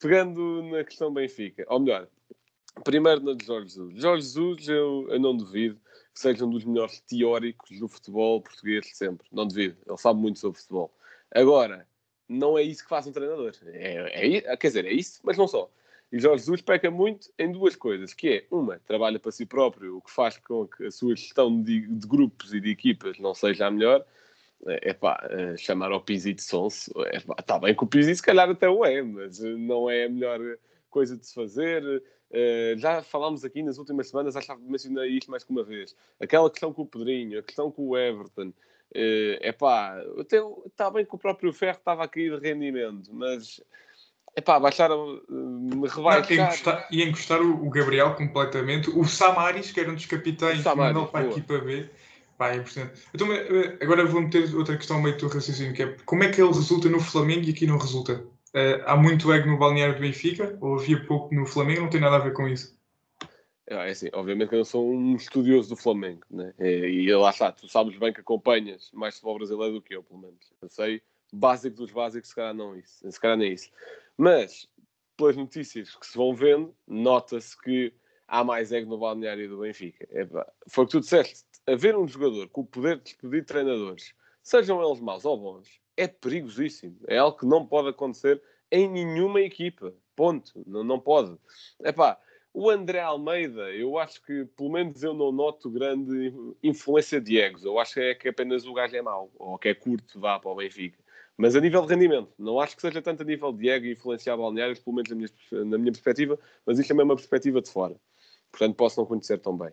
Pegando 0.00 0.62
na 0.62 0.82
questão 0.82 1.12
Benfica, 1.12 1.64
ou 1.68 1.78
melhor, 1.78 2.08
primeiro 2.84 3.20
na 3.22 3.34
de 3.34 3.44
Jorge 3.44 3.68
Jesus. 3.68 4.00
Jorge 4.00 4.22
Jesus, 4.22 4.68
eu, 4.68 5.06
eu 5.10 5.20
não 5.20 5.36
duvido 5.36 5.78
que 6.12 6.20
seja 6.20 6.44
um 6.44 6.50
dos 6.50 6.64
melhores 6.64 7.00
teóricos 7.00 7.78
do 7.78 7.88
futebol 7.88 8.40
português 8.40 8.86
de 8.86 8.96
sempre. 8.96 9.26
Não 9.30 9.46
duvido. 9.46 9.76
Ele 9.86 9.96
sabe 9.98 10.18
muito 10.18 10.38
sobre 10.38 10.58
futebol. 10.58 10.92
Agora, 11.30 11.86
não 12.28 12.56
é 12.56 12.62
isso 12.62 12.82
que 12.82 12.88
faz 12.88 13.06
um 13.06 13.12
treinador. 13.12 13.52
É, 13.66 14.36
é, 14.36 14.56
quer 14.56 14.68
dizer, 14.68 14.84
é 14.84 14.92
isso, 14.92 15.20
mas 15.22 15.36
não 15.36 15.46
só. 15.46 15.70
E 16.12 16.18
Jorge 16.18 16.40
Jesus 16.40 16.60
peca 16.60 16.90
muito 16.90 17.30
em 17.38 17.52
duas 17.52 17.76
coisas, 17.76 18.12
que 18.12 18.28
é, 18.28 18.46
uma, 18.50 18.78
trabalha 18.80 19.18
para 19.18 19.30
si 19.30 19.46
próprio, 19.46 19.98
o 19.98 20.02
que 20.02 20.10
faz 20.10 20.36
com 20.38 20.66
que 20.66 20.86
a 20.86 20.90
sua 20.90 21.14
gestão 21.14 21.62
de, 21.62 21.86
de 21.86 22.06
grupos 22.06 22.52
e 22.52 22.60
de 22.60 22.70
equipas 22.70 23.18
não 23.18 23.34
seja 23.34 23.66
a 23.66 23.70
melhor. 23.70 24.04
É 24.66 24.92
pá, 24.92 25.26
chamar 25.56 25.90
ao 25.90 26.02
Pizzi 26.02 26.34
de 26.34 26.42
sonso, 26.42 26.92
está 27.38 27.58
bem 27.58 27.74
que 27.74 27.82
o 27.82 27.86
Pizzi 27.86 28.14
se 28.14 28.22
calhar 28.22 28.48
até 28.48 28.68
o 28.68 28.84
é, 28.84 29.02
mas 29.02 29.42
eh, 29.42 29.54
não 29.56 29.88
é 29.88 30.04
a 30.04 30.08
melhor 30.08 30.38
coisa 30.90 31.16
de 31.16 31.26
se 31.26 31.34
fazer. 31.34 31.82
Já 32.76 33.02
falámos 33.02 33.44
aqui 33.44 33.62
nas 33.62 33.78
últimas 33.78 34.08
semanas, 34.08 34.36
acho 34.36 34.46
que 34.46 34.62
mencionei 34.62 35.10
isto 35.10 35.30
mais 35.30 35.44
que 35.44 35.50
uma 35.50 35.64
vez. 35.64 35.96
Aquela 36.20 36.50
questão 36.50 36.72
com 36.72 36.82
o 36.82 36.86
Pedrinho, 36.86 37.38
a 37.38 37.42
questão 37.42 37.70
com 37.70 37.88
o 37.88 37.96
Everton. 37.96 38.52
É 38.94 39.50
pá, 39.52 39.96
está 40.66 40.90
bem 40.90 41.06
que 41.06 41.14
o 41.14 41.18
próprio 41.18 41.52
Ferro 41.52 41.78
estava 41.78 42.04
a 42.04 42.08
cair 42.08 42.38
de 42.38 42.46
rendimento, 42.46 43.10
mas 43.14 43.62
é 44.36 44.40
pá, 44.40 44.60
baixaram, 44.60 45.20
me 45.28 45.88
rebaixar. 45.88 46.32
Ia 46.32 46.42
encostar, 46.42 46.88
ia 46.90 47.04
encostar 47.04 47.40
o, 47.42 47.66
o, 47.66 47.70
Gabriel 47.70 48.14
completamente. 48.14 48.88
O 48.90 49.04
Samaris, 49.04 49.72
que 49.72 49.80
era 49.80 49.90
um 49.90 49.94
dos 49.94 50.06
capitães, 50.06 50.62
mandou 50.64 51.06
para 51.06 51.26
a 51.26 51.30
equipa 51.30 51.58
B. 51.58 51.88
Pá, 52.40 52.56
é. 52.56 52.64
Então, 53.12 53.28
agora 53.82 54.06
vou 54.06 54.22
meter 54.22 54.54
outra 54.54 54.74
questão 54.74 55.02
meio 55.02 55.14
do 55.18 55.28
raciocínio, 55.28 55.74
que 55.74 55.82
é 55.82 55.96
como 56.06 56.24
é 56.24 56.32
que 56.32 56.40
ele 56.40 56.50
resulta 56.50 56.88
no 56.88 56.98
Flamengo 56.98 57.44
e 57.44 57.50
aqui 57.50 57.66
não 57.66 57.76
resulta? 57.76 58.14
Uh, 58.54 58.80
há 58.86 58.96
muito 58.96 59.30
ego 59.30 59.46
no 59.46 59.58
balneário 59.58 59.94
do 59.94 60.00
Benfica, 60.00 60.56
ou 60.58 60.78
havia 60.78 61.04
pouco 61.04 61.34
no 61.34 61.44
Flamengo, 61.44 61.82
não 61.82 61.90
tem 61.90 62.00
nada 62.00 62.16
a 62.16 62.20
ver 62.20 62.32
com 62.32 62.48
isso? 62.48 62.74
É 63.66 63.90
assim, 63.90 64.08
obviamente 64.14 64.48
que 64.48 64.54
eu 64.54 64.60
não 64.60 64.64
sou 64.64 64.90
um 64.90 65.16
estudioso 65.16 65.68
do 65.68 65.76
Flamengo, 65.76 66.22
né? 66.30 66.54
e 66.58 67.14
lá 67.14 67.28
está, 67.28 67.52
tu 67.52 67.68
sabes 67.68 67.94
bem 67.98 68.10
que 68.10 68.22
acompanhas 68.22 68.90
mais 68.94 69.16
futebol 69.16 69.36
brasileiro 69.36 69.74
do 69.74 69.82
que 69.82 69.94
eu, 69.94 70.02
pelo 70.02 70.22
menos. 70.22 70.50
Eu 70.62 70.70
sei 70.70 71.02
básico 71.30 71.76
dos 71.76 71.92
básicos, 71.92 72.30
se 72.30 72.34
calhar 72.34 72.54
não 72.54 72.74
isso, 72.74 73.12
se 73.12 73.20
calhar 73.20 73.38
isso. 73.42 73.70
Mas, 74.16 74.66
pelas 75.14 75.36
notícias 75.36 75.94
que 75.94 76.06
se 76.06 76.16
vão 76.16 76.34
vendo, 76.34 76.74
nota-se 76.88 77.54
que 77.60 77.92
há 78.26 78.42
mais 78.42 78.72
ego 78.72 78.88
no 78.88 78.98
balneário 78.98 79.48
do 79.48 79.58
Benfica. 79.58 80.08
É, 80.10 80.26
foi 80.68 80.84
o 80.84 80.86
que 80.86 80.92
tu 80.92 81.00
disseste, 81.00 81.44
haver 81.66 81.96
um 81.96 82.06
jogador 82.06 82.48
com 82.48 82.62
o 82.62 82.66
poder 82.66 82.96
de 82.96 83.04
despedir 83.04 83.44
treinadores, 83.44 84.14
sejam 84.42 84.82
eles 84.82 85.00
maus 85.00 85.24
ou 85.24 85.36
bons, 85.36 85.80
é 85.96 86.08
perigosíssimo. 86.08 86.96
É 87.06 87.18
algo 87.18 87.38
que 87.38 87.46
não 87.46 87.66
pode 87.66 87.88
acontecer 87.88 88.42
em 88.70 88.88
nenhuma 88.88 89.40
equipa. 89.40 89.92
Ponto. 90.16 90.52
Não, 90.66 90.84
não 90.84 90.98
pode. 90.98 91.36
Epá, 91.82 92.18
o 92.52 92.68
André 92.68 93.00
Almeida, 93.00 93.70
eu 93.70 93.96
acho 93.98 94.22
que, 94.22 94.44
pelo 94.56 94.70
menos 94.70 95.02
eu 95.02 95.14
não 95.14 95.30
noto 95.30 95.70
grande 95.70 96.32
influência 96.62 97.20
de 97.20 97.38
egos. 97.38 97.64
Eu 97.64 97.78
acho 97.78 97.94
que 97.94 98.00
é 98.00 98.14
que 98.14 98.28
apenas 98.28 98.66
o 98.66 98.72
gajo 98.72 98.96
é 98.96 99.02
mau, 99.02 99.30
ou 99.38 99.58
que 99.58 99.68
é 99.68 99.74
curto, 99.74 100.18
dá 100.18 100.38
para 100.38 100.50
o 100.50 100.56
Benfica. 100.56 100.98
Mas 101.36 101.56
a 101.56 101.60
nível 101.60 101.86
de 101.86 101.94
rendimento, 101.94 102.32
não 102.38 102.60
acho 102.60 102.76
que 102.76 102.82
seja 102.82 103.00
tanto 103.00 103.22
a 103.22 103.24
nível 103.24 103.52
de 103.52 103.68
ego 103.68 103.86
influenciar 103.86 104.36
balneários, 104.36 104.78
pelo 104.78 104.96
menos 104.96 105.10
na 105.10 105.16
minha, 105.16 105.28
na 105.64 105.78
minha 105.78 105.92
perspectiva, 105.92 106.38
mas 106.66 106.78
isto 106.78 106.88
também 106.88 107.02
é 107.02 107.04
uma 107.04 107.16
perspectiva 107.16 107.62
de 107.62 107.70
fora. 107.70 107.96
Portanto, 108.50 108.74
posso 108.74 109.00
não 109.00 109.06
conhecer 109.06 109.38
tão 109.38 109.56
bem. 109.56 109.72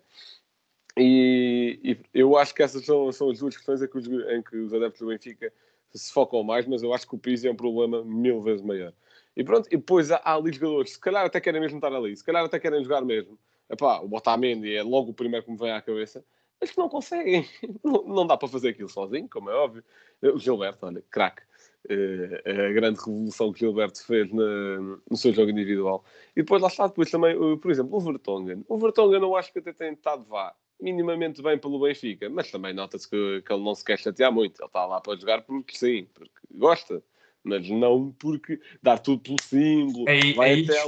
E, 0.98 1.80
e, 1.84 2.00
eu 2.14 2.36
acho 2.38 2.56
que 2.56 2.64
essas 2.64 2.84
são, 2.84 3.12
são 3.12 3.30
as 3.30 3.40
duas 3.40 3.56
questões 3.56 3.82
em 3.82 3.88
que, 3.88 3.98
os, 3.98 4.08
em 4.08 4.42
que 4.42 4.58
os 4.58 4.74
adeptos 4.74 5.00
do 5.00 5.08
Benfica 5.08 5.54
se 5.94 6.12
focam 6.12 6.44
mais, 6.44 6.66
mas 6.66 6.82
eu 6.82 6.94
acho 6.94 7.08
que 7.08 7.16
o 7.16 7.20
Pizzi 7.20 7.48
é 7.48 7.52
um 7.52 7.56
problema 7.56 8.04
mil 8.04 8.42
vezes 8.42 8.64
maior. 8.64 8.92
E 9.36 9.44
pronto, 9.44 9.68
e 9.68 9.78
depois 9.78 10.12
há, 10.12 10.18
há 10.18 10.36
ali 10.36 10.52
jogadores, 10.52 10.94
se 10.94 11.00
calhar 11.00 11.24
até 11.24 11.40
querem 11.40 11.62
mesmo 11.62 11.78
estar 11.78 11.94
ali, 11.94 12.16
se 12.16 12.24
calhar 12.24 12.44
até 12.44 12.60
querem 12.60 12.84
jogar 12.84 13.02
mesmo. 13.02 13.38
Epá, 13.70 14.00
o 14.00 14.14
Otamendi 14.16 14.76
é 14.76 14.82
logo 14.82 15.12
o 15.12 15.14
primeiro 15.14 15.46
que 15.46 15.52
me 15.52 15.58
vem 15.58 15.72
à 15.72 15.82
cabeça, 15.82 16.26
mas 16.60 16.72
que 16.72 16.78
não 16.78 16.90
conseguem. 16.90 17.48
Não, 17.84 18.04
não 18.04 18.28
dá 18.28 18.36
para 18.36 18.48
fazer 18.48 18.70
aquilo 18.70 18.90
sozinho, 18.90 19.30
como 19.30 19.50
é 19.50 19.54
óbvio. 19.54 19.84
O 20.24 20.40
Gilberto, 20.40 20.88
olha, 20.88 21.04
craque. 21.12 21.44
Uh, 21.90 22.50
a 22.50 22.74
grande 22.74 23.00
revolução 23.00 23.54
que 23.54 23.64
o 23.64 23.68
Gilberto 23.68 24.04
fez 24.04 24.32
na, 24.34 24.80
no 25.10 25.16
seu 25.16 25.32
jogo 25.32 25.52
individual. 25.52 26.04
E 26.36 26.42
depois 26.42 26.62
lá 26.62 26.68
está, 26.68 26.88
depois 26.88 27.12
também, 27.12 27.38
uh, 27.38 27.58
por 27.58 27.70
exemplo, 27.70 27.96
o 27.96 28.00
Vertonghen. 28.00 28.66
O 28.68 28.78
Vertonghen 28.78 29.22
eu 29.22 29.36
acho 29.36 29.54
que 29.54 29.60
até 29.60 29.72
tem 29.72 29.94
estado 29.94 30.26
vá 30.26 30.56
minimamente 30.80 31.42
bem 31.42 31.58
pelo 31.58 31.80
Benfica, 31.80 32.30
mas 32.30 32.52
também 32.52 32.74
nota-se 32.74 33.10
que, 33.10 33.42
que 33.42 33.54
ele 33.54 33.63
não 33.63 33.76
se 33.76 33.84
quer 33.84 33.98
chatear 33.98 34.32
muito. 34.32 34.62
Ele 34.62 34.68
está 34.68 34.86
lá 34.86 35.02
para 35.02 35.20
jogar 35.20 35.42
porque 35.42 35.76
sim, 35.76 36.08
porque 36.13 36.32
gosta, 36.52 37.04
mas 37.44 37.70
não 37.70 38.12
porque 38.12 38.60
dar 38.82 39.00
tudo 39.00 39.22
pelo 39.22 39.42
símbolo. 39.42 40.06
Aí, 40.08 40.34
vai 40.34 40.52
aí, 40.52 40.63
até 40.63 40.80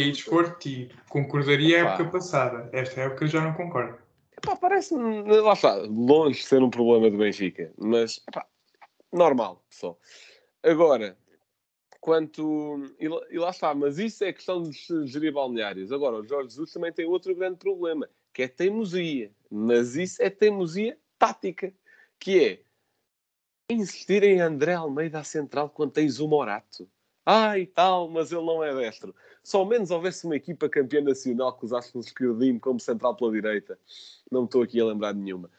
aí 0.00 0.10
desporto 0.10 0.68
e 0.68 0.90
concordaria 1.08 1.84
a 1.84 1.88
época 1.88 2.10
passada. 2.10 2.68
Esta 2.72 3.02
época 3.02 3.26
já 3.26 3.40
não 3.40 3.54
concordo. 3.54 3.98
Epá, 4.36 4.56
parece-me, 4.56 5.22
lá 5.40 5.52
está, 5.52 5.74
longe 5.76 6.38
de 6.38 6.46
ser 6.46 6.62
um 6.62 6.70
problema 6.70 7.10
do 7.10 7.18
Benfica, 7.18 7.72
mas 7.76 8.22
epá, 8.28 8.46
normal 9.12 9.64
só. 9.68 9.96
Agora, 10.62 11.16
quanto. 12.00 12.94
E 12.98 13.38
lá, 13.38 13.50
está, 13.50 13.74
mas 13.74 13.98
isso 13.98 14.24
é 14.24 14.32
questão 14.32 14.62
de 14.62 15.06
gerir 15.06 15.32
balneários. 15.32 15.92
Agora, 15.92 16.16
o 16.16 16.26
Jorge 16.26 16.50
Jesus 16.50 16.72
também 16.72 16.92
tem 16.92 17.06
outro 17.06 17.34
grande 17.34 17.58
problema, 17.58 18.08
que 18.38 18.44
é 18.44 18.46
teimosia. 18.46 19.32
Mas 19.50 19.96
isso 19.96 20.22
é 20.22 20.30
teimosia 20.30 20.96
tática, 21.18 21.74
que 22.20 22.38
é 22.44 22.62
insistir 23.68 24.22
em 24.22 24.40
André 24.40 24.74
Almeida 24.74 25.18
à 25.18 25.24
central 25.24 25.68
quando 25.70 25.90
tens 25.90 26.20
o 26.20 26.28
Morato. 26.28 26.88
E 27.58 27.66
tal, 27.66 28.08
mas 28.08 28.30
ele 28.30 28.46
não 28.46 28.62
é 28.62 28.72
destro. 28.72 29.12
Ao 29.52 29.66
menos 29.66 29.90
houvesse 29.90 30.24
uma 30.24 30.36
equipa 30.36 30.68
campeã 30.68 31.00
nacional 31.00 31.52
que 31.58 31.64
usasse 31.64 31.98
um 31.98 32.00
esquerdinho 32.00 32.60
como 32.60 32.78
central 32.78 33.16
pela 33.16 33.32
direita. 33.32 33.76
Não 34.30 34.44
estou 34.44 34.62
aqui 34.62 34.80
a 34.80 34.86
lembrar 34.86 35.14
de 35.14 35.18
nenhuma. 35.18 35.50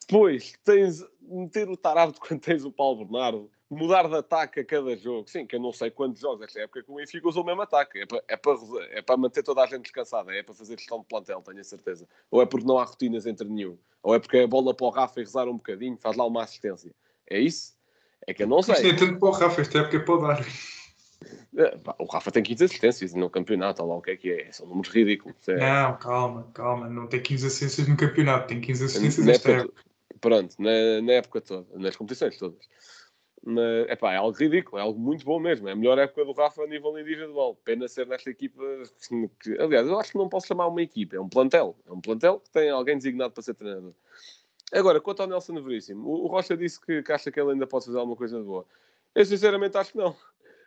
Depois, 0.00 0.54
tens 0.62 1.04
meter 1.20 1.68
o 1.68 1.76
Tarabto 1.76 2.20
quando 2.22 2.40
tens 2.40 2.64
o 2.64 2.70
Paulo 2.70 3.04
Bernardo. 3.04 3.50
Mudar 3.74 4.06
de 4.08 4.14
ataque 4.16 4.60
a 4.60 4.64
cada 4.64 4.94
jogo. 4.96 5.26
Sim, 5.28 5.46
que 5.46 5.56
eu 5.56 5.60
não 5.60 5.72
sei 5.72 5.90
quantos 5.90 6.20
jogos. 6.20 6.44
Esta 6.44 6.60
época 6.60 6.82
que 6.82 6.90
o 6.90 6.96
Benfica 6.96 7.26
usou 7.26 7.42
o 7.42 7.46
mesmo 7.46 7.62
ataque. 7.62 8.00
É 8.00 8.06
para, 8.06 8.22
é, 8.28 8.36
para, 8.36 8.52
é 8.90 9.02
para 9.02 9.16
manter 9.16 9.42
toda 9.42 9.62
a 9.62 9.66
gente 9.66 9.82
descansada. 9.82 10.30
É 10.34 10.42
para 10.42 10.54
fazer 10.54 10.78
gestão 10.78 11.00
de 11.00 11.06
plantel, 11.06 11.40
tenho 11.40 11.58
a 11.60 11.64
certeza. 11.64 12.06
Ou 12.30 12.42
é 12.42 12.46
porque 12.46 12.66
não 12.66 12.78
há 12.78 12.84
rotinas 12.84 13.24
entre 13.26 13.48
nenhum. 13.48 13.78
Ou 14.02 14.14
é 14.14 14.18
porque 14.18 14.38
a 14.38 14.46
bola 14.46 14.74
para 14.74 14.86
o 14.86 14.90
Rafa 14.90 15.20
e 15.20 15.24
rezar 15.24 15.48
um 15.48 15.56
bocadinho, 15.56 15.96
faz 15.96 16.16
lá 16.16 16.26
uma 16.26 16.42
assistência. 16.42 16.90
É 17.28 17.38
isso? 17.38 17.74
É 18.26 18.34
que 18.34 18.42
eu 18.42 18.46
não 18.46 18.60
Isto 18.60 18.74
sei. 18.74 18.84
nem 18.84 18.92
é 18.92 18.96
tanto 18.96 19.18
para 19.18 19.28
o 19.28 19.32
Rafa, 19.32 19.60
esta 19.62 19.78
época 19.78 19.96
é 19.96 20.00
para 20.00 20.14
o. 20.14 20.32
É, 21.56 21.78
O 21.98 22.04
Rafa 22.06 22.30
tem 22.30 22.42
15 22.42 22.64
assistências 22.64 23.14
no 23.14 23.30
campeonato, 23.30 23.82
olha 23.82 23.90
lá 23.92 23.96
o 23.98 24.02
que 24.02 24.10
é 24.10 24.16
que 24.16 24.30
é. 24.32 24.52
São 24.52 24.66
números 24.66 24.92
ridículos. 24.92 25.36
É. 25.48 25.56
Não, 25.56 25.96
calma, 25.96 26.48
calma. 26.52 26.88
Não 26.88 27.06
tem 27.06 27.22
15 27.22 27.46
assistências 27.46 27.88
no 27.88 27.96
campeonato, 27.96 28.48
tem 28.48 28.60
15 28.60 28.84
assistências 28.84 29.24
Na 29.26 29.32
esta 29.32 29.50
época 29.50 29.64
época. 29.64 29.82
to- 29.82 29.92
Pronto, 30.20 30.54
na, 30.58 31.00
na 31.02 31.12
época 31.14 31.40
toda, 31.40 31.66
nas 31.78 31.96
competições 31.96 32.36
todas. 32.36 32.68
Mas, 33.44 33.88
epá, 33.90 34.12
é 34.12 34.16
algo 34.16 34.36
ridículo, 34.36 34.78
é 34.78 34.82
algo 34.82 34.98
muito 34.98 35.24
bom 35.24 35.40
mesmo. 35.40 35.68
É 35.68 35.72
a 35.72 35.76
melhor 35.76 35.98
época 35.98 36.24
do 36.24 36.32
Rafa 36.32 36.62
a 36.62 36.66
nível 36.66 36.96
individual. 36.98 37.56
Pena 37.64 37.88
ser 37.88 38.06
nesta 38.06 38.30
equipa. 38.30 38.62
Que, 39.40 39.58
aliás, 39.58 39.86
eu 39.86 39.98
acho 39.98 40.12
que 40.12 40.18
não 40.18 40.28
posso 40.28 40.46
chamar 40.46 40.68
uma 40.68 40.82
equipa, 40.82 41.16
é 41.16 41.20
um 41.20 41.28
plantel. 41.28 41.76
É 41.86 41.92
um 41.92 42.00
plantel 42.00 42.38
que 42.40 42.50
tem 42.50 42.70
alguém 42.70 42.96
designado 42.96 43.32
para 43.32 43.42
ser 43.42 43.54
treinador. 43.54 43.94
Agora, 44.72 45.00
quanto 45.00 45.20
ao 45.20 45.26
Nelson 45.26 45.60
Veríssimo, 45.60 46.08
o, 46.08 46.26
Rocha 46.28 46.56
disse 46.56 46.80
que, 46.80 47.02
que 47.02 47.12
acha 47.12 47.30
que 47.30 47.38
ele 47.38 47.52
ainda 47.52 47.66
pode 47.66 47.84
fazer 47.84 47.98
alguma 47.98 48.16
coisa 48.16 48.38
de 48.38 48.44
boa. 48.44 48.64
Eu 49.14 49.24
sinceramente 49.24 49.76
acho 49.76 49.92
que 49.92 49.98
não. 49.98 50.16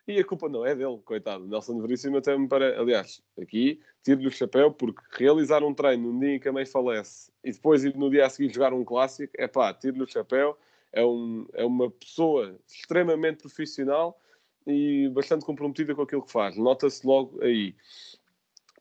E 0.07 0.19
a 0.19 0.23
culpa 0.23 0.47
não 0.47 0.63
é 0.63 0.75
dele, 0.75 0.99
coitado. 1.03 1.47
Nelson 1.47 1.81
Veríssimo 1.81 2.17
até 2.17 2.37
me 2.37 2.47
parece. 2.47 2.79
Aliás, 2.79 3.23
aqui 3.41 3.81
tiro-lhe 4.03 4.27
o 4.27 4.31
chapéu 4.31 4.71
porque 4.71 5.01
realizar 5.11 5.63
um 5.63 5.73
treino 5.73 6.11
num 6.11 6.19
dia 6.19 6.35
em 6.35 6.39
que 6.39 6.47
a 6.47 6.53
mãe 6.53 6.65
falece 6.65 7.31
e 7.43 7.51
depois 7.51 7.83
ir 7.83 7.95
no 7.95 8.11
dia 8.11 8.25
a 8.25 8.29
seguir 8.29 8.53
jogar 8.53 8.71
um 8.73 8.85
clássico, 8.85 9.33
é 9.35 9.47
pá, 9.47 9.73
tiro-lhe 9.73 10.03
o 10.03 10.07
chapéu. 10.07 10.55
É, 10.95 11.05
um, 11.05 11.45
é 11.53 11.65
uma 11.65 11.91
pessoa 11.91 12.57
extremamente 12.67 13.41
profissional 13.41 14.19
e 14.65 15.09
bastante 15.09 15.45
comprometida 15.45 15.93
com 15.93 16.01
aquilo 16.01 16.23
que 16.23 16.31
faz. 16.31 16.55
Nota-se 16.57 17.05
logo 17.05 17.39
aí. 17.43 17.75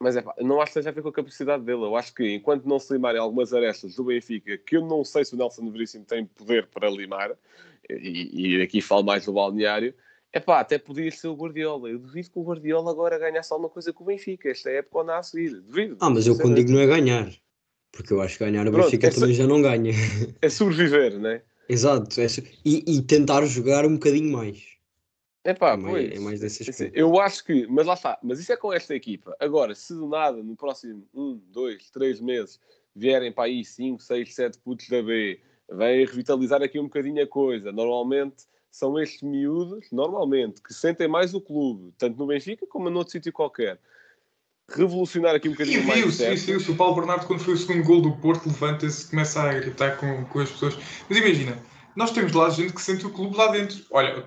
Mas 0.00 0.16
é 0.16 0.22
pá, 0.22 0.34
não 0.40 0.60
acho 0.60 0.72
que 0.72 0.80
tenha 0.80 0.90
a 0.90 0.94
ver 0.94 1.02
com 1.02 1.08
a 1.08 1.12
capacidade 1.12 1.64
dele. 1.64 1.82
Eu 1.82 1.96
acho 1.96 2.14
que 2.14 2.34
enquanto 2.34 2.64
não 2.66 2.78
se 2.78 2.92
limarem 2.92 3.20
algumas 3.20 3.52
arestas 3.52 3.94
do 3.96 4.04
Benfica, 4.04 4.56
que 4.58 4.76
eu 4.76 4.86
não 4.86 5.04
sei 5.04 5.24
se 5.24 5.34
o 5.34 5.36
Nelson 5.36 5.70
Veríssimo 5.70 6.04
tem 6.04 6.24
poder 6.24 6.66
para 6.68 6.88
limar, 6.88 7.32
e, 7.90 8.56
e 8.58 8.62
aqui 8.62 8.80
falo 8.80 9.04
mais 9.04 9.24
do 9.26 9.32
balneário, 9.32 9.94
é 10.32 10.40
pá, 10.40 10.58
até 10.60 10.78
podia 10.78 11.10
ser 11.12 11.28
o 11.28 11.34
Guardiola. 11.34 11.88
Eu 11.90 11.98
duvido 11.98 12.30
que 12.30 12.38
o 12.38 12.42
Guardiola 12.42 12.90
agora 12.90 13.18
ganhasse 13.18 13.52
alguma 13.52 13.68
coisa 13.70 13.92
com 13.92 14.02
o 14.02 14.06
Benfica. 14.06 14.48
Esta 14.48 14.70
época 14.70 14.98
ou 14.98 15.04
não 15.04 15.14
a 15.14 15.22
seguir. 15.22 15.60
Duvido. 15.60 15.96
Ah, 16.00 16.10
mas 16.10 16.26
eu 16.26 16.36
quando 16.36 16.56
digo 16.56 16.72
não 16.72 16.80
é 16.80 16.86
ganhar. 16.86 17.28
Porque 17.92 18.12
eu 18.12 18.20
acho 18.20 18.36
que 18.38 18.44
ganhar 18.44 18.66
o 18.66 18.70
Pronto, 18.72 18.84
Benfica 18.86 19.06
essa- 19.06 19.20
também 19.20 19.34
já 19.34 19.46
não 19.46 19.62
ganha. 19.62 19.92
É 20.42 20.48
sobreviver? 20.48 21.12
Exato. 21.12 21.26
é 21.26 21.42
su- 22.28 22.42
e, 22.64 22.84
e 22.86 23.02
tentar 23.02 23.44
jogar 23.46 23.86
um 23.86 23.94
bocadinho 23.94 24.32
mais. 24.32 24.62
É 25.44 25.52
pá, 25.52 25.72
É 25.72 25.76
mais- 25.76 25.92
pois. 26.06 26.12
é 26.16 26.18
mais 26.20 26.40
desse 26.40 26.62
Assim, 26.62 26.70
aspecto. 26.70 26.98
Eu 26.98 27.20
acho 27.20 27.44
que, 27.44 27.66
mas 27.66 27.86
lá 27.86 27.94
está, 27.94 28.18
mas 28.22 28.40
isso 28.40 28.52
é 28.52 28.56
com 28.56 28.72
esta 28.72 28.94
equipa. 28.94 29.36
Agora, 29.38 29.74
se 29.74 29.92
do 29.94 30.08
nada, 30.08 30.42
no 30.42 30.56
próximo 30.56 31.06
um, 31.14 31.38
dois, 31.52 31.90
três 31.90 32.20
meses, 32.20 32.58
vierem 32.96 33.30
para 33.32 33.44
aí 33.44 33.64
5, 33.64 34.02
6, 34.02 34.34
7 34.34 34.58
putos 34.58 34.88
da 34.88 35.02
B, 35.02 35.38
vêm 35.70 36.06
revitalizar 36.06 36.62
aqui 36.62 36.78
um 36.78 36.84
bocadinho 36.84 37.22
a 37.22 37.26
coisa. 37.26 37.72
Normalmente 37.72 38.44
são 38.70 38.98
estes 38.98 39.22
miúdos, 39.22 39.86
normalmente, 39.92 40.60
que 40.62 40.72
sentem 40.72 41.06
mais 41.06 41.34
o 41.34 41.40
clube, 41.40 41.92
tanto 41.98 42.18
no 42.18 42.26
Benfica 42.26 42.66
como 42.66 42.88
noutro 42.90 43.12
sítio 43.12 43.32
qualquer. 43.32 43.78
Revolucionar 44.70 45.34
aqui 45.34 45.48
um 45.48 45.52
E 45.52 45.54
bocadinho 45.54 45.84
mais. 45.84 46.00
viu-se, 46.00 46.26
viu-se, 46.26 46.46
viu-se. 46.46 46.70
O 46.70 46.76
Paulo 46.76 46.94
Bernardo, 46.96 47.26
quando 47.26 47.40
foi 47.40 47.54
o 47.54 47.56
segundo 47.56 47.84
gol 47.84 48.00
do 48.00 48.12
Porto, 48.16 48.46
levanta-se, 48.46 49.08
começa 49.10 49.42
a 49.42 49.52
gritar 49.52 49.96
com, 49.98 50.24
com 50.24 50.38
as 50.40 50.50
pessoas. 50.50 50.76
Mas 51.08 51.18
imagina, 51.18 51.58
nós 51.94 52.10
temos 52.12 52.32
lá 52.32 52.48
gente 52.50 52.72
que 52.72 52.80
sente 52.82 53.06
o 53.06 53.10
clube 53.10 53.36
lá 53.36 53.48
dentro. 53.48 53.84
Olha, 53.90 54.18
o 54.18 54.22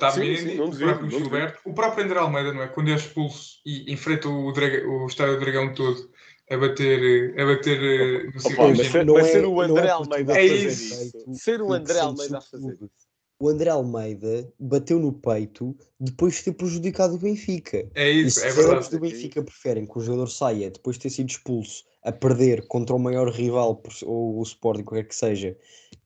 não 0.56 0.70
o 0.70 0.78
próprio 0.78 1.10
Gilberto, 1.10 1.60
o 1.66 1.74
próprio 1.74 2.06
André 2.06 2.20
Almeida, 2.20 2.54
não 2.54 2.62
é? 2.62 2.68
Quando 2.68 2.90
é 2.92 2.96
expulso 2.96 3.58
e 3.66 3.92
enfrenta 3.92 4.30
o, 4.30 4.52
Draga- 4.54 4.88
o 4.88 5.08
Estádio 5.08 5.36
do 5.36 5.40
Dragão 5.42 5.74
todo 5.74 6.10
a 6.50 6.56
bater, 6.58 7.38
a 7.38 7.46
bater 7.46 7.78
eh, 7.84 8.24
no 8.34 8.40
Opa, 8.40 8.40
mas 8.40 8.54
Imagina. 8.54 8.90
ser- 8.92 9.06
não 9.06 9.14
mas 9.16 9.28
é- 9.28 9.32
ser 9.32 9.46
o 9.46 9.52
não 9.56 9.60
André 9.62 9.88
é 9.88 9.90
Almeida 9.90 10.34
a 10.34 10.38
É 10.40 10.48
fazer 10.48 10.68
isso. 10.68 10.94
isso. 10.94 11.44
Ser 11.44 11.62
o 11.62 11.74
André 11.74 12.00
Almeida 12.00 12.38
a 12.38 12.42
fazer 12.42 12.78
clube. 12.78 12.92
O 13.40 13.50
André 13.50 13.70
Almeida 13.70 14.52
bateu 14.60 15.00
no 15.00 15.14
peito 15.14 15.78
depois 16.00 16.36
de 16.36 16.44
ter 16.46 16.54
prejudicado 16.54 17.16
o 17.16 17.20
Benfica. 17.20 17.88
É 17.94 18.12
E 18.12 18.26
isso, 18.26 18.40
se 18.40 18.48
é 18.48 18.50
os 18.50 18.58
adeptos 18.58 18.90
verdade. 18.90 18.90
do 18.90 19.00
Benfica 19.00 19.44
preferem 19.44 19.86
que 19.86 19.98
o 19.98 20.02
jogador 20.02 20.28
saia 20.28 20.72
depois 20.72 20.96
de 20.96 21.04
ter 21.04 21.10
sido 21.12 21.30
expulso 21.30 21.86
a 22.04 22.12
perder 22.12 22.66
contra 22.68 22.96
o 22.96 23.00
maior 23.00 23.30
rival, 23.30 23.82
ou 24.06 24.40
o 24.40 24.44
Sporting, 24.44 24.84
qualquer 24.84 25.08
que 25.08 25.16
seja, 25.16 25.56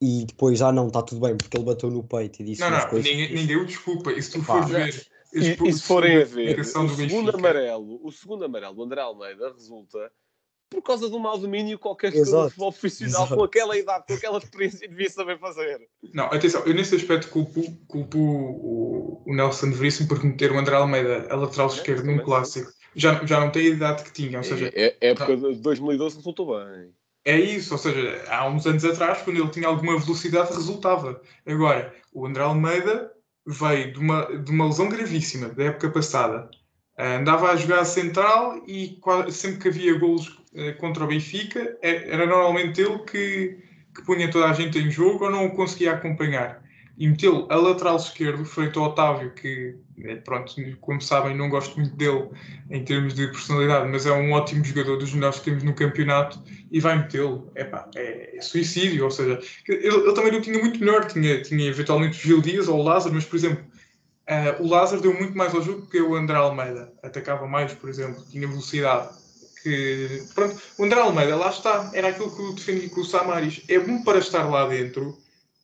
e 0.02 0.26
depois, 0.26 0.62
ah 0.62 0.72
não, 0.72 0.88
está 0.88 1.02
tudo 1.04 1.22
bem, 1.22 1.38
porque 1.38 1.56
ele 1.56 1.66
bateu 1.66 1.90
no 1.90 2.04
peito 2.04 2.42
e 2.42 2.46
disse 2.46 2.62
Não, 2.62 2.68
umas 2.70 2.84
não, 2.84 2.90
coisas. 2.90 3.10
ninguém, 3.10 3.34
ninguém 3.34 3.56
o 3.58 3.66
desculpa. 3.66 4.12
E 4.12 4.22
se 4.22 4.32
tu 4.32 4.40
Epá. 4.40 4.68
fores 4.68 4.70
ver. 4.70 5.08
E, 5.34 5.70
e 5.70 5.74
se 5.74 5.84
forem 5.84 6.18
a 6.18 6.26
ver, 6.26 6.60
o 6.60 6.64
do 6.84 6.96
segundo 6.96 7.34
amarelo, 7.34 8.06
o 8.06 8.12
segundo 8.12 8.44
amarelo 8.44 8.76
do 8.76 8.84
André 8.84 9.00
Almeida 9.00 9.54
resulta 9.54 10.12
por 10.72 10.82
causa 10.82 11.10
de 11.10 11.16
um 11.16 11.20
mau 11.20 11.38
domínio 11.38 11.78
que 11.78 11.84
qualquer 11.84 12.14
futebol 12.14 12.72
profissional 12.72 13.26
Exato. 13.26 13.36
com 13.36 13.44
aquela 13.44 13.78
idade, 13.78 14.06
com 14.08 14.14
aquela 14.14 14.38
experiência 14.38 14.88
devia 14.88 15.10
saber 15.10 15.38
fazer. 15.38 15.82
Não, 16.14 16.26
atenção, 16.28 16.64
eu 16.66 16.74
nesse 16.74 16.96
aspecto 16.96 17.28
culpo, 17.28 17.62
culpo 17.88 18.18
o, 18.18 19.22
o 19.26 19.36
Nelson 19.36 19.72
Veríssimo 19.72 20.08
por 20.08 20.24
meter 20.24 20.50
o 20.52 20.58
André 20.58 20.76
Almeida 20.76 21.28
a 21.30 21.36
lateral 21.36 21.68
esquerdo 21.68 22.06
num 22.06 22.20
clássico. 22.20 22.72
Já, 22.96 23.24
já 23.26 23.42
não 23.42 23.52
tem 23.52 23.68
a 23.68 23.70
idade 23.70 24.04
que 24.04 24.14
tinha, 24.14 24.38
ou 24.38 24.44
seja, 24.44 24.72
É, 24.74 24.96
é 25.02 25.12
época 25.12 25.36
de 25.36 25.56
2012 25.56 26.16
resultou 26.16 26.58
bem. 26.58 26.94
é 27.26 27.38
isso, 27.38 27.74
ou 27.74 27.78
seja, 27.78 28.24
há 28.30 28.48
uns 28.48 28.66
anos 28.66 28.86
atrás, 28.86 29.22
quando 29.24 29.38
ele 29.38 29.50
tinha 29.50 29.68
alguma 29.68 30.00
velocidade, 30.00 30.54
resultava. 30.54 31.22
Agora, 31.46 31.94
o 32.14 32.26
André 32.26 32.44
Almeida 32.44 33.12
veio 33.46 33.92
de 33.92 34.00
uma, 34.00 34.26
de 34.38 34.52
uma 34.52 34.68
lesão 34.68 34.88
gravíssima 34.88 35.50
da 35.50 35.66
época 35.66 35.90
passada. 35.90 36.50
Andava 36.98 37.52
a 37.52 37.56
jogar 37.56 37.80
a 37.80 37.86
central 37.86 38.62
e 38.68 39.00
sempre 39.32 39.60
que 39.60 39.68
havia 39.70 39.98
golos 39.98 40.41
contra 40.78 41.04
o 41.04 41.08
Benfica, 41.08 41.78
é- 41.82 42.10
era 42.10 42.26
normalmente 42.26 42.82
ele 42.82 43.00
que, 43.00 43.58
que 43.96 44.04
punha 44.06 44.30
toda 44.30 44.46
a 44.50 44.54
gente 44.54 44.78
em 44.80 44.90
jogo 44.90 45.26
ou 45.26 45.32
não 45.32 45.46
o 45.46 45.56
conseguia 45.56 45.94
acompanhar. 45.94 46.62
E 46.98 47.08
metê-lo 47.08 47.48
a 47.50 47.56
lateral 47.56 47.96
esquerdo, 47.96 48.46
frente 48.46 48.78
ao 48.78 48.86
Otávio, 48.86 49.34
que, 49.34 49.76
eh, 50.04 50.16
pronto, 50.18 50.54
como 50.82 51.02
sabem, 51.02 51.36
não 51.36 51.50
gosto 51.50 51.80
muito 51.80 51.96
dele 51.96 52.30
em 52.70 52.84
termos 52.84 53.14
de 53.16 53.28
personalidade, 53.28 53.90
mas 53.90 54.06
é 54.06 54.12
um 54.12 54.32
ótimo 54.34 54.64
jogador 54.64 54.98
dos 54.98 55.14
melhores 55.14 55.40
que 55.40 55.46
temos 55.46 55.64
no 55.64 55.74
campeonato 55.74 56.40
e 56.70 56.80
vai 56.80 56.98
metê-lo. 56.98 57.52
Epá, 57.56 57.90
é, 57.96 58.38
é 58.38 58.42
suicídio, 58.42 59.06
ou 59.06 59.12
seja, 59.12 59.40
ele, 59.68 59.88
ele 59.88 60.14
também 60.14 60.32
não 60.32 60.42
tinha 60.42 60.60
muito 60.60 60.80
melhor, 60.80 61.06
tinha, 61.06 61.42
tinha 61.42 61.68
eventualmente 61.68 62.20
o 62.20 62.22
Gil 62.22 62.42
Dias 62.42 62.68
ou 62.68 62.80
o 62.80 62.84
Lázaro, 62.84 63.16
mas 63.16 63.26
por 63.26 63.36
exemplo, 63.38 63.64
eh, 64.28 64.56
o 64.60 64.68
Lázaro 64.68 65.02
deu 65.02 65.14
muito 65.14 65.36
mais 65.36 65.56
ao 65.56 65.62
jogo 65.62 65.88
que 65.90 66.00
o 66.02 66.16
André 66.16 66.38
Almeida, 66.38 66.94
atacava 67.02 67.48
mais, 67.48 67.74
por 67.74 67.90
exemplo, 67.90 68.24
tinha 68.30 68.48
velocidade. 68.48 69.21
Que, 69.64 70.24
pronto, 70.34 70.60
o 70.78 70.84
André 70.84 71.00
Almeida, 71.00 71.36
lá 71.36 71.50
está, 71.50 71.92
era 71.94 72.10
aquilo 72.10 72.36
que 72.36 72.42
eu 72.42 72.54
defendi 72.54 72.90
com 72.90 73.02
o 73.02 73.06
Samaris, 73.06 73.64
é 73.68 73.80
bom 73.80 74.04
para 74.04 74.18
estar 74.18 74.50
lá 74.50 74.68
dentro, 74.68 75.18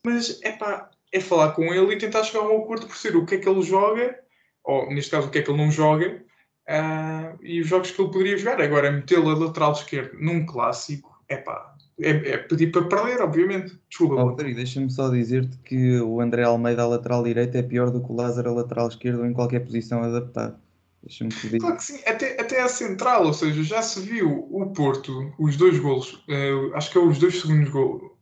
mas 0.04 0.40
epá, 0.44 0.90
é 1.12 1.20
falar 1.20 1.52
com 1.52 1.74
ele 1.74 1.94
e 1.94 1.98
tentar 1.98 2.24
chegar 2.24 2.46
a 2.46 2.50
um 2.50 2.62
acordo 2.62 2.86
por 2.86 2.96
ser 2.96 3.16
o 3.16 3.26
que 3.26 3.36
é 3.36 3.38
que 3.40 3.50
ele 3.50 3.62
joga, 3.62 4.20
ou 4.64 4.94
neste 4.94 5.12
caso 5.12 5.28
o 5.28 5.32
que 5.32 5.40
é 5.40 5.42
que 5.42 5.50
ele 5.50 5.64
não 5.64 5.72
joga, 5.72 6.22
ah, 6.68 7.34
e 7.42 7.62
os 7.62 7.68
jogos 7.68 7.92
que 7.92 8.02
ele 8.02 8.12
poderia 8.12 8.38
jogar. 8.38 8.62
Agora, 8.62 8.92
metê-lo 8.92 9.30
a 9.30 9.36
lateral 9.36 9.72
esquerdo 9.72 10.18
num 10.20 10.46
clássico, 10.46 11.18
epá, 11.30 11.76
é, 12.00 12.10
é 12.10 12.38
pedir 12.38 12.72
para 12.72 12.84
perder, 12.84 13.22
obviamente. 13.22 13.80
Desculpa, 13.90 14.24
Oh, 14.24 14.32
deixa-me 14.36 14.90
só 14.90 15.10
dizer-te 15.10 15.58
que 15.60 16.00
o 16.00 16.22
André 16.22 16.44
Almeida 16.44 16.84
a 16.84 16.88
lateral 16.88 17.24
direito 17.24 17.56
é 17.56 17.64
pior 17.64 17.90
do 17.90 18.04
que 18.04 18.12
o 18.12 18.16
Lázaro 18.16 18.50
a 18.50 18.54
lateral 18.54 18.88
esquerdo 18.88 19.26
em 19.26 19.34
qualquer 19.34 19.62
posição 19.62 20.04
adaptada. 20.04 20.60
Claro 21.60 21.78
que 21.78 21.84
sim, 21.84 22.00
até, 22.06 22.40
até 22.40 22.62
a 22.62 22.68
central, 22.68 23.26
ou 23.26 23.34
seja, 23.34 23.64
já 23.64 23.82
se 23.82 24.02
viu 24.02 24.48
o 24.52 24.74
Porto, 24.74 25.34
os 25.40 25.56
dois 25.56 25.80
golos, 25.80 26.24
eh, 26.28 26.52
acho 26.74 26.92
que 26.92 26.98
é 26.98 27.02
os 27.02 27.18
dois 27.18 27.40
segundos 27.40 27.70
golos, 27.70 28.02
ou 28.02 28.18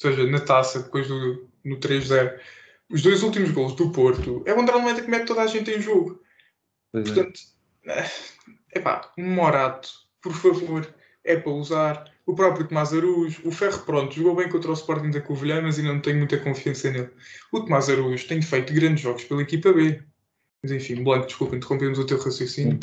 seja, 0.00 0.26
na 0.26 0.40
taça, 0.40 0.80
depois 0.80 1.08
do 1.08 1.50
no 1.64 1.78
3-0, 1.78 2.38
os 2.90 3.02
dois 3.02 3.22
últimos 3.22 3.50
golos 3.50 3.74
do 3.74 3.90
Porto, 3.90 4.42
é 4.46 4.52
o 4.52 4.60
André 4.60 4.74
Almeida 4.74 5.02
que 5.02 5.10
mete 5.10 5.26
toda 5.26 5.42
a 5.42 5.46
gente 5.46 5.70
em 5.70 5.80
jogo. 5.80 6.20
Pois 6.92 7.08
é. 7.08 7.14
Portanto, 7.14 7.40
é 8.72 8.80
pá, 8.80 9.12
um 9.16 9.30
Morato, 9.30 9.88
por 10.20 10.34
favor, 10.34 10.86
é 11.24 11.36
para 11.36 11.52
usar. 11.52 12.12
O 12.24 12.36
próprio 12.36 12.68
Tomás 12.68 12.92
Araújo, 12.92 13.42
o 13.44 13.50
Ferro, 13.50 13.84
pronto, 13.84 14.14
jogou 14.14 14.36
bem 14.36 14.48
contra 14.48 14.70
o 14.70 14.74
Sporting 14.74 15.10
da 15.10 15.20
Covilhã, 15.20 15.60
mas 15.60 15.78
ainda 15.78 15.92
não 15.92 16.00
tenho 16.00 16.18
muita 16.18 16.38
confiança 16.38 16.90
nele. 16.90 17.10
O 17.52 17.60
Tomás 17.60 17.88
Araújo 17.88 18.28
tem 18.28 18.40
feito 18.40 18.72
grandes 18.72 19.02
jogos 19.02 19.24
pela 19.24 19.42
equipa 19.42 19.72
B. 19.72 20.00
Mas 20.62 20.70
enfim, 20.70 21.02
Blanco, 21.02 21.26
desculpa, 21.26 21.56
interrompemos 21.56 21.98
o 21.98 22.06
teu 22.06 22.18
raciocínio. 22.18 22.78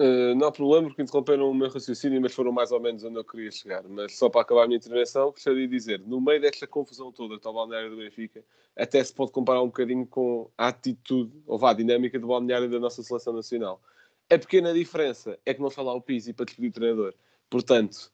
Uh, 0.00 0.34
não 0.34 0.48
há 0.48 0.52
problema, 0.52 0.88
porque 0.88 1.02
interromperam 1.02 1.50
o 1.50 1.54
meu 1.54 1.68
raciocínio, 1.68 2.22
mas 2.22 2.32
foram 2.32 2.50
mais 2.50 2.72
ou 2.72 2.80
menos 2.80 3.04
onde 3.04 3.18
eu 3.18 3.24
queria 3.24 3.50
chegar. 3.50 3.86
Mas 3.86 4.16
só 4.16 4.30
para 4.30 4.40
acabar 4.40 4.64
a 4.64 4.66
minha 4.66 4.78
intervenção, 4.78 5.30
gostaria 5.30 5.68
de 5.68 5.76
dizer: 5.76 6.00
no 6.00 6.22
meio 6.22 6.40
desta 6.40 6.66
confusão 6.66 7.12
toda 7.12 7.34
está 7.34 7.50
o 7.50 7.52
balneário 7.52 7.90
do 7.90 7.98
Benfica, 7.98 8.42
até 8.74 9.04
se 9.04 9.12
pode 9.12 9.30
comparar 9.30 9.60
um 9.60 9.66
bocadinho 9.66 10.06
com 10.06 10.50
a 10.56 10.68
atitude, 10.68 11.38
ou 11.46 11.58
vá, 11.58 11.72
a 11.72 11.74
dinâmica 11.74 12.18
do 12.18 12.28
balneário 12.28 12.70
da 12.70 12.80
nossa 12.80 13.02
seleção 13.02 13.34
nacional. 13.34 13.82
A 14.30 14.38
pequena 14.38 14.72
diferença 14.72 15.38
é 15.44 15.52
que 15.52 15.60
não 15.60 15.68
está 15.68 15.82
lá 15.82 15.92
o 15.92 16.00
Pizzi 16.00 16.32
para 16.32 16.46
despedir 16.46 16.70
o 16.70 16.72
treinador. 16.72 17.14
Portanto, 17.50 18.10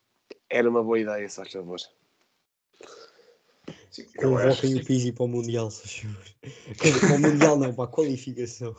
era 0.51 0.69
uma 0.69 0.83
boa 0.83 0.99
ideia, 0.99 1.29
se 1.29 1.37
faz 1.37 1.53
favor. 1.53 1.79
Sim, 3.91 4.05
Convoquem 4.19 4.75
que 4.75 4.81
o 4.81 4.85
Pizzi 4.85 5.13
para 5.13 5.25
o 5.25 5.29
Mundial, 5.29 5.71
se 5.71 6.03
favor. 6.03 6.25
Para 7.01 7.15
o 7.15 7.19
Mundial 7.21 7.59
não, 7.59 7.75
para 7.75 7.85
a 7.85 7.89
qualificação. 7.89 8.75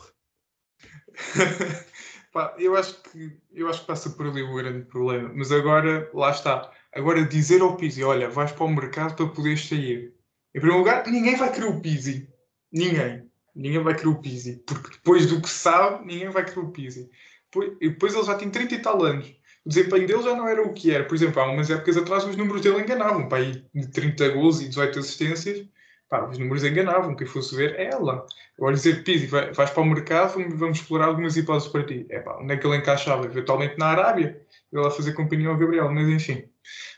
Pá, 2.32 2.54
eu 2.58 2.76
acho 2.76 3.02
que 3.02 3.36
eu 3.52 3.68
acho 3.68 3.80
que 3.80 3.86
passa 3.86 4.10
por 4.10 4.26
ali 4.26 4.42
o 4.42 4.54
grande 4.54 4.84
problema. 4.84 5.32
Mas 5.34 5.50
agora, 5.50 6.10
lá 6.12 6.30
está. 6.30 6.70
Agora 6.92 7.24
dizer 7.24 7.60
ao 7.60 7.76
Pizzi, 7.76 8.04
olha, 8.04 8.28
vais 8.28 8.52
para 8.52 8.64
o 8.64 8.68
mercado 8.68 9.16
para 9.16 9.26
poderes 9.28 9.66
sair. 9.66 10.14
Em 10.54 10.60
primeiro 10.60 10.78
lugar, 10.78 11.06
ninguém 11.06 11.36
vai 11.36 11.52
querer 11.52 11.66
o 11.66 11.80
Pizzi. 11.80 12.28
Ninguém. 12.72 13.28
Ninguém 13.54 13.82
vai 13.82 13.94
querer 13.94 14.08
o 14.08 14.20
Pizzi. 14.20 14.62
Porque 14.66 14.90
depois 14.90 15.26
do 15.26 15.40
que 15.40 15.48
sabe, 15.48 16.06
ninguém 16.06 16.30
vai 16.30 16.44
querer 16.44 16.60
o 16.60 16.70
Pizzi. 16.70 17.10
Depois, 17.50 17.76
e 17.80 17.88
depois 17.88 18.14
ele 18.14 18.24
já 18.24 18.34
tem 18.34 18.50
30 18.50 18.74
e 18.74 18.82
tal 18.82 19.02
anos. 19.02 19.34
O 19.64 19.68
desempenho 19.68 20.06
dele 20.06 20.22
já 20.22 20.34
não 20.34 20.48
era 20.48 20.62
o 20.62 20.72
que 20.72 20.90
era. 20.90 21.04
Por 21.04 21.14
exemplo, 21.14 21.40
há 21.40 21.50
umas 21.50 21.70
épocas 21.70 21.96
atrás 21.96 22.24
os 22.24 22.36
números 22.36 22.62
dele 22.62 22.80
enganavam. 22.80 23.28
Pá, 23.28 23.36
aí 23.36 23.64
de 23.74 23.88
30 23.88 24.28
gols 24.30 24.60
e 24.60 24.68
18 24.68 24.98
assistências, 24.98 25.66
pá, 26.08 26.26
os 26.26 26.38
números 26.38 26.64
enganavam. 26.64 27.14
Quem 27.16 27.26
fosse 27.26 27.54
ver 27.54 27.74
é 27.74 27.90
ela. 27.92 28.24
Agora 28.56 28.74
dizer, 28.74 29.04
Pizzi, 29.04 29.26
vai, 29.26 29.52
vais 29.52 29.70
para 29.70 29.82
o 29.82 29.86
mercado, 29.86 30.34
vamos, 30.34 30.58
vamos 30.58 30.78
explorar 30.78 31.06
algumas 31.06 31.36
hipóteses 31.36 31.68
para 31.68 31.84
ti. 31.84 32.06
É 32.08 32.20
pá, 32.20 32.38
onde 32.40 32.54
é 32.54 32.56
que 32.56 32.66
ele 32.66 32.76
encaixava? 32.76 33.24
Eventualmente 33.24 33.78
na 33.78 33.86
Arábia. 33.86 34.40
Ele 34.72 34.86
a 34.86 34.90
fazer 34.90 35.12
companhia 35.12 35.48
ao 35.48 35.56
Gabriel, 35.56 35.90
mas 35.90 36.08
enfim. 36.08 36.44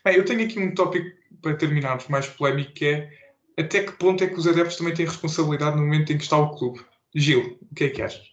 Bem, 0.04 0.16
eu 0.16 0.24
tenho 0.24 0.44
aqui 0.44 0.58
um 0.58 0.74
tópico 0.74 1.06
para 1.40 1.54
terminarmos 1.54 2.08
mais 2.08 2.26
polémico 2.26 2.72
que 2.72 2.86
é 2.86 3.10
até 3.58 3.82
que 3.82 3.92
ponto 3.92 4.24
é 4.24 4.26
que 4.26 4.38
os 4.38 4.46
adeptos 4.46 4.76
também 4.76 4.94
têm 4.94 5.06
responsabilidade 5.06 5.76
no 5.76 5.82
momento 5.82 6.12
em 6.12 6.16
que 6.16 6.24
está 6.24 6.38
o 6.38 6.56
clube? 6.56 6.80
Gil, 7.14 7.58
o 7.70 7.74
que 7.74 7.84
é 7.84 7.88
que 7.90 8.02
achas? 8.02 8.29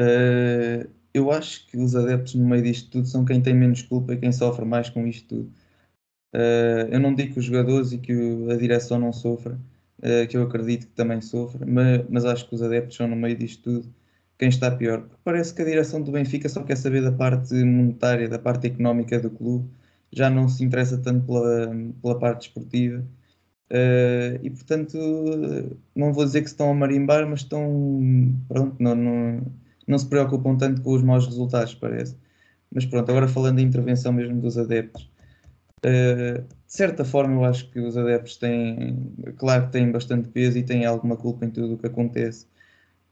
Uh, 0.00 0.88
eu 1.12 1.30
acho 1.30 1.66
que 1.66 1.76
os 1.76 1.94
adeptos 1.94 2.34
no 2.34 2.48
meio 2.48 2.62
disto 2.62 2.90
tudo 2.90 3.06
são 3.06 3.24
quem 3.24 3.42
tem 3.42 3.54
menos 3.54 3.82
culpa 3.82 4.14
e 4.14 4.16
quem 4.16 4.32
sofre 4.32 4.64
mais 4.64 4.88
com 4.88 5.06
isto 5.06 5.28
tudo. 5.28 5.52
Uh, 6.34 6.88
eu 6.90 7.00
não 7.00 7.14
digo 7.14 7.34
que 7.34 7.40
os 7.40 7.44
jogadores 7.44 7.92
e 7.92 7.98
que 7.98 8.12
a 8.50 8.56
direção 8.56 8.98
não 8.98 9.12
sofra, 9.12 9.60
uh, 9.98 10.26
que 10.28 10.36
eu 10.36 10.42
acredito 10.44 10.86
que 10.86 10.94
também 10.94 11.20
sofra, 11.20 11.66
mas, 11.66 12.04
mas, 12.08 12.24
acho 12.24 12.48
que 12.48 12.54
os 12.54 12.62
adeptos 12.62 12.96
são 12.96 13.08
no 13.08 13.16
meio 13.16 13.36
disto 13.36 13.62
tudo 13.62 13.94
quem 14.38 14.48
está 14.48 14.70
pior. 14.70 15.02
Porque 15.02 15.20
parece 15.24 15.54
que 15.54 15.62
a 15.62 15.64
direção 15.66 16.02
do 16.02 16.12
Benfica 16.12 16.48
só 16.48 16.62
quer 16.62 16.76
saber 16.76 17.02
da 17.02 17.12
parte 17.12 17.54
monetária, 17.54 18.28
da 18.28 18.38
parte 18.38 18.68
económica 18.68 19.20
do 19.20 19.30
clube, 19.30 19.68
já 20.12 20.30
não 20.30 20.48
se 20.48 20.64
interessa 20.64 20.98
tanto 20.98 21.26
pela, 21.26 21.70
pela 22.02 22.18
parte 22.18 22.48
esportiva. 22.48 23.04
Uh, 23.70 24.40
e 24.42 24.50
portanto, 24.50 24.98
não 25.94 26.12
vou 26.12 26.24
dizer 26.24 26.42
que 26.42 26.48
estão 26.48 26.70
a 26.70 26.74
marimbar, 26.74 27.28
mas 27.28 27.40
estão. 27.40 28.34
Pronto, 28.48 28.76
não, 28.80 28.94
não, 28.96 29.46
não 29.90 29.98
se 29.98 30.06
preocupam 30.08 30.56
tanto 30.56 30.82
com 30.82 30.94
os 30.94 31.02
maus 31.02 31.26
resultados, 31.26 31.74
parece. 31.74 32.16
Mas 32.72 32.86
pronto, 32.86 33.10
agora 33.10 33.28
falando 33.28 33.56
da 33.56 33.62
intervenção 33.62 34.12
mesmo 34.12 34.40
dos 34.40 34.56
adeptos. 34.56 35.10
Uh, 35.84 36.42
de 36.42 36.72
certa 36.72 37.04
forma, 37.04 37.34
eu 37.34 37.44
acho 37.44 37.70
que 37.70 37.80
os 37.80 37.96
adeptos 37.96 38.36
têm, 38.36 39.12
claro 39.36 39.66
que 39.66 39.72
têm 39.72 39.90
bastante 39.90 40.28
peso 40.28 40.58
e 40.58 40.62
têm 40.62 40.84
alguma 40.84 41.16
culpa 41.16 41.44
em 41.44 41.50
tudo 41.50 41.74
o 41.74 41.78
que 41.78 41.86
acontece. 41.86 42.46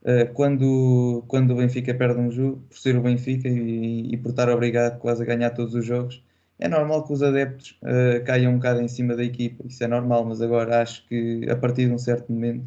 Uh, 0.01 0.31
quando, 0.33 1.23
quando 1.27 1.51
o 1.51 1.55
Benfica 1.57 1.93
perde 1.93 2.19
um 2.19 2.31
jogo, 2.31 2.63
por 2.69 2.77
ser 2.77 2.95
o 2.95 3.01
Benfica 3.01 3.49
e, 3.49 4.13
e, 4.13 4.17
por 4.17 4.29
estar 4.29 4.49
obrigado 4.49 4.97
quase 4.99 5.23
a 5.23 5.25
ganhar 5.25 5.49
todos 5.49 5.73
os 5.75 5.85
jogos, 5.85 6.23
é 6.57 6.67
normal 6.67 7.05
que 7.05 7.13
os 7.13 7.23
adeptos 7.23 7.77
uh, 7.83 8.23
caiam 8.25 8.53
um 8.53 8.55
bocado 8.55 8.81
em 8.81 8.87
cima 8.87 9.15
da 9.15 9.23
equipa. 9.23 9.65
Isso 9.67 9.83
é 9.83 9.87
normal, 9.87 10.25
mas 10.25 10.41
agora 10.41 10.81
acho 10.81 11.05
que 11.07 11.45
a 11.49 11.55
partir 11.55 11.87
de 11.87 11.93
um 11.93 11.97
certo 11.97 12.31
momento 12.31 12.63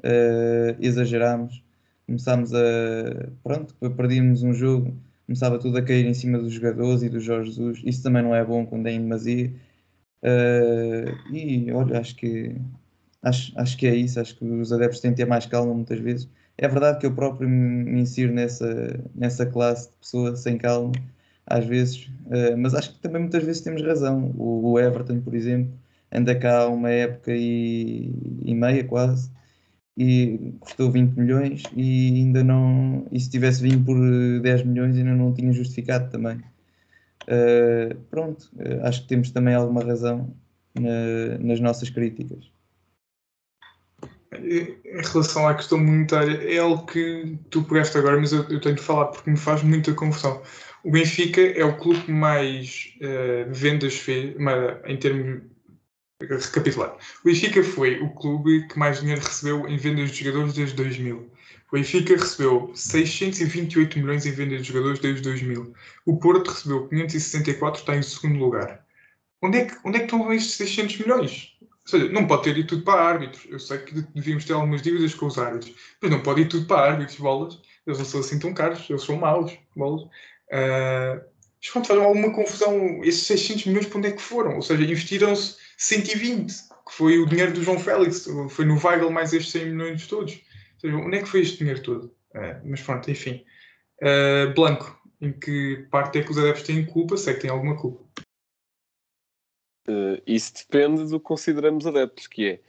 uh, 0.00 0.76
exageramos 0.80 1.62
começámos 2.06 2.54
a. 2.54 3.28
Pronto, 3.42 3.74
perdíamos 3.96 4.42
um 4.42 4.54
jogo, 4.54 4.96
começava 5.26 5.58
tudo 5.58 5.78
a 5.78 5.82
cair 5.82 6.06
em 6.06 6.14
cima 6.14 6.38
dos 6.38 6.52
jogadores 6.52 7.02
e 7.02 7.08
do 7.08 7.20
Jorge 7.20 7.50
Jesus. 7.50 7.82
Isso 7.84 8.02
também 8.02 8.22
não 8.22 8.34
é 8.34 8.44
bom 8.44 8.64
quando 8.66 8.86
é 8.86 8.92
em 8.92 9.00
demasia. 9.00 9.52
Uh, 10.22 11.34
e 11.34 11.70
olha, 11.72 12.00
acho 12.00 12.16
que. 12.16 12.54
Acho, 13.22 13.52
acho 13.58 13.76
que 13.76 13.86
é 13.86 13.94
isso, 13.94 14.20
acho 14.20 14.36
que 14.36 14.44
os 14.44 14.72
adeptos 14.72 15.00
têm 15.00 15.10
de 15.10 15.16
ter 15.16 15.26
mais 15.26 15.46
calma 15.46 15.74
muitas 15.74 15.98
vezes. 15.98 16.28
É 16.58 16.68
verdade 16.68 17.00
que 17.00 17.06
eu 17.06 17.14
próprio 17.14 17.48
me 17.48 18.00
insiro 18.00 18.32
nessa, 18.32 19.00
nessa 19.14 19.44
classe 19.46 19.88
de 19.88 19.94
pessoas 19.96 20.40
sem 20.40 20.56
calma, 20.58 20.92
às 21.46 21.64
vezes, 21.64 22.06
uh, 22.26 22.56
mas 22.56 22.74
acho 22.74 22.94
que 22.94 23.00
também 23.00 23.22
muitas 23.22 23.42
vezes 23.44 23.62
temos 23.62 23.82
razão. 23.82 24.32
O, 24.38 24.72
o 24.72 24.78
Everton, 24.80 25.20
por 25.20 25.34
exemplo, 25.34 25.72
anda 26.12 26.34
cá 26.38 26.68
uma 26.68 26.90
época 26.90 27.32
e, 27.34 28.12
e 28.44 28.54
meia 28.54 28.84
quase, 28.84 29.30
e 29.96 30.52
custou 30.60 30.90
20 30.90 31.14
milhões 31.14 31.62
e 31.74 32.14
ainda 32.16 32.44
não. 32.44 33.06
E 33.10 33.18
se 33.18 33.30
tivesse 33.30 33.62
vindo 33.62 33.84
por 33.84 33.96
10 34.42 34.64
milhões 34.64 34.96
ainda 34.96 35.14
não 35.14 35.32
tinha 35.32 35.52
justificado 35.52 36.10
também. 36.10 36.42
Uh, 37.22 37.94
pronto, 38.10 38.50
uh, 38.56 38.86
acho 38.86 39.02
que 39.02 39.08
temos 39.08 39.30
também 39.30 39.54
alguma 39.54 39.82
razão 39.82 40.32
na, 40.74 41.38
nas 41.38 41.60
nossas 41.60 41.88
críticas. 41.88 42.50
Em 44.32 44.76
relação 45.02 45.48
à 45.48 45.54
questão 45.54 45.78
monetária, 45.78 46.36
é 46.52 46.58
algo 46.58 46.84
que 46.84 47.38
tu 47.50 47.62
pegaste 47.62 47.96
agora, 47.96 48.20
mas 48.20 48.32
eu, 48.32 48.44
eu 48.50 48.60
tenho 48.60 48.74
de 48.74 48.82
falar 48.82 49.06
porque 49.06 49.30
me 49.30 49.36
faz 49.36 49.62
muita 49.62 49.94
confusão. 49.94 50.42
O 50.84 50.90
Benfica 50.90 51.40
é 51.40 51.64
o 51.64 51.76
clube 51.78 52.12
mais 52.12 52.94
uh, 53.00 53.50
vendas 53.50 53.94
fez, 53.94 54.36
em 54.86 54.96
termos 54.98 55.42
recapitular. 56.28 56.96
O 57.22 57.24
Benfica 57.24 57.62
foi 57.62 58.00
o 58.00 58.10
clube 58.10 58.66
que 58.68 58.78
mais 58.78 59.00
dinheiro 59.00 59.20
recebeu 59.20 59.68
em 59.68 59.76
vendas 59.76 60.10
de 60.10 60.24
jogadores 60.24 60.54
desde 60.54 60.74
2000. 60.76 61.16
O 61.70 61.76
Benfica 61.76 62.14
recebeu 62.14 62.70
628 62.74 63.98
milhões 63.98 64.24
em 64.26 64.32
vendas 64.32 64.62
de 64.62 64.68
jogadores 64.68 64.98
desde 65.00 65.22
2000. 65.22 65.74
O 66.04 66.16
Porto 66.18 66.50
recebeu 66.50 66.88
564, 66.88 67.80
está 67.80 67.96
em 67.96 68.02
segundo 68.02 68.38
lugar. 68.38 68.84
Onde 69.42 69.58
é 69.58 69.64
que, 69.66 69.76
onde 69.84 69.96
é 69.96 70.00
que 70.00 70.06
estão 70.06 70.32
estes 70.32 70.54
600 70.54 70.98
milhões? 70.98 71.56
Ou 71.60 71.68
seja, 71.84 72.08
não 72.08 72.26
pode 72.26 72.44
ter 72.44 72.56
ido 72.56 72.68
tudo 72.68 72.82
para 72.82 73.00
árbitros. 73.00 73.46
Eu 73.48 73.58
sei 73.58 73.78
que 73.78 74.00
devíamos 74.14 74.44
ter 74.44 74.52
algumas 74.52 74.82
dívidas 74.82 75.14
com 75.14 75.26
os 75.26 75.38
árbitros, 75.38 75.74
mas 76.00 76.10
não 76.10 76.20
pode 76.20 76.42
ir 76.42 76.48
tudo 76.48 76.66
para 76.66 76.92
árbitros, 76.92 77.18
bolas. 77.18 77.60
Eles 77.86 77.98
não 77.98 78.04
são 78.04 78.20
assim 78.20 78.38
tão 78.38 78.52
caros, 78.54 78.88
eles 78.90 79.02
são 79.02 79.16
maus, 79.16 79.52
bolas. 79.74 80.02
Uh, 80.02 81.20
mas 81.60 81.70
quando 81.72 81.86
fazem 81.86 82.04
alguma 82.04 82.32
confusão, 82.32 83.00
esses 83.02 83.26
600 83.26 83.66
milhões 83.66 83.86
para 83.86 83.98
onde 83.98 84.08
é 84.08 84.12
que 84.12 84.22
foram? 84.22 84.56
Ou 84.56 84.62
seja, 84.62 84.82
investiram-se 84.82 85.56
120, 85.76 86.52
que 86.86 86.92
foi 86.92 87.18
o 87.18 87.26
dinheiro 87.26 87.52
do 87.52 87.62
João 87.62 87.78
Félix, 87.78 88.26
foi 88.50 88.64
no 88.64 88.78
Weigl 88.82 89.10
mais 89.10 89.32
estes 89.32 89.52
100 89.52 89.70
milhões 89.70 90.06
todos. 90.06 90.34
Ou 90.34 90.80
seja, 90.80 90.96
onde 90.96 91.16
é 91.16 91.22
que 91.22 91.28
foi 91.28 91.40
este 91.40 91.58
dinheiro 91.58 91.82
todo? 91.82 92.06
Uh, 92.34 92.60
mas 92.64 92.80
pronto, 92.82 93.10
enfim. 93.10 93.44
Uh, 94.02 94.52
Blanco, 94.54 94.98
em 95.20 95.32
que 95.32 95.86
parte 95.90 96.18
é 96.18 96.22
que 96.22 96.30
os 96.30 96.38
adeptos 96.38 96.64
têm 96.64 96.84
culpa? 96.84 97.16
Sei 97.16 97.34
que 97.34 97.40
têm 97.40 97.50
alguma 97.50 97.76
culpa. 97.76 98.04
Uh, 99.88 100.20
isso 100.26 100.52
depende 100.54 101.04
do 101.04 101.20
que 101.20 101.26
consideramos 101.26 101.86
adeptos, 101.86 102.26
que 102.26 102.48
é 102.48 102.60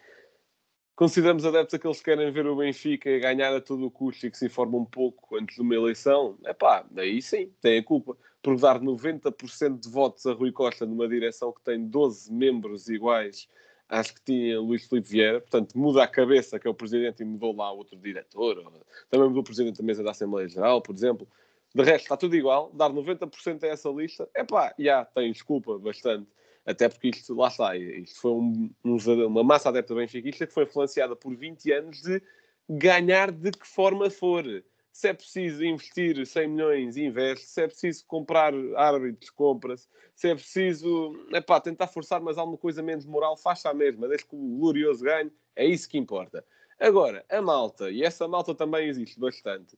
consideramos 0.96 1.46
adeptos 1.46 1.76
aqueles 1.76 2.00
que 2.00 2.06
querem 2.06 2.32
ver 2.32 2.48
o 2.48 2.56
Benfica 2.56 3.20
ganhar 3.20 3.56
a 3.56 3.62
todo 3.62 3.86
o 3.86 3.92
custo 3.92 4.26
e 4.26 4.32
que 4.32 4.38
se 4.38 4.48
informam 4.48 4.82
um 4.82 4.86
pouco 4.86 5.38
antes 5.38 5.56
de 5.56 5.62
uma 5.62 5.76
eleição, 5.76 6.38
é 6.44 6.54
pá, 6.54 6.86
daí 6.90 7.22
sim, 7.22 7.54
tem 7.62 7.78
a 7.78 7.84
culpa 7.84 8.18
por 8.48 8.58
dar 8.58 8.80
90% 8.80 9.78
de 9.78 9.90
votos 9.90 10.26
a 10.26 10.32
Rui 10.32 10.54
Costa 10.54 10.86
numa 10.86 11.06
direção 11.06 11.52
que 11.52 11.62
tem 11.62 11.86
12 11.86 12.32
membros 12.32 12.88
iguais 12.88 13.46
às 13.90 14.10
que 14.10 14.22
tinha 14.22 14.58
Luís 14.58 14.88
Filipe 14.88 15.10
Vieira, 15.10 15.42
portanto 15.42 15.78
muda 15.78 16.02
a 16.02 16.08
cabeça 16.08 16.58
que 16.58 16.66
é 16.66 16.70
o 16.72 16.74
presidente 16.74 17.22
e 17.22 17.26
mudou 17.26 17.54
lá 17.54 17.70
outro 17.74 17.98
diretor, 17.98 18.64
também 19.10 19.28
mudou 19.28 19.42
o 19.42 19.44
presidente 19.44 19.80
da 19.80 19.84
mesa 19.84 20.02
da 20.02 20.12
Assembleia 20.12 20.48
Geral, 20.48 20.82
por 20.82 20.96
exemplo. 20.96 21.28
De 21.76 21.84
resto, 21.84 22.04
está 22.04 22.16
tudo 22.16 22.38
igual, 22.38 22.72
dar 22.74 22.90
90% 22.90 23.66
a 23.66 23.68
essa 23.68 23.90
lista, 23.90 24.30
é 24.34 24.46
pá, 24.46 24.74
já, 24.80 25.04
tem 25.04 25.30
desculpa 25.30 25.78
bastante. 25.78 26.30
Até 26.66 26.88
porque 26.88 27.10
isto, 27.10 27.36
lá 27.36 27.50
está, 27.50 27.76
isto 27.76 28.18
foi 28.18 28.32
um, 28.32 28.70
um, 28.86 29.26
uma 29.26 29.44
massa 29.44 29.68
adepta 29.68 29.94
benfiquista 29.94 30.48
que 30.48 30.54
foi 30.54 30.64
influenciada 30.64 31.18
por 31.18 31.36
20 31.36 31.70
anos 31.74 32.02
de 32.02 32.22
ganhar 32.70 33.30
de 33.30 33.52
que 33.52 33.68
forma 33.68 34.10
for 34.10 34.46
se 34.98 35.10
é 35.10 35.14
preciso 35.14 35.64
investir 35.64 36.26
100 36.26 36.48
milhões, 36.48 36.98
investe. 36.98 37.46
Se 37.46 37.62
é 37.62 37.68
preciso 37.68 38.04
comprar 38.08 38.52
árbitros, 38.76 39.30
compra-se. 39.30 39.88
Se 40.16 40.28
é 40.28 40.34
preciso 40.34 41.16
epá, 41.32 41.62
tentar 41.62 41.86
forçar 41.86 42.20
mais 42.20 42.36
alguma 42.36 42.58
coisa 42.58 42.82
menos 42.82 43.06
moral, 43.06 43.38
faça 43.38 43.70
a 43.70 43.76
mesma, 43.76 44.08
desde 44.08 44.26
que 44.26 44.36
o 44.36 44.58
glorioso 44.58 45.04
ganhe. 45.04 45.32
É 45.56 45.64
isso 45.64 45.88
que 45.88 46.00
importa. 46.00 46.44
Agora, 46.80 47.24
a 47.30 47.40
malta, 47.44 47.92
e 47.92 48.02
essa 48.02 48.28
malta 48.28 48.56
também 48.56 48.88
existe 48.88 49.20
bastante, 49.20 49.78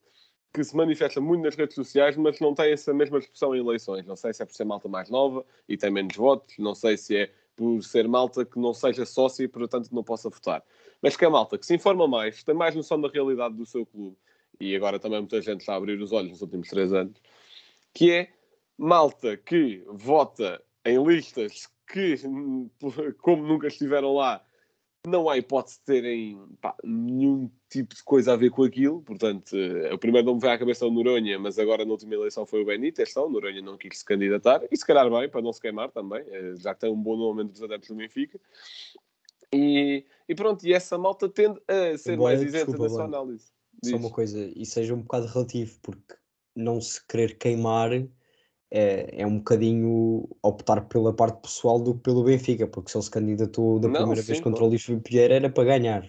que 0.53 0.63
se 0.63 0.73
manifesta 0.73 1.19
muito 1.19 1.43
nas 1.43 1.55
redes 1.55 1.75
sociais, 1.75 2.15
mas 2.15 2.39
não 2.39 2.55
tem 2.55 2.71
essa 2.71 2.93
mesma 2.93 3.19
expressão 3.19 3.53
em 3.53 3.59
eleições. 3.59 4.05
Não 4.05 4.15
sei 4.15 4.33
se 4.33 4.41
é 4.41 4.45
por 4.45 4.55
ser 4.55 4.63
malta 4.63 4.87
mais 4.87 5.09
nova 5.09 5.45
e 5.67 5.75
tem 5.75 5.91
menos 5.91 6.15
votos, 6.15 6.57
não 6.57 6.73
sei 6.73 6.95
se 6.95 7.17
é 7.17 7.31
por 7.57 7.83
ser 7.83 8.07
malta 8.07 8.45
que 8.45 8.57
não 8.57 8.73
seja 8.73 9.05
sócio 9.05 9.43
e, 9.43 9.49
portanto, 9.49 9.89
não 9.91 10.01
possa 10.01 10.29
votar. 10.29 10.63
Mas 11.01 11.17
que 11.17 11.25
é 11.25 11.29
malta 11.29 11.57
que 11.57 11.65
se 11.65 11.75
informa 11.75 12.07
mais, 12.07 12.41
tem 12.41 12.55
mais 12.55 12.73
noção 12.73 13.01
da 13.01 13.09
realidade 13.09 13.53
do 13.55 13.65
seu 13.65 13.85
clube 13.85 14.15
e 14.59 14.75
agora 14.75 14.99
também 14.99 15.19
muita 15.19 15.41
gente 15.41 15.61
está 15.61 15.73
a 15.73 15.77
abrir 15.77 15.99
os 16.01 16.11
olhos 16.11 16.31
nos 16.31 16.41
últimos 16.41 16.67
três 16.67 16.93
anos, 16.93 17.21
que 17.93 18.11
é 18.11 18.29
malta 18.77 19.37
que 19.37 19.83
vota 19.87 20.61
em 20.85 21.01
listas 21.03 21.67
que, 21.87 22.15
como 23.19 23.45
nunca 23.45 23.67
estiveram 23.67 24.13
lá, 24.13 24.43
não 25.07 25.29
há 25.29 25.37
hipótese 25.37 25.79
de 25.79 25.85
terem 25.85 26.41
pá, 26.61 26.75
nenhum 26.83 27.49
tipo 27.69 27.95
de 27.95 28.03
coisa 28.03 28.33
a 28.33 28.35
ver 28.35 28.51
com 28.51 28.63
aquilo. 28.63 29.01
Portanto, 29.01 29.55
o 29.93 29.97
primeiro 29.97 30.27
nome 30.27 30.41
veio 30.41 30.53
à 30.53 30.57
cabeça 30.57 30.85
o 30.85 30.91
Noronha, 30.91 31.39
mas 31.39 31.57
agora 31.57 31.85
na 31.85 31.91
última 31.91 32.15
eleição 32.15 32.45
foi 32.45 32.61
o 32.61 32.65
Benítez. 32.65 33.13
Só. 33.13 33.25
O 33.25 33.29
Noronha 33.29 33.61
não 33.61 33.77
quis 33.77 33.99
se 33.99 34.05
candidatar. 34.05 34.61
E 34.69 34.75
se 34.75 34.85
calhar 34.85 35.09
bem, 35.09 35.29
para 35.29 35.41
não 35.41 35.53
se 35.53 35.61
queimar 35.61 35.89
também, 35.89 36.21
eh, 36.27 36.53
já 36.57 36.73
que 36.73 36.81
tem 36.81 36.91
um 36.91 37.01
bom 37.01 37.17
nome 37.17 37.43
entre 37.43 37.55
os 37.55 37.63
adeptos 37.63 37.89
do 37.89 37.95
Benfica. 37.95 38.39
E, 39.53 40.05
e 40.27 40.35
pronto, 40.35 40.67
e 40.67 40.73
essa 40.73 40.97
malta 40.97 41.29
tende 41.29 41.59
a 41.67 41.97
ser 41.97 42.17
Boa, 42.17 42.29
mais 42.29 42.43
isenta 42.43 42.77
na 42.77 42.89
sua 42.89 43.05
análise. 43.05 43.51
Só 43.83 43.95
uma 43.95 44.09
coisa, 44.09 44.51
e 44.55 44.65
seja 44.65 44.93
um 44.93 45.01
bocado 45.01 45.27
relativo, 45.27 45.77
porque 45.81 46.15
não 46.55 46.81
se 46.81 47.05
querer 47.07 47.37
queimar 47.37 47.91
é, 48.71 49.21
é 49.21 49.25
um 49.25 49.37
bocadinho 49.37 50.27
optar 50.43 50.81
pela 50.81 51.13
parte 51.13 51.41
pessoal 51.41 51.79
do 51.79 51.95
que 51.95 52.01
pelo 52.01 52.23
Benfica, 52.23 52.67
porque 52.67 52.91
se 52.91 52.97
ele 52.97 53.03
se 53.03 53.11
candidatou 53.11 53.79
da 53.79 53.87
Não, 53.87 53.95
primeira 53.95 54.21
sim, 54.21 54.27
vez 54.27 54.39
contra 54.39 54.51
claro. 54.59 54.65
o 54.65 54.69
Luís 54.69 54.83
Filipe 54.83 55.09
Vieira 55.09 55.35
era 55.35 55.49
para 55.49 55.63
ganhar. 55.63 56.03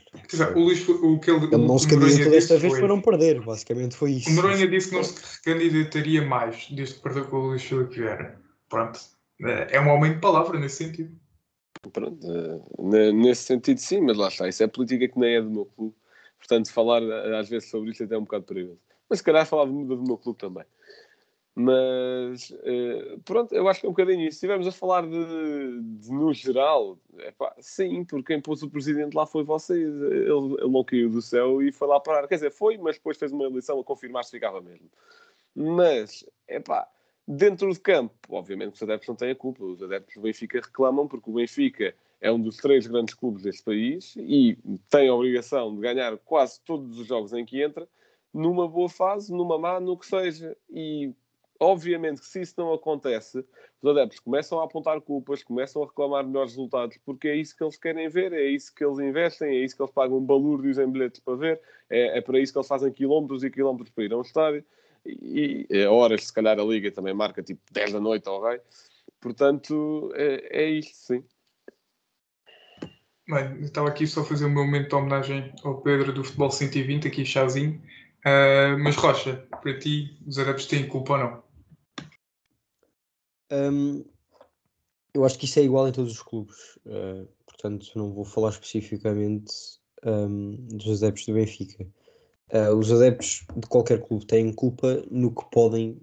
O, 0.55 0.59
Luís, 0.61 0.87
o 0.89 1.19
que 1.19 1.31
ele, 1.31 1.45
Ele 1.47 1.57
não 1.57 1.77
o 1.77 1.79
se 1.79 1.89
candidatou 1.89 2.31
desta 2.33 2.59
vez 2.59 2.73
foi- 2.73 2.81
para 2.81 2.89
não 2.89 3.01
perder, 3.01 3.41
basicamente 3.41 3.97
foi 3.97 4.13
isso. 4.13 4.31
O 4.31 4.35
Noronha 4.35 4.69
disse 4.69 4.91
que 4.91 4.97
não 4.97 5.05
se 5.05 5.43
candidataria 5.43 6.23
mais 6.23 6.69
desde 6.71 6.97
que 6.97 7.03
perdeu 7.03 7.27
com 7.29 7.37
o 7.37 7.47
Luís 7.49 7.63
Filipe 7.63 7.95
Vieira. 7.95 8.41
Pronto. 8.69 9.01
É 9.71 9.81
um 9.81 9.89
homem 9.89 10.15
de 10.15 10.21
palavra 10.21 10.59
nesse 10.59 10.85
sentido. 10.85 11.19
Pronto, 11.93 12.27
eh, 12.31 12.61
ne- 12.79 13.13
nesse 13.13 13.45
sentido 13.45 13.79
sim, 13.79 14.03
mas 14.03 14.19
lá 14.19 14.29
está, 14.29 14.47
isso 14.47 14.63
é 14.63 14.67
política 14.67 15.09
que 15.09 15.19
nem 15.19 15.37
é 15.37 15.41
do 15.41 15.51
meu 15.51 15.65
clube. 15.65 15.95
Portanto, 16.41 16.73
falar 16.73 17.03
eh, 17.03 17.39
às 17.39 17.49
vezes 17.49 17.71
sobre 17.71 17.91
isto 17.91 18.03
até 18.03 18.15
é 18.15 18.19
um 18.19 18.25
bocado 18.25 18.45
perigoso. 18.45 18.81
Mas 19.09 19.19
se 19.19 19.25
calhar 19.25 19.47
falava 19.47 19.71
do, 19.71 20.03
meu 20.03 20.17
clube 20.17 20.39
também. 20.39 20.65
Mas 21.55 22.53
eh, 22.63 23.19
pronto, 23.25 23.55
eu 23.55 23.69
acho 23.69 23.81
que 23.81 23.87
é 23.87 23.89
um 23.89 23.93
bocadinho 23.93 24.23
isso. 24.23 24.39
Se 24.39 24.47
estivermos 24.47 24.67
a 24.67 24.73
falar 24.73 25.03
de, 25.03 25.83
de 25.99 26.11
no 26.11 26.33
geral, 26.33 26.99
epá, 27.19 27.55
sim, 27.59 28.05
porque 28.05 28.33
quem 28.33 28.41
pôs 28.41 28.63
o 28.63 28.71
presidente 28.71 29.15
lá 29.15 29.27
foi 29.27 29.45
vocês. 29.45 29.79
Ele, 29.79 30.25
ele 30.31 30.71
não 30.71 30.83
caiu 30.83 31.11
do 31.11 31.21
céu 31.21 31.61
e 31.63 31.71
foi 31.71 31.87
lá 31.87 32.01
parar. 32.01 32.27
Quer 32.27 32.37
dizer, 32.37 32.51
foi, 32.51 32.79
mas 32.79 32.97
depois 32.97 33.19
fez 33.19 33.31
uma 33.33 33.45
eleição 33.45 33.79
a 33.79 33.85
confirmar 33.85 34.25
se 34.25 34.31
ficava 34.31 34.61
mesmo. 34.63 34.89
Mas, 35.55 36.25
epá, 36.49 36.89
dentro 37.29 37.73
de 37.73 37.81
campo, 37.81 38.15
obviamente 38.31 38.71
que 38.71 38.77
os 38.77 38.83
adeptos 38.83 39.09
não 39.09 39.17
têm 39.17 39.33
a 39.33 39.37
culpa. 39.37 39.63
Os 39.63 39.83
adeptos 39.83 40.15
do 40.15 40.23
Benfica 40.23 40.61
reclamam 40.61 41.07
porque 41.07 41.29
o 41.29 41.35
Benfica 41.35 41.95
é 42.21 42.31
um 42.31 42.41
dos 42.41 42.57
três 42.57 42.87
grandes 42.87 43.15
clubes 43.15 43.43
deste 43.43 43.63
país 43.63 44.15
e 44.17 44.59
tem 44.91 45.09
a 45.09 45.15
obrigação 45.15 45.75
de 45.75 45.81
ganhar 45.81 46.17
quase 46.19 46.61
todos 46.61 46.99
os 46.99 47.07
jogos 47.07 47.33
em 47.33 47.45
que 47.45 47.63
entra, 47.63 47.89
numa 48.33 48.69
boa 48.69 48.89
fase, 48.89 49.33
numa 49.33 49.59
má, 49.59 49.81
no 49.81 49.97
que 49.97 50.07
seja. 50.07 50.57
E 50.69 51.13
obviamente 51.59 52.21
que 52.21 52.27
se 52.27 52.43
isso 52.43 52.55
não 52.59 52.73
acontece, 52.73 53.45
os 53.83 53.91
adeptos 53.91 54.21
começam 54.21 54.61
a 54.61 54.65
apontar 54.65 55.01
culpas, 55.01 55.43
começam 55.43 55.83
a 55.83 55.87
reclamar 55.87 56.27
melhores 56.27 56.53
resultados, 56.53 56.99
porque 57.05 57.29
é 57.29 57.37
isso 57.37 57.57
que 57.57 57.65
eles 57.65 57.77
querem 57.77 58.09
ver, 58.09 58.33
é 58.33 58.45
isso 58.45 58.75
que 58.75 58.85
eles 58.85 58.99
investem, 58.99 59.49
é 59.49 59.65
isso 59.65 59.75
que 59.75 59.83
eles 59.83 59.93
pagam 59.93 60.21
balúrdios 60.21 60.79
em 60.79 60.91
bilhetes 60.91 61.21
para 61.21 61.37
ver, 61.37 61.61
é, 61.89 62.19
é 62.19 62.21
para 62.21 62.39
isso 62.39 62.53
que 62.53 62.59
eles 62.59 62.69
fazem 62.69 62.93
quilómetros 62.93 63.43
e 63.43 63.51
quilómetros 63.51 63.91
para 63.91 64.05
ir 64.05 64.13
a 64.13 64.19
um 64.19 64.23
estádio. 64.23 64.65
E, 65.05 65.67
e 65.71 65.85
a 65.85 65.91
horas, 65.91 66.25
se 66.25 66.33
calhar, 66.33 66.59
a 66.61 66.63
Liga 66.63 66.93
também 66.93 67.15
marca 67.15 67.43
tipo 67.43 67.61
10 67.73 67.95
da 67.95 68.01
noite 68.01 68.29
ao 68.29 68.43
rei. 68.43 68.61
Portanto, 69.19 70.13
é, 70.15 70.65
é 70.65 70.69
isto, 70.69 70.95
sim. 70.95 71.25
Bem, 73.31 73.61
estava 73.63 73.89
aqui 73.89 74.09
só 74.09 74.23
a 74.23 74.25
fazer 74.25 74.45
o 74.45 74.51
meu 74.51 74.65
momento 74.65 74.89
de 74.89 74.95
homenagem 74.97 75.53
ao 75.63 75.81
Pedro 75.81 76.13
do 76.13 76.25
Futebol 76.25 76.51
120, 76.51 77.07
aqui 77.07 77.25
chazinho. 77.25 77.81
Ah, 78.25 78.77
mas 78.77 78.97
Rocha, 78.97 79.47
para 79.63 79.79
ti, 79.79 80.19
os 80.27 80.37
adeptos 80.37 80.67
têm 80.67 80.89
culpa 80.89 81.13
ou 81.13 81.19
não? 81.21 81.43
Hum, 83.53 84.05
eu 85.15 85.25
acho 85.25 85.39
que 85.39 85.45
isso 85.45 85.61
é 85.61 85.63
igual 85.63 85.87
em 85.87 85.93
todos 85.93 86.11
os 86.13 86.23
clubes, 86.23 86.77
eh, 86.87 87.25
portanto 87.47 87.93
não 87.95 88.13
vou 88.13 88.25
falar 88.25 88.51
especificamente 88.51 89.53
hum, 90.05 90.67
dos 90.73 91.01
adeptos 91.01 91.27
do 91.27 91.35
Benfica. 91.35 91.87
Eh, 92.49 92.71
os 92.71 92.91
adeptos 92.91 93.45
de 93.57 93.69
qualquer 93.69 94.01
clube 94.03 94.27
têm 94.27 94.53
culpa 94.53 95.05
no 95.09 95.33
que 95.33 95.49
podem 95.53 96.01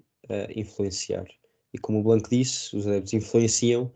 influenciar. 0.55 1.25
E 1.73 1.77
como 1.77 1.99
o 1.99 2.03
Blanco 2.03 2.29
disse, 2.29 2.73
os 2.75 2.87
adeptos 2.87 3.11
influenciam 3.11 3.91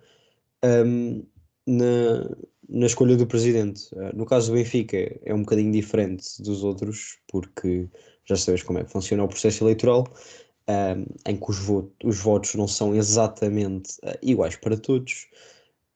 hum, 0.63 1.25
na, 1.65 2.29
na 2.71 2.85
escolha 2.85 3.15
do 3.17 3.27
presidente. 3.27 3.89
Eh, 3.95 4.11
no 4.15 4.25
caso 4.25 4.51
do 4.51 4.55
Benfica 4.55 4.97
é 5.23 5.33
um 5.33 5.41
bocadinho 5.41 5.71
diferente 5.71 6.41
dos 6.41 6.63
outros, 6.63 7.19
porque 7.27 7.89
já 8.25 8.35
sabes 8.35 8.63
como 8.63 8.79
é 8.79 8.83
que 8.83 8.91
funciona 8.91 9.23
o 9.23 9.27
processo 9.27 9.63
eleitoral 9.63 10.05
um, 10.69 11.05
em 11.29 11.37
que 11.37 11.49
os, 11.49 11.59
os 12.03 12.19
votos 12.19 12.55
não 12.55 12.67
são 12.67 12.95
exatamente 12.95 13.93
uh, 14.03 14.17
iguais 14.21 14.55
para 14.55 14.77
todos. 14.77 15.27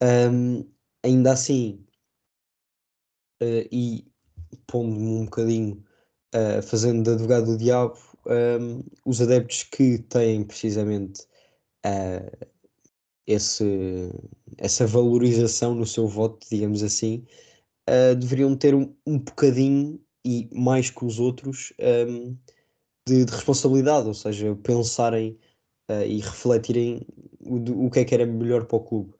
Um, 0.01 0.65
ainda 1.03 1.31
assim, 1.33 1.85
uh, 3.41 3.67
e 3.71 4.05
pondo-me 4.67 5.07
um 5.07 5.25
bocadinho, 5.25 5.83
uh, 6.35 6.61
fazendo 6.63 7.03
de 7.03 7.11
advogado 7.11 7.45
do 7.45 7.57
diabo, 7.57 7.97
um, 8.25 8.83
os 9.05 9.21
adeptos 9.21 9.63
que 9.63 9.99
têm 9.99 10.43
precisamente 10.43 11.21
uh, 11.85 12.47
esse, 13.27 14.09
essa 14.57 14.85
valorização 14.85 15.75
no 15.75 15.85
seu 15.85 16.07
voto, 16.07 16.47
digamos 16.49 16.83
assim, 16.83 17.25
uh, 17.89 18.15
deveriam 18.15 18.55
ter 18.55 18.75
um, 18.75 18.93
um 19.05 19.19
bocadinho 19.19 19.99
e 20.23 20.49
mais 20.53 20.89
que 20.89 21.05
os 21.05 21.19
outros. 21.19 21.73
um, 22.07 22.35
de, 23.07 23.25
de 23.25 23.31
responsabilidade, 23.31 24.07
ou 24.07 24.13
seja, 24.13 24.55
pensarem 24.63 25.37
eh, 25.87 26.07
e 26.07 26.19
refletirem 26.19 27.05
o, 27.39 27.85
o 27.85 27.91
que 27.91 27.99
é 27.99 28.05
que 28.05 28.15
era 28.15 28.25
melhor 28.25 28.65
para 28.65 28.77
o 28.77 28.83
clube. 28.83 29.13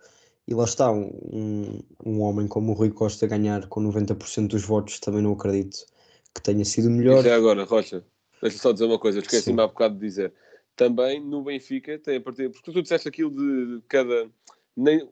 E 0.47 0.53
lá 0.53 0.63
está, 0.63 0.91
um, 0.91 1.79
um, 2.05 2.21
homem 2.21 2.47
como 2.47 2.71
o 2.71 2.75
Rui 2.75 2.91
Costa 2.91 3.27
ganhar 3.27 3.67
com 3.67 3.81
90% 3.81 4.47
dos 4.47 4.63
votos, 4.63 4.99
também 4.99 5.21
não 5.21 5.33
acredito 5.33 5.85
que 6.33 6.41
tenha 6.41 6.65
sido 6.65 6.89
melhor. 6.89 7.23
já 7.23 7.35
agora, 7.35 7.63
Rocha, 7.63 8.03
deixa 8.41 8.57
só 8.57 8.71
dizer 8.71 8.85
uma 8.85 8.99
coisa, 8.99 9.19
esqueci-me 9.19 9.61
há 9.61 9.67
bocado 9.67 9.95
de 9.95 10.01
dizer. 10.01 10.33
Também 10.75 11.19
no 11.23 11.43
Benfica 11.43 11.97
tem 11.97 12.17
a 12.17 12.21
partir. 12.21 12.49
Porque 12.49 12.71
tu 12.71 12.81
disseste 12.81 13.07
aquilo 13.07 13.31
de 13.31 13.81
cada. 13.87 14.29
Nem, 14.77 15.07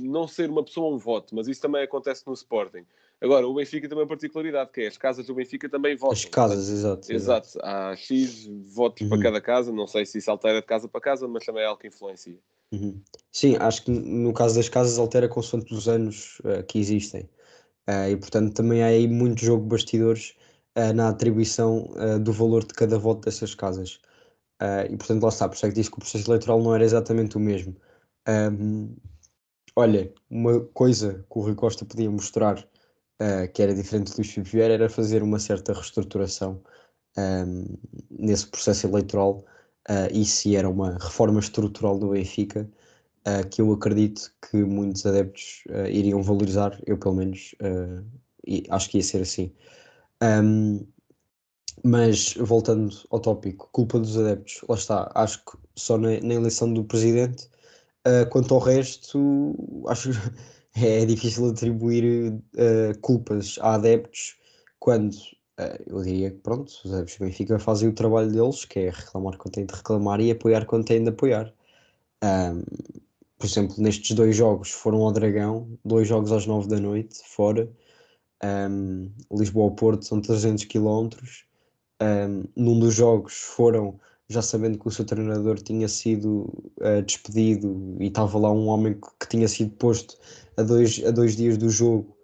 não 0.00 0.26
ser 0.26 0.48
uma 0.48 0.64
pessoa 0.64 0.94
um 0.94 0.96
voto, 0.96 1.34
mas 1.34 1.46
isso 1.46 1.60
também 1.60 1.82
acontece 1.82 2.26
no 2.26 2.32
Sporting. 2.32 2.86
Agora, 3.20 3.46
o 3.46 3.52
Benfica 3.52 3.86
tem 3.86 3.96
uma 3.98 4.06
particularidade, 4.06 4.70
que 4.72 4.80
é 4.80 4.86
as 4.86 4.96
casas 4.96 5.26
do 5.26 5.34
Benfica 5.34 5.68
também 5.68 5.94
votam. 5.94 6.14
As 6.14 6.24
casas, 6.24 6.70
exato. 6.70 7.12
Exato, 7.12 7.58
há 7.62 7.94
X 7.94 8.46
votos 8.74 9.06
para 9.06 9.16
Uhum. 9.18 9.22
cada 9.22 9.40
casa, 9.40 9.70
não 9.70 9.86
sei 9.86 10.06
se 10.06 10.16
isso 10.16 10.30
altera 10.30 10.60
de 10.62 10.66
casa 10.66 10.88
para 10.88 11.00
casa, 11.00 11.28
mas 11.28 11.44
também 11.44 11.62
é 11.62 11.66
algo 11.66 11.78
que 11.78 11.88
influencia. 11.88 12.38
Uhum. 12.72 13.02
Sim, 13.30 13.56
acho 13.60 13.84
que 13.84 13.90
no 13.90 14.32
caso 14.32 14.56
das 14.56 14.70
casas 14.70 14.98
altera 14.98 15.28
consoante 15.28 15.74
os 15.74 15.86
anos 15.88 16.40
eh, 16.44 16.62
que 16.62 16.78
existem. 16.78 17.28
Eh, 17.86 18.12
e 18.12 18.16
portanto 18.16 18.54
também 18.54 18.82
há 18.82 18.86
aí 18.86 19.06
muito 19.06 19.44
jogo 19.44 19.64
de 19.64 19.68
bastidores 19.68 20.34
eh, 20.74 20.92
na 20.94 21.10
atribuição 21.10 21.90
do 22.24 22.32
valor 22.32 22.64
de 22.64 22.72
cada 22.72 22.98
voto 22.98 23.20
dessas 23.26 23.54
casas. 23.54 24.00
Eh, 24.62 24.92
e 24.92 24.96
portanto 24.96 25.22
lá 25.24 25.28
está, 25.30 25.48
por 25.48 25.56
isso 25.56 25.66
é 25.66 25.68
que 25.70 25.74
disse 25.74 25.90
que 25.90 25.96
o 25.98 26.00
processo 26.00 26.30
eleitoral 26.30 26.62
não 26.62 26.74
era 26.74 26.84
exatamente 26.84 27.36
o 27.36 27.40
mesmo. 27.40 27.76
Ahm, 28.26 28.94
olha, 29.76 30.12
uma 30.30 30.60
coisa 30.74 31.24
que 31.30 31.38
o 31.38 31.42
Rui 31.42 31.54
Costa 31.56 31.84
podia 31.84 32.10
mostrar 32.10 32.64
eh, 33.20 33.48
que 33.48 33.62
era 33.62 33.74
diferente 33.74 34.12
do 34.12 34.16
Luís 34.18 34.30
Filipe 34.32 34.50
Vieira 34.52 34.74
era 34.74 34.88
fazer 34.90 35.22
uma 35.22 35.38
certa 35.38 35.72
reestruturação 35.72 36.62
ahm, 37.16 37.64
nesse 38.10 38.46
processo 38.48 38.86
eleitoral 38.86 39.44
uh, 39.90 40.08
e 40.12 40.24
se 40.24 40.56
era 40.56 40.68
uma 40.68 40.92
reforma 40.98 41.40
estrutural 41.40 41.98
do 41.98 42.10
Benfica 42.10 42.68
uh, 43.28 43.48
que 43.48 43.60
eu 43.62 43.72
acredito 43.72 44.32
que 44.50 44.58
muitos 44.64 45.04
adeptos 45.06 45.64
uh, 45.70 45.88
iriam 45.88 46.22
valorizar, 46.22 46.78
eu 46.86 46.98
pelo 46.98 47.16
menos 47.16 47.54
uh, 47.62 48.04
acho 48.70 48.90
que 48.90 48.98
ia 48.98 49.04
ser 49.04 49.22
assim. 49.22 49.52
Um, 50.22 50.86
mas 51.84 52.34
voltando 52.34 52.94
ao 53.10 53.20
tópico, 53.20 53.68
culpa 53.72 53.98
dos 53.98 54.18
adeptos, 54.18 54.60
lá 54.68 54.74
está, 54.76 55.10
acho 55.14 55.44
que 55.44 55.58
só 55.76 55.96
na, 55.98 56.20
na 56.20 56.34
eleição 56.34 56.72
do 56.72 56.84
presidente, 56.84 57.48
uh, 58.06 58.28
quanto 58.30 58.54
ao 58.54 58.60
resto, 58.60 59.54
acho 59.88 60.10
que 60.74 60.86
é 60.86 61.04
difícil 61.04 61.48
atribuir 61.48 62.32
uh, 62.32 62.98
culpas 63.00 63.58
a 63.60 63.74
adeptos 63.74 64.36
quando 64.78 65.16
Uh, 65.60 65.76
eu 65.86 66.02
diria 66.02 66.30
que 66.30 66.38
pronto, 66.38 66.68
os 66.84 66.92
adeptos 66.92 67.16
do 67.16 67.24
Benfica 67.26 67.58
fazem 67.58 67.88
o 67.88 67.94
trabalho 67.94 68.30
deles, 68.32 68.64
que 68.64 68.78
é 68.80 68.90
reclamar 68.90 69.36
quando 69.36 69.54
têm 69.54 69.66
de 69.66 69.74
reclamar 69.74 70.20
e 70.20 70.30
apoiar 70.30 70.64
quando 70.64 70.86
têm 70.86 71.02
de 71.02 71.10
apoiar. 71.10 71.52
Um, 72.24 72.62
por 73.38 73.46
exemplo, 73.46 73.74
nestes 73.78 74.12
dois 74.16 74.36
jogos 74.36 74.70
foram 74.70 75.02
ao 75.02 75.12
Dragão, 75.12 75.78
dois 75.84 76.08
jogos 76.08 76.32
às 76.32 76.46
nove 76.46 76.68
da 76.68 76.80
noite, 76.80 77.20
fora. 77.26 77.70
Um, 78.42 79.12
Lisboa 79.32 79.64
ao 79.66 79.74
Porto 79.74 80.04
são 80.04 80.20
300 80.20 80.64
km. 80.64 81.10
Um, 82.02 82.44
num 82.56 82.80
dos 82.80 82.94
jogos 82.94 83.34
foram, 83.34 84.00
já 84.28 84.42
sabendo 84.42 84.76
que 84.76 84.88
o 84.88 84.90
seu 84.90 85.04
treinador 85.04 85.60
tinha 85.60 85.86
sido 85.86 86.52
uh, 86.80 87.02
despedido 87.06 87.96
e 88.00 88.08
estava 88.08 88.38
lá 88.38 88.50
um 88.50 88.66
homem 88.66 88.98
que, 89.20 89.28
tinha 89.28 89.46
sido 89.46 89.70
posto 89.76 90.18
a 90.56 90.62
dois, 90.62 91.00
a 91.06 91.12
dois 91.12 91.36
dias 91.36 91.56
do 91.56 91.70
jogo. 91.70 92.16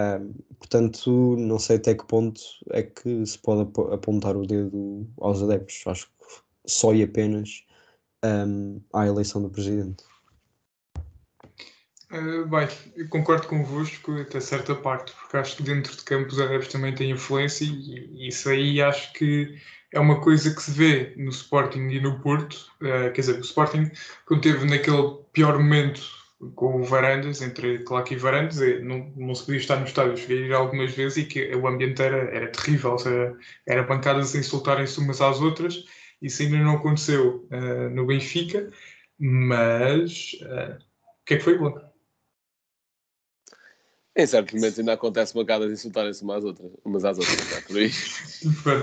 Um, 0.00 0.32
portanto, 0.58 1.36
não 1.36 1.58
sei 1.58 1.76
até 1.76 1.94
que 1.94 2.06
ponto 2.06 2.40
é 2.70 2.82
que 2.82 3.26
se 3.26 3.38
pode 3.38 3.62
ap- 3.62 3.92
apontar 3.92 4.36
o 4.36 4.46
dedo 4.46 5.06
aos 5.20 5.42
adeptos. 5.42 5.82
Acho 5.86 6.06
que 6.06 6.42
só 6.66 6.94
e 6.94 7.02
apenas 7.02 7.64
um, 8.24 8.80
à 8.92 9.06
eleição 9.06 9.42
do 9.42 9.50
presidente. 9.50 10.02
Uh, 12.10 12.46
bem, 12.46 12.68
eu 12.96 13.08
concordo 13.08 13.48
convosco 13.48 14.12
até 14.20 14.38
certa 14.38 14.76
parte, 14.76 15.12
porque 15.12 15.36
acho 15.36 15.56
que 15.56 15.62
dentro 15.64 15.96
de 15.96 16.04
campo 16.04 16.28
os 16.28 16.40
adeptos 16.40 16.70
também 16.70 16.94
têm 16.94 17.10
influência 17.10 17.64
e, 17.64 18.24
e 18.24 18.28
isso 18.28 18.48
aí 18.48 18.80
acho 18.80 19.12
que 19.12 19.60
é 19.92 19.98
uma 19.98 20.20
coisa 20.20 20.54
que 20.54 20.62
se 20.62 20.70
vê 20.70 21.14
no 21.16 21.30
Sporting 21.30 21.88
e 21.88 22.00
no 22.00 22.20
Porto. 22.20 22.70
Uh, 22.80 23.12
quer 23.12 23.20
dizer, 23.20 23.38
o 23.38 23.40
Sporting, 23.40 23.90
quando 24.24 24.42
teve 24.42 24.64
naquele 24.66 25.16
pior 25.32 25.58
momento 25.58 26.00
com 26.54 26.80
o 26.80 26.84
Varandas, 26.84 27.42
entre 27.42 27.80
Claque 27.80 28.14
e 28.14 28.18
Varandas, 28.18 28.60
eh, 28.60 28.78
não, 28.80 29.12
não 29.16 29.34
se 29.34 29.44
podia 29.44 29.60
estar 29.60 29.76
no 29.76 29.86
estádio, 29.86 30.16
cheguei 30.16 30.44
a 30.44 30.46
ir 30.46 30.52
algumas 30.52 30.92
vezes 30.94 31.18
e 31.18 31.24
que 31.24 31.54
o 31.56 31.66
ambiente 31.66 32.02
era, 32.02 32.18
era 32.30 32.52
terrível, 32.52 32.92
ou 32.92 32.98
seja, 32.98 33.36
era 33.66 33.82
bancadas 33.82 34.34
a 34.34 34.38
insultarem-se 34.38 34.98
umas 35.00 35.20
às 35.20 35.40
outras, 35.40 35.84
isso 36.22 36.42
ainda 36.42 36.58
não 36.58 36.76
aconteceu 36.76 37.48
uh, 37.50 37.90
no 37.90 38.06
Benfica. 38.06 38.70
Mas 39.18 40.34
o 40.42 41.24
que 41.24 41.34
é 41.34 41.36
que 41.38 41.44
foi 41.44 41.58
bom? 41.58 41.85
Em 44.18 44.26
certos 44.26 44.54
momentos 44.54 44.78
ainda 44.78 44.94
acontece 44.94 45.34
bancadas 45.34 45.70
insultarem-se 45.70 46.22
umas 46.22 46.38
às 46.38 46.44
outras, 46.44 46.72
umas 46.86 47.04
às 47.04 47.18
outras, 47.18 47.50
não 47.50 47.58
é 47.58 47.60
por 47.60 47.76
aí. 47.76 47.90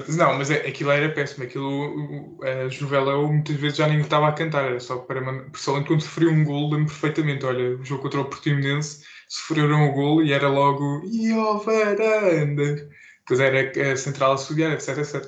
Não, 0.16 0.38
mas 0.38 0.52
é, 0.52 0.68
aquilo 0.68 0.92
era 0.92 1.10
péssimo. 1.10 1.44
Aquilo, 1.44 2.38
a 2.44 2.70
Juvela, 2.70 3.18
muitas 3.28 3.56
vezes 3.56 3.78
já 3.78 3.88
nem 3.88 4.00
estava 4.00 4.28
a 4.28 4.32
cantar, 4.32 4.66
era 4.66 4.80
só 4.80 4.98
para. 4.98 5.22
Pessoalmente, 5.50 5.88
quando 5.88 6.02
sofreu 6.02 6.30
um 6.30 6.44
gol, 6.44 6.70
lembro 6.70 6.86
perfeitamente. 6.86 7.46
Olha, 7.46 7.78
o 7.78 7.84
jogo 7.84 8.04
contra 8.04 8.22
o 8.22 8.26
Portimonense, 8.26 9.04
sofreram 9.28 9.90
o 9.90 9.94
gol 9.94 10.24
e 10.24 10.34
era 10.34 10.48
logo. 10.48 11.02
E 11.06 11.34
ó, 11.34 11.58
varanda! 11.58 12.90
Pois 13.26 13.40
era 13.40 13.92
a 13.92 13.98
central 13.98 14.34
a 14.34 14.38
subir, 14.38 14.72
etc, 14.72 14.98
etc. 15.00 15.26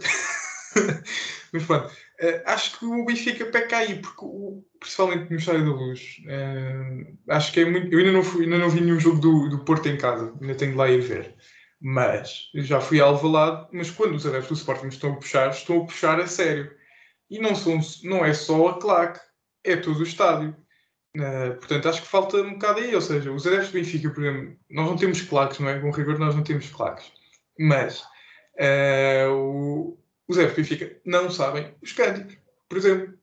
mas 1.51 1.63
pronto, 1.63 1.91
uh, 2.21 2.41
acho 2.45 2.77
que 2.77 2.85
o 2.85 3.05
Benfica 3.05 3.45
peca 3.45 3.77
aí, 3.77 3.99
porque 3.99 4.23
o, 4.23 4.63
principalmente 4.79 5.29
no 5.29 5.37
Estádio 5.37 5.65
da 5.65 5.71
Luz, 5.71 6.17
uh, 6.25 7.17
acho 7.29 7.51
que 7.51 7.59
é 7.61 7.65
muito. 7.65 7.91
Eu 7.91 7.99
ainda 7.99 8.11
não, 8.11 8.23
fui, 8.23 8.43
ainda 8.43 8.57
não 8.57 8.69
vi 8.69 8.81
nenhum 8.81 8.99
jogo 8.99 9.19
do, 9.19 9.49
do 9.49 9.65
Porto 9.65 9.87
em 9.87 9.97
casa, 9.97 10.33
ainda 10.41 10.55
tenho 10.55 10.71
de 10.71 10.77
lá 10.77 10.89
ir 10.89 11.01
ver. 11.01 11.35
Mas 11.81 12.49
já 12.55 12.79
fui 12.79 12.99
ao 12.99 13.09
Alvalade, 13.09 13.67
mas 13.71 13.91
quando 13.91 14.15
os 14.15 14.25
adeptos 14.25 14.49
do 14.49 14.55
Sporting 14.55 14.87
estão 14.87 15.13
a 15.13 15.15
puxar, 15.17 15.49
estão 15.49 15.81
a 15.81 15.85
puxar 15.85 16.19
a 16.19 16.27
sério. 16.27 16.71
E 17.29 17.39
não, 17.39 17.55
são, 17.55 17.79
não 18.03 18.23
é 18.23 18.33
só 18.33 18.69
a 18.69 18.79
claque, 18.79 19.19
é 19.63 19.75
todo 19.75 19.99
o 19.99 20.03
estádio. 20.03 20.55
Uh, 21.15 21.55
portanto, 21.55 21.89
acho 21.89 22.01
que 22.01 22.07
falta 22.07 22.37
um 22.37 22.53
bocado 22.53 22.79
aí. 22.79 22.95
Ou 22.95 23.01
seja, 23.01 23.31
os 23.31 23.45
adeptos 23.45 23.69
do 23.69 23.73
Benfica, 23.73 24.09
por 24.09 24.23
exemplo, 24.23 24.57
nós 24.69 24.87
não 24.87 24.97
temos 24.97 25.21
claques, 25.21 25.59
não 25.59 25.69
é? 25.69 25.79
Com 25.79 25.91
rigor, 25.91 26.17
nós 26.17 26.35
não 26.35 26.43
temos 26.43 26.69
claques. 26.69 27.11
Mas 27.59 28.03
o, 29.31 29.97
os 30.27 30.37
adeptos 30.37 30.67
do 30.67 30.69
Benfica 30.69 31.01
não 31.05 31.29
sabem 31.29 31.73
os 31.81 31.91
cânticos, 31.91 32.37
por 32.67 32.77
exemplo. 32.77 33.13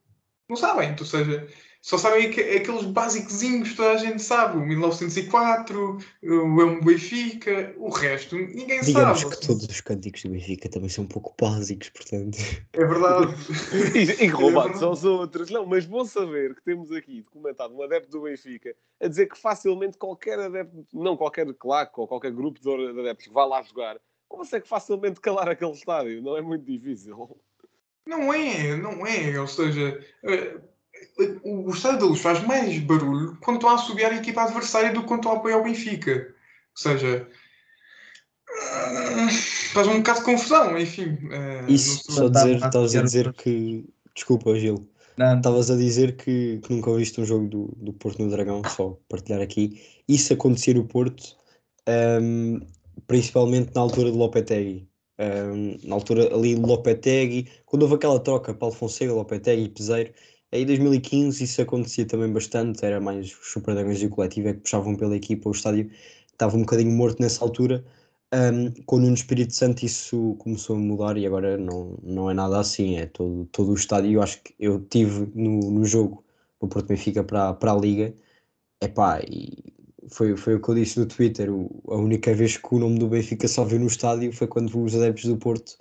Não 0.48 0.56
sabem. 0.56 0.94
Ou 0.98 1.06
seja, 1.06 1.48
só 1.82 1.98
sabem 1.98 2.26
aqueles 2.26 2.84
básicozinhos 2.84 3.70
que 3.70 3.76
toda 3.76 3.90
a 3.90 3.96
gente 3.96 4.22
sabe. 4.22 4.56
O 4.56 4.60
1904, 4.60 5.98
o 6.22 6.62
é 6.62 6.80
Benfica, 6.80 7.74
o 7.76 7.90
resto 7.90 8.36
ninguém 8.36 8.80
Digamos 8.82 9.20
sabe. 9.20 9.34
que 9.34 9.46
todos 9.46 9.64
os 9.64 9.80
cânticos 9.80 10.22
do 10.22 10.30
Benfica 10.30 10.68
também 10.68 10.88
são 10.88 11.02
um 11.02 11.08
pouco 11.08 11.34
básicos, 11.40 11.88
portanto. 11.88 12.38
É 12.72 12.84
verdade. 12.84 13.34
e, 13.98 14.24
e 14.24 14.28
roubados 14.28 14.80
aos 14.80 15.02
outros. 15.02 15.50
Não, 15.50 15.66
mas 15.66 15.84
bom 15.84 16.04
saber 16.04 16.54
que 16.54 16.62
temos 16.62 16.92
aqui 16.92 17.22
documentado 17.22 17.74
um 17.74 17.82
adepto 17.82 18.10
do 18.10 18.22
Benfica 18.22 18.76
a 19.00 19.08
dizer 19.08 19.26
que 19.26 19.36
facilmente 19.36 19.98
qualquer 19.98 20.38
adepto, 20.38 20.86
não 20.92 21.16
qualquer 21.16 21.52
claque 21.54 21.98
ou 21.98 22.06
qualquer 22.06 22.30
grupo 22.30 22.60
de 22.60 23.00
adeptos 23.00 23.26
que 23.26 23.32
vá 23.32 23.44
lá 23.44 23.60
jogar, 23.60 23.98
consegue 24.32 24.66
facilmente 24.66 25.20
calar 25.20 25.48
aquele 25.48 25.72
estádio. 25.72 26.22
Não 26.22 26.36
é 26.36 26.42
muito 26.42 26.64
difícil. 26.64 27.36
Não 28.06 28.32
é, 28.34 28.76
não 28.76 29.06
é. 29.06 29.38
Ou 29.40 29.46
seja, 29.46 30.04
eh, 30.24 30.56
o 31.44 31.70
Estádio 31.70 32.00
da 32.00 32.06
Luz 32.06 32.20
faz 32.20 32.42
mais 32.44 32.78
barulho 32.80 33.36
quando 33.42 33.56
estão 33.56 33.70
a 33.70 33.78
subir 33.78 34.04
a 34.06 34.14
equipa 34.16 34.42
adversária 34.42 34.92
do 34.92 35.02
que 35.02 35.06
quando 35.08 35.20
estão 35.20 35.32
a 35.32 35.36
apoiar 35.36 35.58
o 35.58 35.64
Benfica. 35.64 36.12
Ou 36.74 36.76
seja, 36.82 37.28
faz 39.72 39.86
um 39.86 39.98
bocado 39.98 40.18
de 40.20 40.24
confusão, 40.24 40.78
enfim. 40.78 41.18
eh, 41.30 41.64
Isso, 41.68 42.10
só 42.12 42.28
dizer, 42.28 42.60
Tá- 42.60 42.66
estavas 42.66 42.94
a 42.94 42.98
tá- 42.98 43.04
dizer 43.04 43.32
que. 43.32 43.84
Desculpa, 44.14 44.54
Gil. 44.58 44.88
Não, 45.16 45.36
Estavas 45.36 45.70
a 45.70 45.76
dizer 45.76 46.16
que, 46.16 46.58
que 46.62 46.72
nunca 46.72 46.90
ouviste 46.90 47.20
um 47.20 47.24
jogo 47.24 47.46
do, 47.46 47.66
do 47.76 47.92
Porto 47.92 48.22
no 48.22 48.30
Dragão, 48.30 48.62
só 48.64 48.98
partilhar 49.08 49.40
aqui. 49.42 49.80
Isso 50.08 50.32
acontecia 50.32 50.74
no 50.74 50.84
Porto, 50.86 51.36
ahm, 51.86 52.60
principalmente 53.06 53.74
na 53.74 53.80
altura 53.80 54.10
de 54.10 54.16
Lopetegui. 54.16 54.88
Ahm, 55.18 55.78
na 55.84 55.94
altura 55.94 56.34
ali 56.34 56.54
Lopetegui, 56.54 57.48
quando 57.66 57.82
houve 57.82 57.94
aquela 57.94 58.18
troca, 58.20 58.54
Paulo 58.54 58.74
Fonseca, 58.74 59.12
Lopetegui 59.12 59.64
e 59.64 59.68
Peseiro, 59.68 60.12
aí 60.50 60.62
em 60.62 60.66
2015 60.66 61.44
isso 61.44 61.62
acontecia 61.62 62.06
também 62.06 62.32
bastante, 62.32 62.84
era 62.84 63.00
mais 63.00 63.26
os 63.26 63.52
Super 63.52 63.74
Dragões 63.74 64.02
e 64.02 64.06
o 64.06 64.10
coletivo 64.10 64.48
é 64.48 64.54
que 64.54 64.60
puxavam 64.60 64.96
pela 64.96 65.16
equipa, 65.16 65.48
o 65.48 65.52
estádio 65.52 65.90
estava 66.32 66.56
um 66.56 66.60
bocadinho 66.60 66.92
morto 66.92 67.20
nessa 67.20 67.44
altura. 67.44 67.84
Um, 68.34 68.70
com 68.86 68.96
o 68.96 68.98
Nuno 69.00 69.14
Espírito 69.14 69.54
Santo 69.54 69.84
isso 69.84 70.34
começou 70.38 70.76
a 70.76 70.78
mudar 70.78 71.18
e 71.18 71.26
agora 71.26 71.58
não, 71.58 71.98
não 72.02 72.30
é 72.30 72.34
nada 72.34 72.58
assim, 72.58 72.96
é 72.96 73.06
todo, 73.06 73.46
todo 73.52 73.70
o 73.72 73.74
estádio. 73.74 74.12
Eu 74.12 74.22
acho 74.22 74.42
que 74.42 74.54
eu 74.58 74.80
tive 74.80 75.30
no, 75.34 75.70
no 75.70 75.84
jogo 75.84 76.24
no 76.60 76.68
Porto 76.68 76.86
Benfica 76.86 77.22
para, 77.24 77.52
para 77.54 77.72
a 77.72 77.76
Liga, 77.76 78.14
epá, 78.80 79.20
e 79.22 79.72
foi, 80.12 80.36
foi 80.36 80.54
o 80.54 80.60
que 80.60 80.68
eu 80.68 80.74
disse 80.74 80.98
no 80.98 81.06
Twitter. 81.06 81.48
A 81.48 81.96
única 81.96 82.32
vez 82.34 82.56
que 82.56 82.74
o 82.74 82.78
nome 82.78 82.98
do 82.98 83.08
Benfica 83.08 83.48
só 83.48 83.64
viu 83.64 83.80
no 83.80 83.86
estádio 83.86 84.32
foi 84.32 84.46
quando 84.46 84.82
os 84.82 84.94
adeptos 84.94 85.24
do 85.24 85.36
Porto 85.36 85.76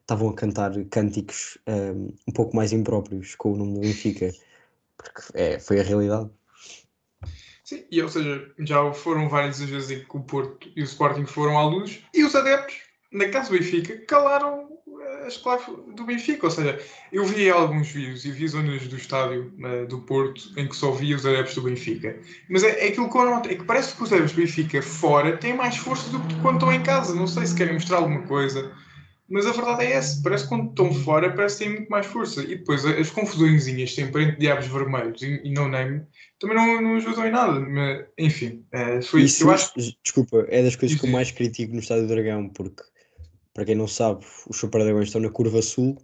estavam 0.00 0.30
a 0.30 0.34
cantar 0.34 0.72
cânticos 0.90 1.58
um, 1.66 2.12
um 2.28 2.32
pouco 2.32 2.54
mais 2.54 2.72
impróprios 2.72 3.34
com 3.34 3.52
o 3.52 3.56
nome 3.56 3.74
do 3.74 3.80
Benfica, 3.80 4.32
porque 4.96 5.20
é, 5.34 5.58
foi 5.58 5.80
a 5.80 5.82
realidade. 5.82 6.30
Sim, 7.64 7.84
e 7.90 8.02
ou 8.02 8.08
seja, 8.08 8.52
já 8.60 8.92
foram 8.92 9.28
várias 9.28 9.60
as 9.60 9.68
vezes 9.68 9.90
em 9.90 10.04
que 10.04 10.16
o 10.16 10.20
Porto 10.20 10.68
e 10.76 10.82
o 10.82 10.84
Sporting 10.84 11.26
foram 11.26 11.58
à 11.58 11.64
luz 11.64 12.02
e 12.12 12.24
os 12.24 12.34
adeptos, 12.34 12.76
na 13.12 13.28
casa 13.28 13.50
do 13.50 13.58
Benfica, 13.58 13.96
calaram 14.06 14.68
as 15.26 15.36
claves 15.36 15.66
do 15.94 16.04
Benfica. 16.04 16.46
Ou 16.46 16.50
seja, 16.50 16.78
eu 17.12 17.24
vi 17.24 17.50
alguns 17.50 17.90
vídeos 17.90 18.24
e 18.24 18.30
vi 18.30 18.48
zonas 18.48 18.86
do 18.86 18.96
estádio 18.96 19.52
eh, 19.64 19.84
do 19.86 20.00
Porto 20.00 20.52
em 20.56 20.68
que 20.68 20.76
só 20.76 20.90
via 20.90 21.16
os 21.16 21.26
adeptos 21.26 21.54
do 21.54 21.62
Benfica. 21.62 22.18
Mas 22.48 22.62
é, 22.62 22.86
é 22.86 22.88
aquilo 22.88 23.10
que 23.10 23.16
eu 23.16 23.24
noto, 23.24 23.48
é 23.48 23.54
que 23.54 23.64
parece 23.64 23.94
que 23.94 24.02
os 24.02 24.12
adeptos 24.12 24.32
do 24.32 24.42
Benfica 24.42 24.82
fora 24.82 25.36
têm 25.36 25.54
mais 25.54 25.76
força 25.76 26.10
do 26.10 26.20
que 26.20 26.34
quando 26.40 26.56
estão 26.56 26.72
em 26.72 26.82
casa. 26.82 27.14
Não 27.14 27.26
sei 27.26 27.46
se 27.46 27.54
querem 27.54 27.74
mostrar 27.74 27.98
alguma 27.98 28.22
coisa. 28.22 28.72
Mas 29.28 29.46
a 29.46 29.52
verdade 29.52 29.84
é 29.84 29.92
essa, 29.92 30.20
parece 30.22 30.44
que 30.44 30.50
quando 30.50 30.68
estão 30.68 30.92
fora, 30.92 31.32
parece 31.32 31.56
que 31.56 31.64
têm 31.64 31.74
muito 31.74 31.88
mais 31.88 32.04
força. 32.04 32.42
E 32.42 32.56
depois 32.56 32.84
as 32.84 33.08
confusõezinhas 33.08 33.94
sempre 33.94 34.24
entre 34.24 34.36
diabos 34.36 34.66
vermelhos 34.66 35.22
e, 35.22 35.40
e 35.42 35.52
não 35.52 35.68
name 35.68 36.02
também 36.42 36.56
não, 36.56 36.82
não 36.82 36.96
ajudam 36.96 37.26
em 37.26 37.30
nada. 37.30 37.60
Mas, 37.60 38.04
enfim, 38.18 38.64
eh, 38.72 39.00
foi, 39.00 39.22
Isso, 39.22 39.44
eu 39.44 39.50
acho 39.50 39.72
desculpa, 40.02 40.44
é 40.48 40.62
das 40.62 40.76
coisas 40.76 41.00
que 41.00 41.06
eu 41.06 41.10
mais 41.10 41.30
critico 41.30 41.72
no 41.72 41.78
Estádio 41.78 42.06
do 42.06 42.14
Dragão, 42.14 42.48
porque, 42.48 42.82
para 43.54 43.64
quem 43.64 43.74
não 43.74 43.86
sabe, 43.88 44.24
os 44.48 44.56
Super 44.56 44.80
estão 45.02 45.20
na 45.20 45.30
curva 45.30 45.62
sul 45.62 45.96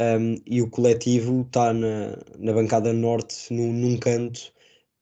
um, 0.00 0.36
e 0.46 0.62
o 0.62 0.70
coletivo 0.70 1.42
está 1.42 1.72
na, 1.72 2.16
na 2.38 2.52
bancada 2.52 2.92
norte, 2.92 3.52
num, 3.52 3.72
num 3.72 3.98
canto, 3.98 4.52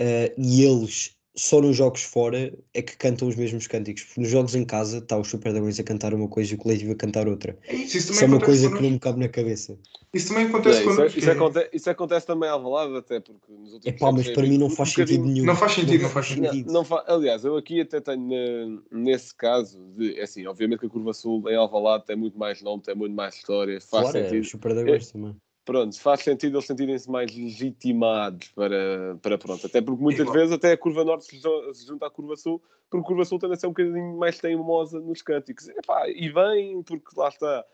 uh, 0.01 0.33
e 0.39 0.63
eles, 0.65 1.16
só 1.39 1.61
nos 1.61 1.77
jogos 1.77 2.03
fora, 2.03 2.53
é 2.73 2.81
que 2.83 2.97
cantam 2.97 3.29
os 3.29 3.37
mesmos 3.37 3.67
cânticos. 3.67 4.05
Porque 4.05 4.21
nos 4.21 4.31
jogos 4.31 4.55
em 4.55 4.65
casa, 4.65 4.99
está 4.99 5.19
os 5.19 5.29
Super 5.29 5.53
Dragões 5.53 5.79
a 5.79 5.85
cantar 5.85 6.15
uma 6.15 6.29
coisa 6.29 6.53
e 6.53 6.55
o 6.55 6.59
coletivo 6.59 6.93
a 6.93 6.97
cantar 6.97 7.29
outra. 7.29 7.59
É 7.69 7.75
isso, 7.75 7.97
isso 7.97 7.97
Isso 7.99 8.07
também 8.09 8.23
é 8.23 8.27
uma 8.27 8.37
acontece 8.39 8.63
coisa 8.63 8.77
que 8.77 8.83
não 8.83 8.91
me 8.91 8.99
cabe 8.99 9.21
na 9.21 9.29
cabeça. 9.29 9.79
Isso 10.15 10.29
também 10.29 10.45
É, 10.45 10.49
acontece 10.49 10.79
isso, 10.81 10.89
connosco. 10.97 11.19
isso 11.19 11.29
é- 11.29 11.33
acontece, 11.33 11.69
isso 11.75 11.91
acontece 11.91 12.27
também 12.27 12.49
à 12.49 12.57
Valada, 12.57 12.99
até 12.99 13.21
porque 13.21 13.53
nos 13.53 13.75
últimos 13.75 13.85
É 13.85 13.93
pá, 13.99 14.11
mas 14.11 14.29
para 14.31 14.43
mim 14.45 14.57
não 14.57 14.69
um 14.69 14.71
faz 14.71 14.91
bocadinho- 14.91 15.19
sentido 15.19 15.33
nenhum. 15.35 15.47
Não 15.47 15.57
faz 15.57 15.73
sentido, 15.73 16.03
não 16.03 16.09
faz 16.11 16.31
Não, 16.31 16.45
sentido. 16.51 16.73
não 16.73 16.85
fa- 16.85 17.05
Aliás, 17.07 17.45
eu 17.45 17.57
aqui 17.57 17.81
até 17.83 18.01
tenho 18.01 18.83
nesse 18.91 19.35
caso, 19.35 19.79
de, 19.95 20.19
é 20.19 20.23
assim, 20.23 20.47
obviamente 20.47 20.81
que 20.81 20.87
a 20.87 20.89
Curva 20.89 21.13
Sul 21.13 21.51
em 21.51 21.55
Alvalade 21.57 22.07
tem 22.07 22.17
muito 22.17 22.39
mais 22.39 22.63
nome, 22.63 22.83
tem 22.83 22.95
muito 22.95 23.15
mais 23.15 23.35
história, 23.35 23.79
faz 23.79 24.07
Fora, 24.07 24.25
sentido. 24.25 24.41
os 24.43 24.49
Super 24.49 24.73
Dragões 24.75 25.11
também. 25.11 25.37
Pronto, 25.67 26.01
faz 26.01 26.23
sentido 26.23 26.57
eles 26.57 26.65
sentirem-se 26.67 27.11
mais 27.11 27.35
legitimados 27.37 28.49
para, 28.55 29.19
para 29.21 29.37
pronto. 29.37 29.67
Até 29.67 29.83
porque 29.83 30.01
muitas 30.01 30.21
Igual. 30.21 30.37
vezes 30.37 30.53
até 30.55 30.71
a 30.73 30.79
Curva 30.79 31.05
Norte 31.05 31.25
se 31.25 31.39
ju- 31.39 31.75
se 31.75 31.85
junta 31.85 32.07
à 32.07 32.11
Curva 32.11 32.37
Sul, 32.37 32.63
porque 32.89 33.05
a 33.05 33.07
Curva 33.09 33.25
Sul 33.25 33.39
tende 33.41 33.55
a 33.55 33.57
ser 33.57 33.67
um 33.67 33.71
bocadinho 33.71 34.17
mais 34.17 34.39
teimosa 34.39 35.01
nos 35.01 35.21
cânticos. 35.23 35.69
Epá, 35.69 36.09
e 36.09 36.33
bem, 36.33 36.83
porque 36.85 37.09
lá 37.17 37.29
está, 37.29 37.65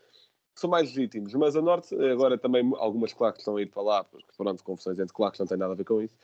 são 0.55 0.71
mais 0.71 0.87
legítimos. 0.93 1.35
Mas 1.35 1.55
a 1.55 1.61
Norte, 1.61 1.93
agora 1.95 2.35
também 2.35 2.67
algumas 2.77 3.13
claques 3.13 3.41
estão 3.41 3.57
a 3.57 3.61
ir 3.61 3.67
para 3.67 3.83
lá, 3.83 4.03
porque 4.03 4.25
pronto, 4.35 4.63
confusões 4.63 4.97
entre 4.97 5.13
claques 5.13 5.39
não 5.39 5.45
tem 5.45 5.57
nada 5.57 5.73
a 5.73 5.75
ver 5.75 5.85
com 5.85 6.01
isso. 6.01 6.15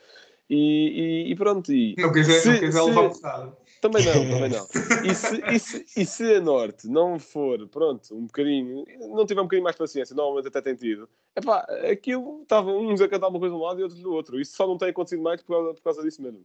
E, 0.50 1.26
e- 1.28 1.30
e 1.30 1.36
pronto, 1.36 1.72
e 1.72 1.94
Não 1.96 2.12
quiser, 2.12 2.40
Se- 2.40 2.48
não 2.50 2.58
quiser 2.58 2.82
se- 2.82 2.88
levar. 2.90 3.56
Também 3.80 4.04
não, 4.04 4.12
também 4.12 4.48
não. 4.48 4.66
E 5.04 5.14
se, 5.14 5.42
e, 5.54 5.58
se, 5.58 6.00
e 6.00 6.06
se 6.06 6.34
a 6.34 6.40
Norte 6.40 6.86
não 6.86 7.18
for, 7.18 7.66
pronto, 7.68 8.14
um 8.14 8.26
bocadinho, 8.26 8.84
não 8.98 9.24
tiver 9.24 9.40
um 9.40 9.44
bocadinho 9.44 9.64
mais 9.64 9.76
paciência, 9.76 10.14
normalmente 10.14 10.48
até 10.48 10.60
tem 10.60 10.74
tido, 10.74 11.08
epá, 11.34 11.60
aquilo 11.90 12.42
estava 12.42 12.70
uns 12.70 13.00
a 13.00 13.08
cantar 13.08 13.28
uma 13.28 13.38
coisa 13.38 13.54
de 13.54 13.60
um 13.60 13.64
lado 13.64 13.80
e 13.80 13.82
outros 13.82 14.00
do 14.00 14.12
outro. 14.12 14.40
Isso 14.40 14.56
só 14.56 14.66
não 14.66 14.76
tem 14.76 14.90
acontecido 14.90 15.22
mais 15.22 15.42
por 15.42 15.54
causa, 15.54 15.74
por 15.74 15.82
causa 15.82 16.02
disso 16.02 16.22
mesmo. 16.22 16.44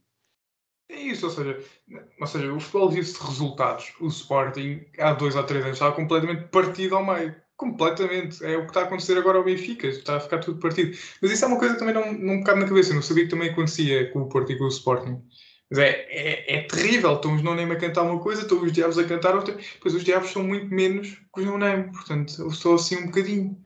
É 0.87 0.99
isso, 0.99 1.25
ou 1.25 1.31
seja, 1.31 1.59
ou 2.19 2.27
seja, 2.27 2.53
o 2.53 2.59
futebol 2.59 2.89
vive-se 2.89 3.19
de 3.19 3.25
resultados. 3.25 3.93
O 3.99 4.07
Sporting, 4.07 4.85
há 4.99 5.13
dois 5.13 5.35
ou 5.35 5.43
três 5.43 5.63
anos, 5.63 5.77
estava 5.77 5.95
completamente 5.95 6.47
partido 6.49 6.95
ao 6.95 7.05
meio. 7.05 7.35
Completamente. 7.57 8.43
É 8.43 8.57
o 8.57 8.61
que 8.61 8.67
está 8.67 8.81
a 8.81 8.83
acontecer 8.83 9.17
agora 9.17 9.37
ao 9.37 9.43
Benfica. 9.43 9.87
Está 9.87 10.17
a 10.17 10.19
ficar 10.19 10.39
tudo 10.39 10.59
partido. 10.59 10.95
Mas 11.21 11.31
isso 11.31 11.43
é 11.45 11.47
uma 11.47 11.57
coisa 11.57 11.73
que 11.73 11.79
também 11.79 11.95
não, 11.95 12.13
não 12.13 12.35
me 12.35 12.43
cabe 12.43 12.59
na 12.59 12.67
cabeça. 12.67 12.91
Eu 12.91 12.95
não 12.95 13.01
sabia 13.01 13.23
que 13.23 13.29
também 13.29 13.49
acontecia 13.49 14.11
com 14.11 14.21
o 14.21 14.29
Porto 14.29 14.51
e 14.51 14.57
com 14.57 14.65
o 14.65 14.67
Sporting. 14.67 15.21
Mas 15.69 15.79
é, 15.79 15.89
é, 16.09 16.55
é 16.55 16.61
terrível. 16.63 17.15
Estão 17.15 17.35
os 17.35 17.41
não-name 17.41 17.73
a 17.73 17.79
cantar 17.79 18.03
uma 18.03 18.19
coisa, 18.19 18.43
estão 18.43 18.61
os 18.61 18.71
diabos 18.71 18.97
a 18.97 19.03
cantar 19.03 19.35
outra. 19.35 19.57
Pois 19.81 19.93
os 19.93 20.03
diabos 20.03 20.31
são 20.31 20.43
muito 20.43 20.67
menos 20.73 21.09
que 21.33 21.41
os 21.41 21.45
não-name. 21.45 21.91
Portanto, 21.91 22.41
eu 22.41 22.51
sou 22.51 22.75
assim 22.75 22.97
um 22.97 23.05
bocadinho. 23.07 23.59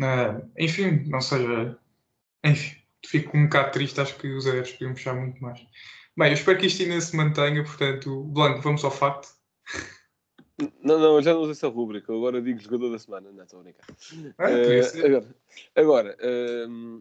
Ah, 0.00 0.40
enfim, 0.58 1.04
não 1.06 1.20
seja. 1.20 1.78
Enfim, 2.44 2.76
fico 3.06 3.36
um 3.36 3.44
bocado 3.44 3.72
triste. 3.72 4.00
Acho 4.00 4.16
que 4.16 4.28
os 4.28 4.46
adeptos 4.46 4.72
podiam 4.72 4.94
puxar 4.94 5.14
muito 5.14 5.40
mais. 5.42 5.60
Bem, 6.16 6.28
eu 6.28 6.34
espero 6.34 6.58
que 6.58 6.66
isto 6.66 6.82
ainda 6.82 7.00
se 7.00 7.16
mantenha, 7.16 7.62
portanto, 7.62 8.24
Blanco, 8.24 8.60
vamos 8.60 8.84
ao 8.84 8.90
facto. 8.90 9.28
Não, 10.82 10.98
não, 10.98 11.16
eu 11.16 11.22
já 11.22 11.32
não 11.32 11.42
uso 11.42 11.52
essa 11.52 11.68
rúbrica, 11.68 12.10
eu 12.10 12.16
agora 12.16 12.42
digo 12.42 12.58
jogador 12.58 12.90
da 12.90 12.98
semana, 12.98 13.30
não 13.30 13.44
estou 13.44 13.60
a 13.60 13.62
brincar. 13.62 13.86
Ah, 14.38 14.82
ser. 14.82 15.06
agora, 15.06 15.26
agora 15.76 16.16
ehm, 16.20 17.00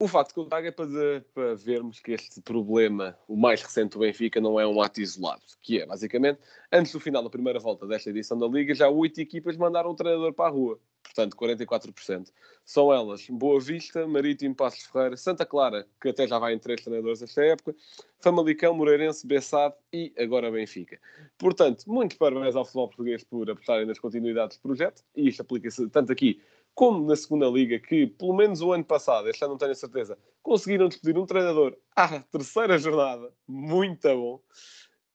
O 0.00 0.06
facto 0.06 0.32
que 0.32 0.38
eu 0.38 0.44
trago 0.44 0.68
é 0.68 0.70
para, 0.70 1.24
para 1.34 1.56
vermos 1.56 1.98
que 1.98 2.12
este 2.12 2.40
problema, 2.40 3.18
o 3.26 3.36
mais 3.36 3.60
recente 3.60 3.94
do 3.94 3.98
Benfica, 3.98 4.40
não 4.40 4.60
é 4.60 4.64
um 4.64 4.80
ato 4.80 5.00
isolado. 5.00 5.42
Que 5.60 5.80
é, 5.80 5.86
basicamente, 5.86 6.38
antes 6.70 6.92
do 6.92 7.00
final 7.00 7.20
da 7.20 7.28
primeira 7.28 7.58
volta 7.58 7.84
desta 7.84 8.10
edição 8.10 8.38
da 8.38 8.46
Liga, 8.46 8.72
já 8.72 8.88
oito 8.88 9.20
equipas 9.20 9.56
mandaram 9.56 9.90
o 9.90 9.96
treinador 9.96 10.32
para 10.32 10.46
a 10.46 10.50
rua. 10.50 10.78
Portanto, 11.02 11.36
44%. 11.36 12.28
São 12.64 12.92
elas 12.92 13.26
Boa 13.28 13.60
Vista, 13.60 14.06
Marítimo, 14.06 14.54
Passos 14.54 14.84
Ferreira, 14.84 15.16
Santa 15.16 15.44
Clara, 15.44 15.84
que 16.00 16.10
até 16.10 16.28
já 16.28 16.38
vai 16.38 16.54
em 16.54 16.60
três 16.60 16.80
treinadores 16.80 17.20
esta 17.20 17.42
época, 17.42 17.74
Famalicão, 18.20 18.74
Moreirense, 18.74 19.26
Bessade 19.26 19.74
e 19.92 20.12
agora 20.16 20.48
Benfica. 20.48 21.00
Portanto, 21.36 21.82
muitos 21.88 22.16
parabéns 22.16 22.54
ao 22.54 22.64
futebol 22.64 22.86
português 22.86 23.24
por 23.24 23.50
apostarem 23.50 23.86
nas 23.86 23.98
continuidades 23.98 24.58
do 24.58 24.62
projeto, 24.62 25.02
e 25.16 25.28
isto 25.28 25.40
aplica-se 25.40 25.88
tanto 25.88 26.12
aqui 26.12 26.40
como 26.78 27.04
na 27.04 27.16
segunda 27.16 27.48
liga, 27.48 27.80
que 27.80 28.06
pelo 28.06 28.32
menos 28.36 28.60
o 28.60 28.72
ano 28.72 28.84
passado, 28.84 29.28
este 29.28 29.42
ano 29.42 29.54
não 29.54 29.58
tenho 29.58 29.72
a 29.72 29.74
certeza, 29.74 30.16
conseguiram 30.40 30.88
despedir 30.88 31.18
um 31.18 31.26
treinador 31.26 31.76
à 31.96 32.20
terceira 32.20 32.78
jornada. 32.78 33.32
Muito 33.48 34.06
bom. 34.06 34.40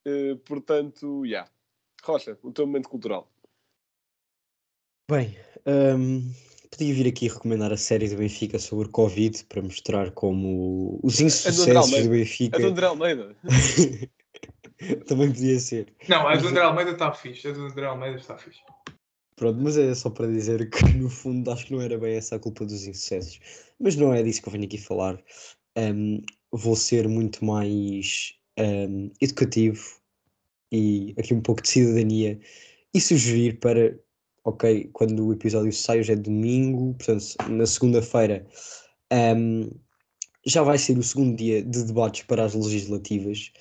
Eh, 0.06 0.36
portanto, 0.46 1.24
já. 1.24 1.30
Yeah. 1.30 1.52
Rocha, 2.04 2.38
o 2.44 2.52
teu 2.52 2.68
momento 2.68 2.90
cultural. 2.90 3.32
Bem, 5.10 5.38
hum, 5.66 6.34
podia 6.70 6.94
vir 6.94 7.08
aqui 7.08 7.30
recomendar 7.30 7.72
a 7.72 7.78
série 7.78 8.10
do 8.10 8.18
Benfica 8.18 8.60
sobre 8.60 8.90
Covid 8.90 9.46
para 9.46 9.62
mostrar 9.62 10.12
como 10.12 11.00
os 11.02 11.22
insucessos 11.22 11.92
do 12.04 12.10
Benfica 12.10 12.58
A 12.58 12.60
do 12.60 12.68
André 12.68 12.86
Almeida. 12.88 13.38
também 15.08 15.32
podia 15.32 15.58
ser. 15.62 15.94
Não, 16.10 16.28
a 16.28 16.36
do 16.36 16.46
André 16.46 16.62
Almeida 16.62 16.92
está 16.92 17.14
fixe. 17.14 17.48
A 17.48 17.54
do 17.54 17.68
André 17.68 17.86
Almeida 17.86 18.18
está 18.18 18.38
fixe. 18.38 18.60
Pronto, 19.36 19.60
mas 19.62 19.78
é 19.78 19.94
só 19.96 20.10
para 20.10 20.28
dizer 20.28 20.70
que 20.70 20.84
no 20.98 21.10
fundo 21.10 21.52
acho 21.52 21.66
que 21.68 21.74
não 21.74 21.82
era 21.82 21.98
bem 21.98 22.16
essa 22.16 22.36
a 22.36 22.40
culpa 22.40 22.66
dos 22.66 22.86
insucessos. 22.86 23.40
Mas 23.80 23.96
não 23.96 24.14
é 24.14 24.22
disso 24.24 24.42
que 24.42 24.48
eu 24.48 24.52
venho 24.54 24.66
aqui 24.66 24.78
falar. 24.78 25.22
Hum, 25.78 26.22
vou 26.52 26.76
ser 26.76 27.08
muito 27.08 27.44
mais 27.44 28.34
hum, 28.60 29.12
educativo 29.22 29.82
e 30.72 31.14
aqui 31.18 31.34
um 31.34 31.42
pouco 31.42 31.62
de 31.62 31.70
cidadania 31.70 32.40
e 32.94 33.02
sugerir 33.02 33.60
para, 33.60 34.00
ok, 34.44 34.90
quando 34.94 35.28
o 35.28 35.34
episódio 35.34 35.74
sai 35.74 36.00
hoje 36.00 36.14
é 36.14 36.16
domingo, 36.16 36.94
portanto 36.96 37.36
na 37.50 37.66
segunda-feira 37.66 38.46
hum, 39.12 39.70
já 40.46 40.62
vai 40.64 40.78
ser 40.78 40.98
o 40.98 41.04
segundo 41.04 41.38
dia 41.38 41.64
de 41.64 41.84
debates 41.84 42.24
para 42.24 42.44
as 42.46 42.54
legislativas. 42.54 43.52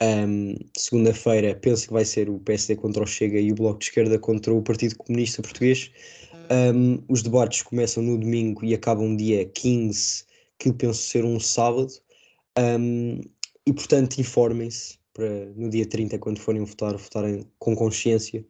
Um, 0.00 0.54
segunda-feira 0.76 1.56
penso 1.56 1.88
que 1.88 1.92
vai 1.92 2.04
ser 2.04 2.30
o 2.30 2.38
PSD 2.38 2.76
contra 2.76 3.02
o 3.02 3.06
Chega 3.06 3.38
e 3.38 3.50
o 3.50 3.54
Bloco 3.54 3.80
de 3.80 3.86
Esquerda 3.86 4.18
contra 4.18 4.54
o 4.54 4.62
Partido 4.62 4.96
Comunista 4.96 5.42
Português. 5.42 5.90
Um, 6.50 7.02
os 7.08 7.22
debates 7.22 7.62
começam 7.62 8.02
no 8.02 8.16
domingo 8.16 8.64
e 8.64 8.74
acabam 8.74 9.16
dia 9.16 9.44
15, 9.44 10.24
que 10.58 10.72
penso 10.72 11.02
ser 11.02 11.24
um 11.24 11.40
sábado. 11.40 11.92
Um, 12.58 13.20
e 13.66 13.72
portanto, 13.72 14.18
informem-se 14.18 14.98
para 15.12 15.46
no 15.56 15.68
dia 15.68 15.86
30, 15.86 16.18
quando 16.18 16.38
forem 16.38 16.64
votar, 16.64 16.96
votarem 16.96 17.44
com 17.58 17.74
consciência. 17.74 18.46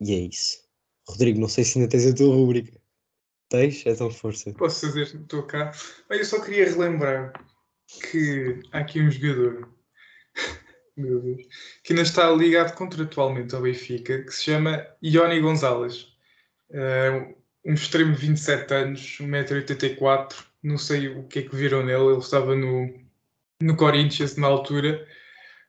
E 0.00 0.12
é 0.12 0.18
isso. 0.18 0.62
Rodrigo, 1.08 1.40
não 1.40 1.48
sei 1.48 1.64
se 1.64 1.78
ainda 1.78 1.90
tens 1.90 2.06
a 2.06 2.14
tua 2.14 2.34
rubrica. 2.34 2.80
Tens? 3.48 3.84
Então 3.86 4.10
força. 4.10 4.52
Posso 4.54 4.86
fazer, 4.86 5.02
estou 5.02 5.42
cá. 5.42 5.72
Eu 6.08 6.24
só 6.24 6.40
queria 6.40 6.64
relembrar 6.64 7.32
que 8.10 8.60
há 8.72 8.78
aqui 8.78 9.00
um 9.00 9.10
jogador 9.10 9.71
meu 10.96 11.20
Deus, 11.20 11.42
que 11.82 11.92
ainda 11.92 12.02
está 12.02 12.30
ligado 12.30 12.74
contratualmente 12.74 13.54
ao 13.54 13.62
Benfica, 13.62 14.22
que 14.22 14.30
se 14.30 14.44
chama 14.44 14.86
Ioni 15.02 15.40
Gonzalez. 15.40 16.08
Uh, 16.70 17.34
um 17.64 17.74
extremo 17.74 18.14
de 18.14 18.26
27 18.26 18.74
anos, 18.74 19.18
1,84m, 19.20 20.44
não 20.62 20.78
sei 20.78 21.08
o 21.08 21.24
que 21.24 21.40
é 21.40 21.42
que 21.42 21.54
viram 21.54 21.84
nele, 21.84 22.04
ele 22.04 22.18
estava 22.18 22.54
no, 22.54 22.92
no 23.60 23.76
Corinthians 23.76 24.36
na 24.36 24.46
altura. 24.46 25.06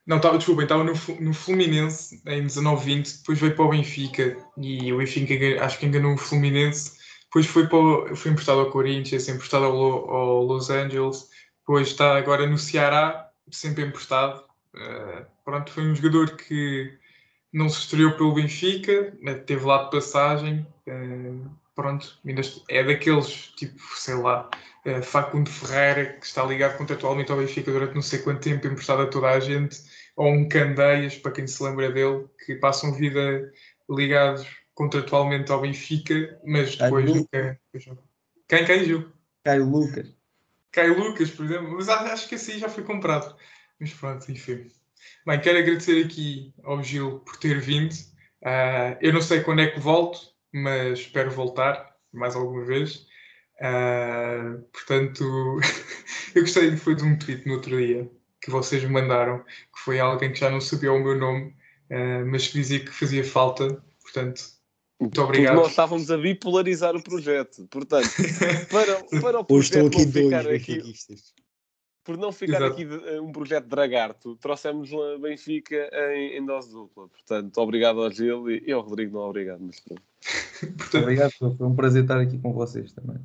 Não, 0.05 0.17
estava, 0.17 0.37
desculpem, 0.37 0.63
estava 0.63 0.83
no, 0.83 0.93
no 1.21 1.33
Fluminense 1.33 2.21
em 2.25 2.45
19-20, 2.45 3.19
depois 3.19 3.39
veio 3.39 3.55
para 3.55 3.65
o 3.65 3.69
Benfica 3.69 4.37
e 4.57 4.91
o 4.91 4.97
Benfica 4.97 5.63
acho 5.63 5.79
que 5.79 5.85
enganou 5.85 6.13
o 6.13 6.17
Fluminense. 6.17 6.97
Depois 7.25 7.45
foi, 7.47 7.67
para 7.67 8.15
foi 8.15 8.31
emprestado 8.31 8.59
ao 8.59 8.71
Corinthians, 8.71 9.27
emprestado 9.27 9.65
ao, 9.65 10.11
ao 10.11 10.43
Los 10.43 10.69
Angeles, 10.69 11.29
depois 11.59 11.87
está 11.87 12.17
agora 12.17 12.45
no 12.45 12.57
Ceará, 12.57 13.29
sempre 13.49 13.85
emprestado. 13.85 14.43
Uh, 14.73 15.25
pronto, 15.45 15.71
foi 15.71 15.83
um 15.83 15.95
jogador 15.95 16.35
que 16.35 16.97
não 17.51 17.69
se 17.69 17.79
estreou 17.81 18.13
pelo 18.13 18.33
Benfica, 18.33 19.15
né, 19.21 19.35
teve 19.35 19.63
lá 19.65 19.83
de 19.83 19.91
passagem. 19.91 20.67
Uh, 20.87 21.49
pronto, 21.75 22.19
é 22.69 22.83
daqueles, 22.83 23.53
tipo, 23.55 23.79
sei 23.95 24.15
lá, 24.15 24.49
uh, 24.85 25.03
Facundo 25.03 25.49
Ferreira, 25.49 26.13
que 26.13 26.25
está 26.25 26.43
ligado 26.43 26.77
contratualmente 26.77 27.31
ao 27.31 27.37
Benfica 27.37 27.71
durante 27.71 27.93
não 27.95 28.01
sei 28.01 28.19
quanto 28.19 28.41
tempo, 28.41 28.67
emprestado 28.67 29.03
a 29.03 29.07
toda 29.07 29.29
a 29.29 29.39
gente, 29.39 29.77
ou 30.15 30.27
um 30.27 30.47
Candeias, 30.47 31.17
para 31.17 31.31
quem 31.31 31.45
se 31.45 31.61
lembra 31.63 31.91
dele, 31.91 32.25
que 32.45 32.55
passam 32.55 32.93
vida 32.93 33.51
ligados 33.89 34.47
contratualmente 34.73 35.51
ao 35.51 35.61
Benfica, 35.61 36.39
mas 36.43 36.75
depois 36.75 37.05
Caio 37.05 37.15
nunca. 37.17 37.59
Quem, 38.47 38.65
quem, 38.65 38.85
Gil? 38.85 39.11
Caio 39.43 39.69
Lucas. 39.69 40.15
Caio 40.71 40.97
Lucas, 40.97 41.29
por 41.29 41.45
exemplo, 41.45 41.71
mas 41.75 41.87
acho 41.87 42.27
que 42.27 42.35
esse 42.35 42.53
aí 42.53 42.59
já 42.59 42.69
foi 42.69 42.83
comprado. 42.83 43.35
Mas 43.83 43.93
pronto, 43.95 44.31
enfim. 44.31 44.71
Bem, 45.27 45.41
quero 45.41 45.57
agradecer 45.57 46.05
aqui 46.05 46.53
ao 46.63 46.81
Gil 46.81 47.19
por 47.19 47.35
ter 47.35 47.59
vindo. 47.59 47.91
Uh, 48.41 48.95
eu 49.01 49.11
não 49.11 49.21
sei 49.21 49.41
quando 49.41 49.59
é 49.59 49.67
que 49.67 49.77
volto, 49.77 50.21
mas 50.53 50.99
espero 50.99 51.29
voltar 51.29 51.93
mais 52.13 52.33
alguma 52.33 52.63
vez. 52.63 53.05
Uh, 53.59 54.61
portanto, 54.71 55.59
eu 56.33 56.43
gostei 56.43 56.77
foi 56.77 56.95
de 56.95 57.03
um 57.03 57.19
tweet 57.19 57.45
no 57.45 57.55
outro 57.55 57.77
dia 57.77 58.09
que 58.41 58.49
vocês 58.49 58.81
me 58.85 58.89
mandaram, 58.89 59.39
que 59.39 59.79
foi 59.83 59.99
alguém 59.99 60.31
que 60.31 60.39
já 60.39 60.49
não 60.49 60.61
sabia 60.61 60.93
o 60.93 61.03
meu 61.03 61.17
nome, 61.17 61.53
uh, 61.91 62.25
mas 62.25 62.47
que 62.47 62.53
dizia 62.53 62.79
que 62.79 62.91
fazia 62.91 63.25
falta. 63.25 63.83
Portanto, 64.01 64.43
muito 64.97 65.21
obrigado. 65.21 65.55
Porque 65.55 65.63
nós 65.63 65.71
estávamos 65.71 66.09
a 66.09 66.17
bipolarizar 66.17 66.95
o 66.95 67.03
projeto. 67.03 67.67
Portanto, 67.69 68.07
para, 68.71 69.21
para 69.21 69.41
o 69.41 69.45
Hoje 69.49 69.65
estão 69.65 69.89
projeto 69.89 70.09
aqui 70.09 70.29
dois 70.29 70.47
aqui. 70.47 70.93
Por 72.03 72.17
não 72.17 72.31
ficar 72.31 72.57
Exato. 72.57 72.73
aqui 72.73 72.85
de- 72.85 73.19
um 73.19 73.31
projeto 73.31 73.63
de 73.63 73.69
Dragarto, 73.69 74.35
trouxemos 74.35 74.91
a 74.93 75.17
Benfica 75.19 75.89
em, 76.13 76.37
em 76.37 76.45
dose 76.45 76.71
dupla. 76.71 77.07
Portanto, 77.07 77.57
obrigado 77.59 78.01
ao 78.01 78.11
Gil 78.11 78.49
e, 78.49 78.63
e 78.67 78.71
ao 78.71 78.81
Rodrigo, 78.81 79.17
não 79.17 79.21
obrigado, 79.29 79.61
mas 79.61 79.79
pronto. 79.79 80.01
Portanto, 80.77 81.01
Obrigado, 81.03 81.31
foi 81.31 81.67
um 81.67 81.75
prazer 81.75 82.03
estar 82.03 82.19
aqui 82.19 82.37
com 82.39 82.53
vocês 82.53 82.91
também. 82.93 83.17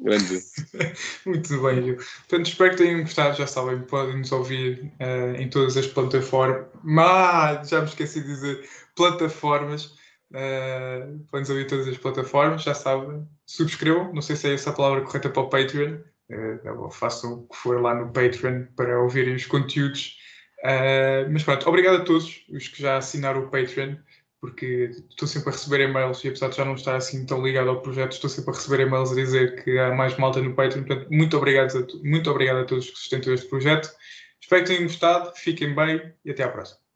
Grande 0.00 0.24
Gil. 0.26 0.40
Muito 1.26 1.62
bem, 1.62 1.82
Gil. 1.82 1.96
Portanto, 1.96 2.46
espero 2.46 2.70
que 2.70 2.76
tenham 2.76 3.00
gostado. 3.00 3.36
Já 3.36 3.46
sabem, 3.46 3.80
podem 3.82 4.18
nos 4.18 4.30
ouvir 4.30 4.92
eh, 4.98 5.34
em 5.42 5.50
todas 5.50 5.76
as 5.76 5.86
plataformas. 5.86 6.66
Mas, 6.84 7.68
já 7.68 7.80
me 7.80 7.86
esqueci 7.88 8.20
de 8.20 8.26
dizer 8.28 8.68
plataformas. 8.94 9.96
Eh, 10.32 11.00
podem 11.30 11.40
nos 11.40 11.50
ouvir 11.50 11.64
em 11.64 11.66
todas 11.66 11.88
as 11.88 11.98
plataformas, 11.98 12.62
já 12.62 12.74
sabem. 12.74 13.26
Subscrevam, 13.44 14.12
não 14.14 14.22
sei 14.22 14.36
se 14.36 14.48
é 14.48 14.54
essa 14.54 14.70
a 14.70 14.74
palavra 14.74 15.00
correta 15.02 15.30
para 15.30 15.42
o 15.42 15.48
Patreon. 15.48 15.98
Eh, 16.30 16.58
façam 16.92 17.32
o 17.34 17.48
que 17.48 17.56
for 17.56 17.80
lá 17.80 17.94
no 17.94 18.12
Patreon 18.12 18.66
para 18.76 19.00
ouvirem 19.00 19.34
os 19.34 19.46
conteúdos. 19.46 20.16
Eh, 20.62 21.26
mas 21.30 21.42
pronto, 21.44 21.68
obrigado 21.68 22.02
a 22.02 22.04
todos 22.04 22.44
os 22.50 22.68
que 22.68 22.82
já 22.82 22.96
assinaram 22.98 23.44
o 23.44 23.50
Patreon 23.50 23.96
porque 24.40 24.90
estou 25.10 25.26
sempre 25.26 25.48
a 25.50 25.52
receber 25.52 25.80
e-mails 25.88 26.22
e 26.22 26.28
apesar 26.28 26.48
de 26.48 26.56
já 26.56 26.64
não 26.64 26.74
estar 26.74 26.94
assim 26.96 27.26
tão 27.26 27.42
ligado 27.44 27.70
ao 27.70 27.82
projeto, 27.82 28.12
estou 28.12 28.30
sempre 28.30 28.52
a 28.52 28.54
receber 28.54 28.82
e-mails 28.86 29.10
a 29.10 29.14
dizer 29.16 29.64
que 29.64 29.78
há 29.78 29.92
mais 29.92 30.16
malta 30.16 30.40
no 30.40 30.54
Patreon. 30.54 30.84
Portanto, 30.84 31.08
muito 31.10 31.36
obrigado 31.36 31.76
a, 31.76 31.82
to- 31.82 32.00
muito 32.04 32.30
obrigado 32.30 32.58
a 32.60 32.64
todos 32.64 32.88
que 32.90 32.96
sustentam 32.98 33.34
este 33.34 33.48
projeto. 33.48 33.90
Espero 34.40 34.62
que 34.62 34.68
tenham 34.68 34.84
gostado, 34.84 35.32
fiquem 35.34 35.74
bem 35.74 36.14
e 36.24 36.30
até 36.30 36.44
à 36.44 36.48
próxima. 36.50 36.87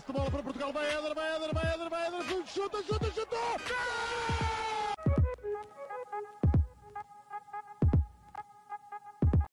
Posse 0.00 0.06
de 0.06 0.12
bola 0.12 0.30
para 0.30 0.42
Portugal, 0.42 0.72
vai 0.72 0.86
Éder, 0.86 1.14
vai 1.14 1.36
Éder, 1.36 1.54
vai 1.54 1.74
Éder, 1.74 1.90
vai 1.90 2.06
Éder, 2.06 2.46
chuta, 2.46 2.82
chuta, 2.82 3.06
chutou! 3.12 3.38
Gol! 3.68 4.39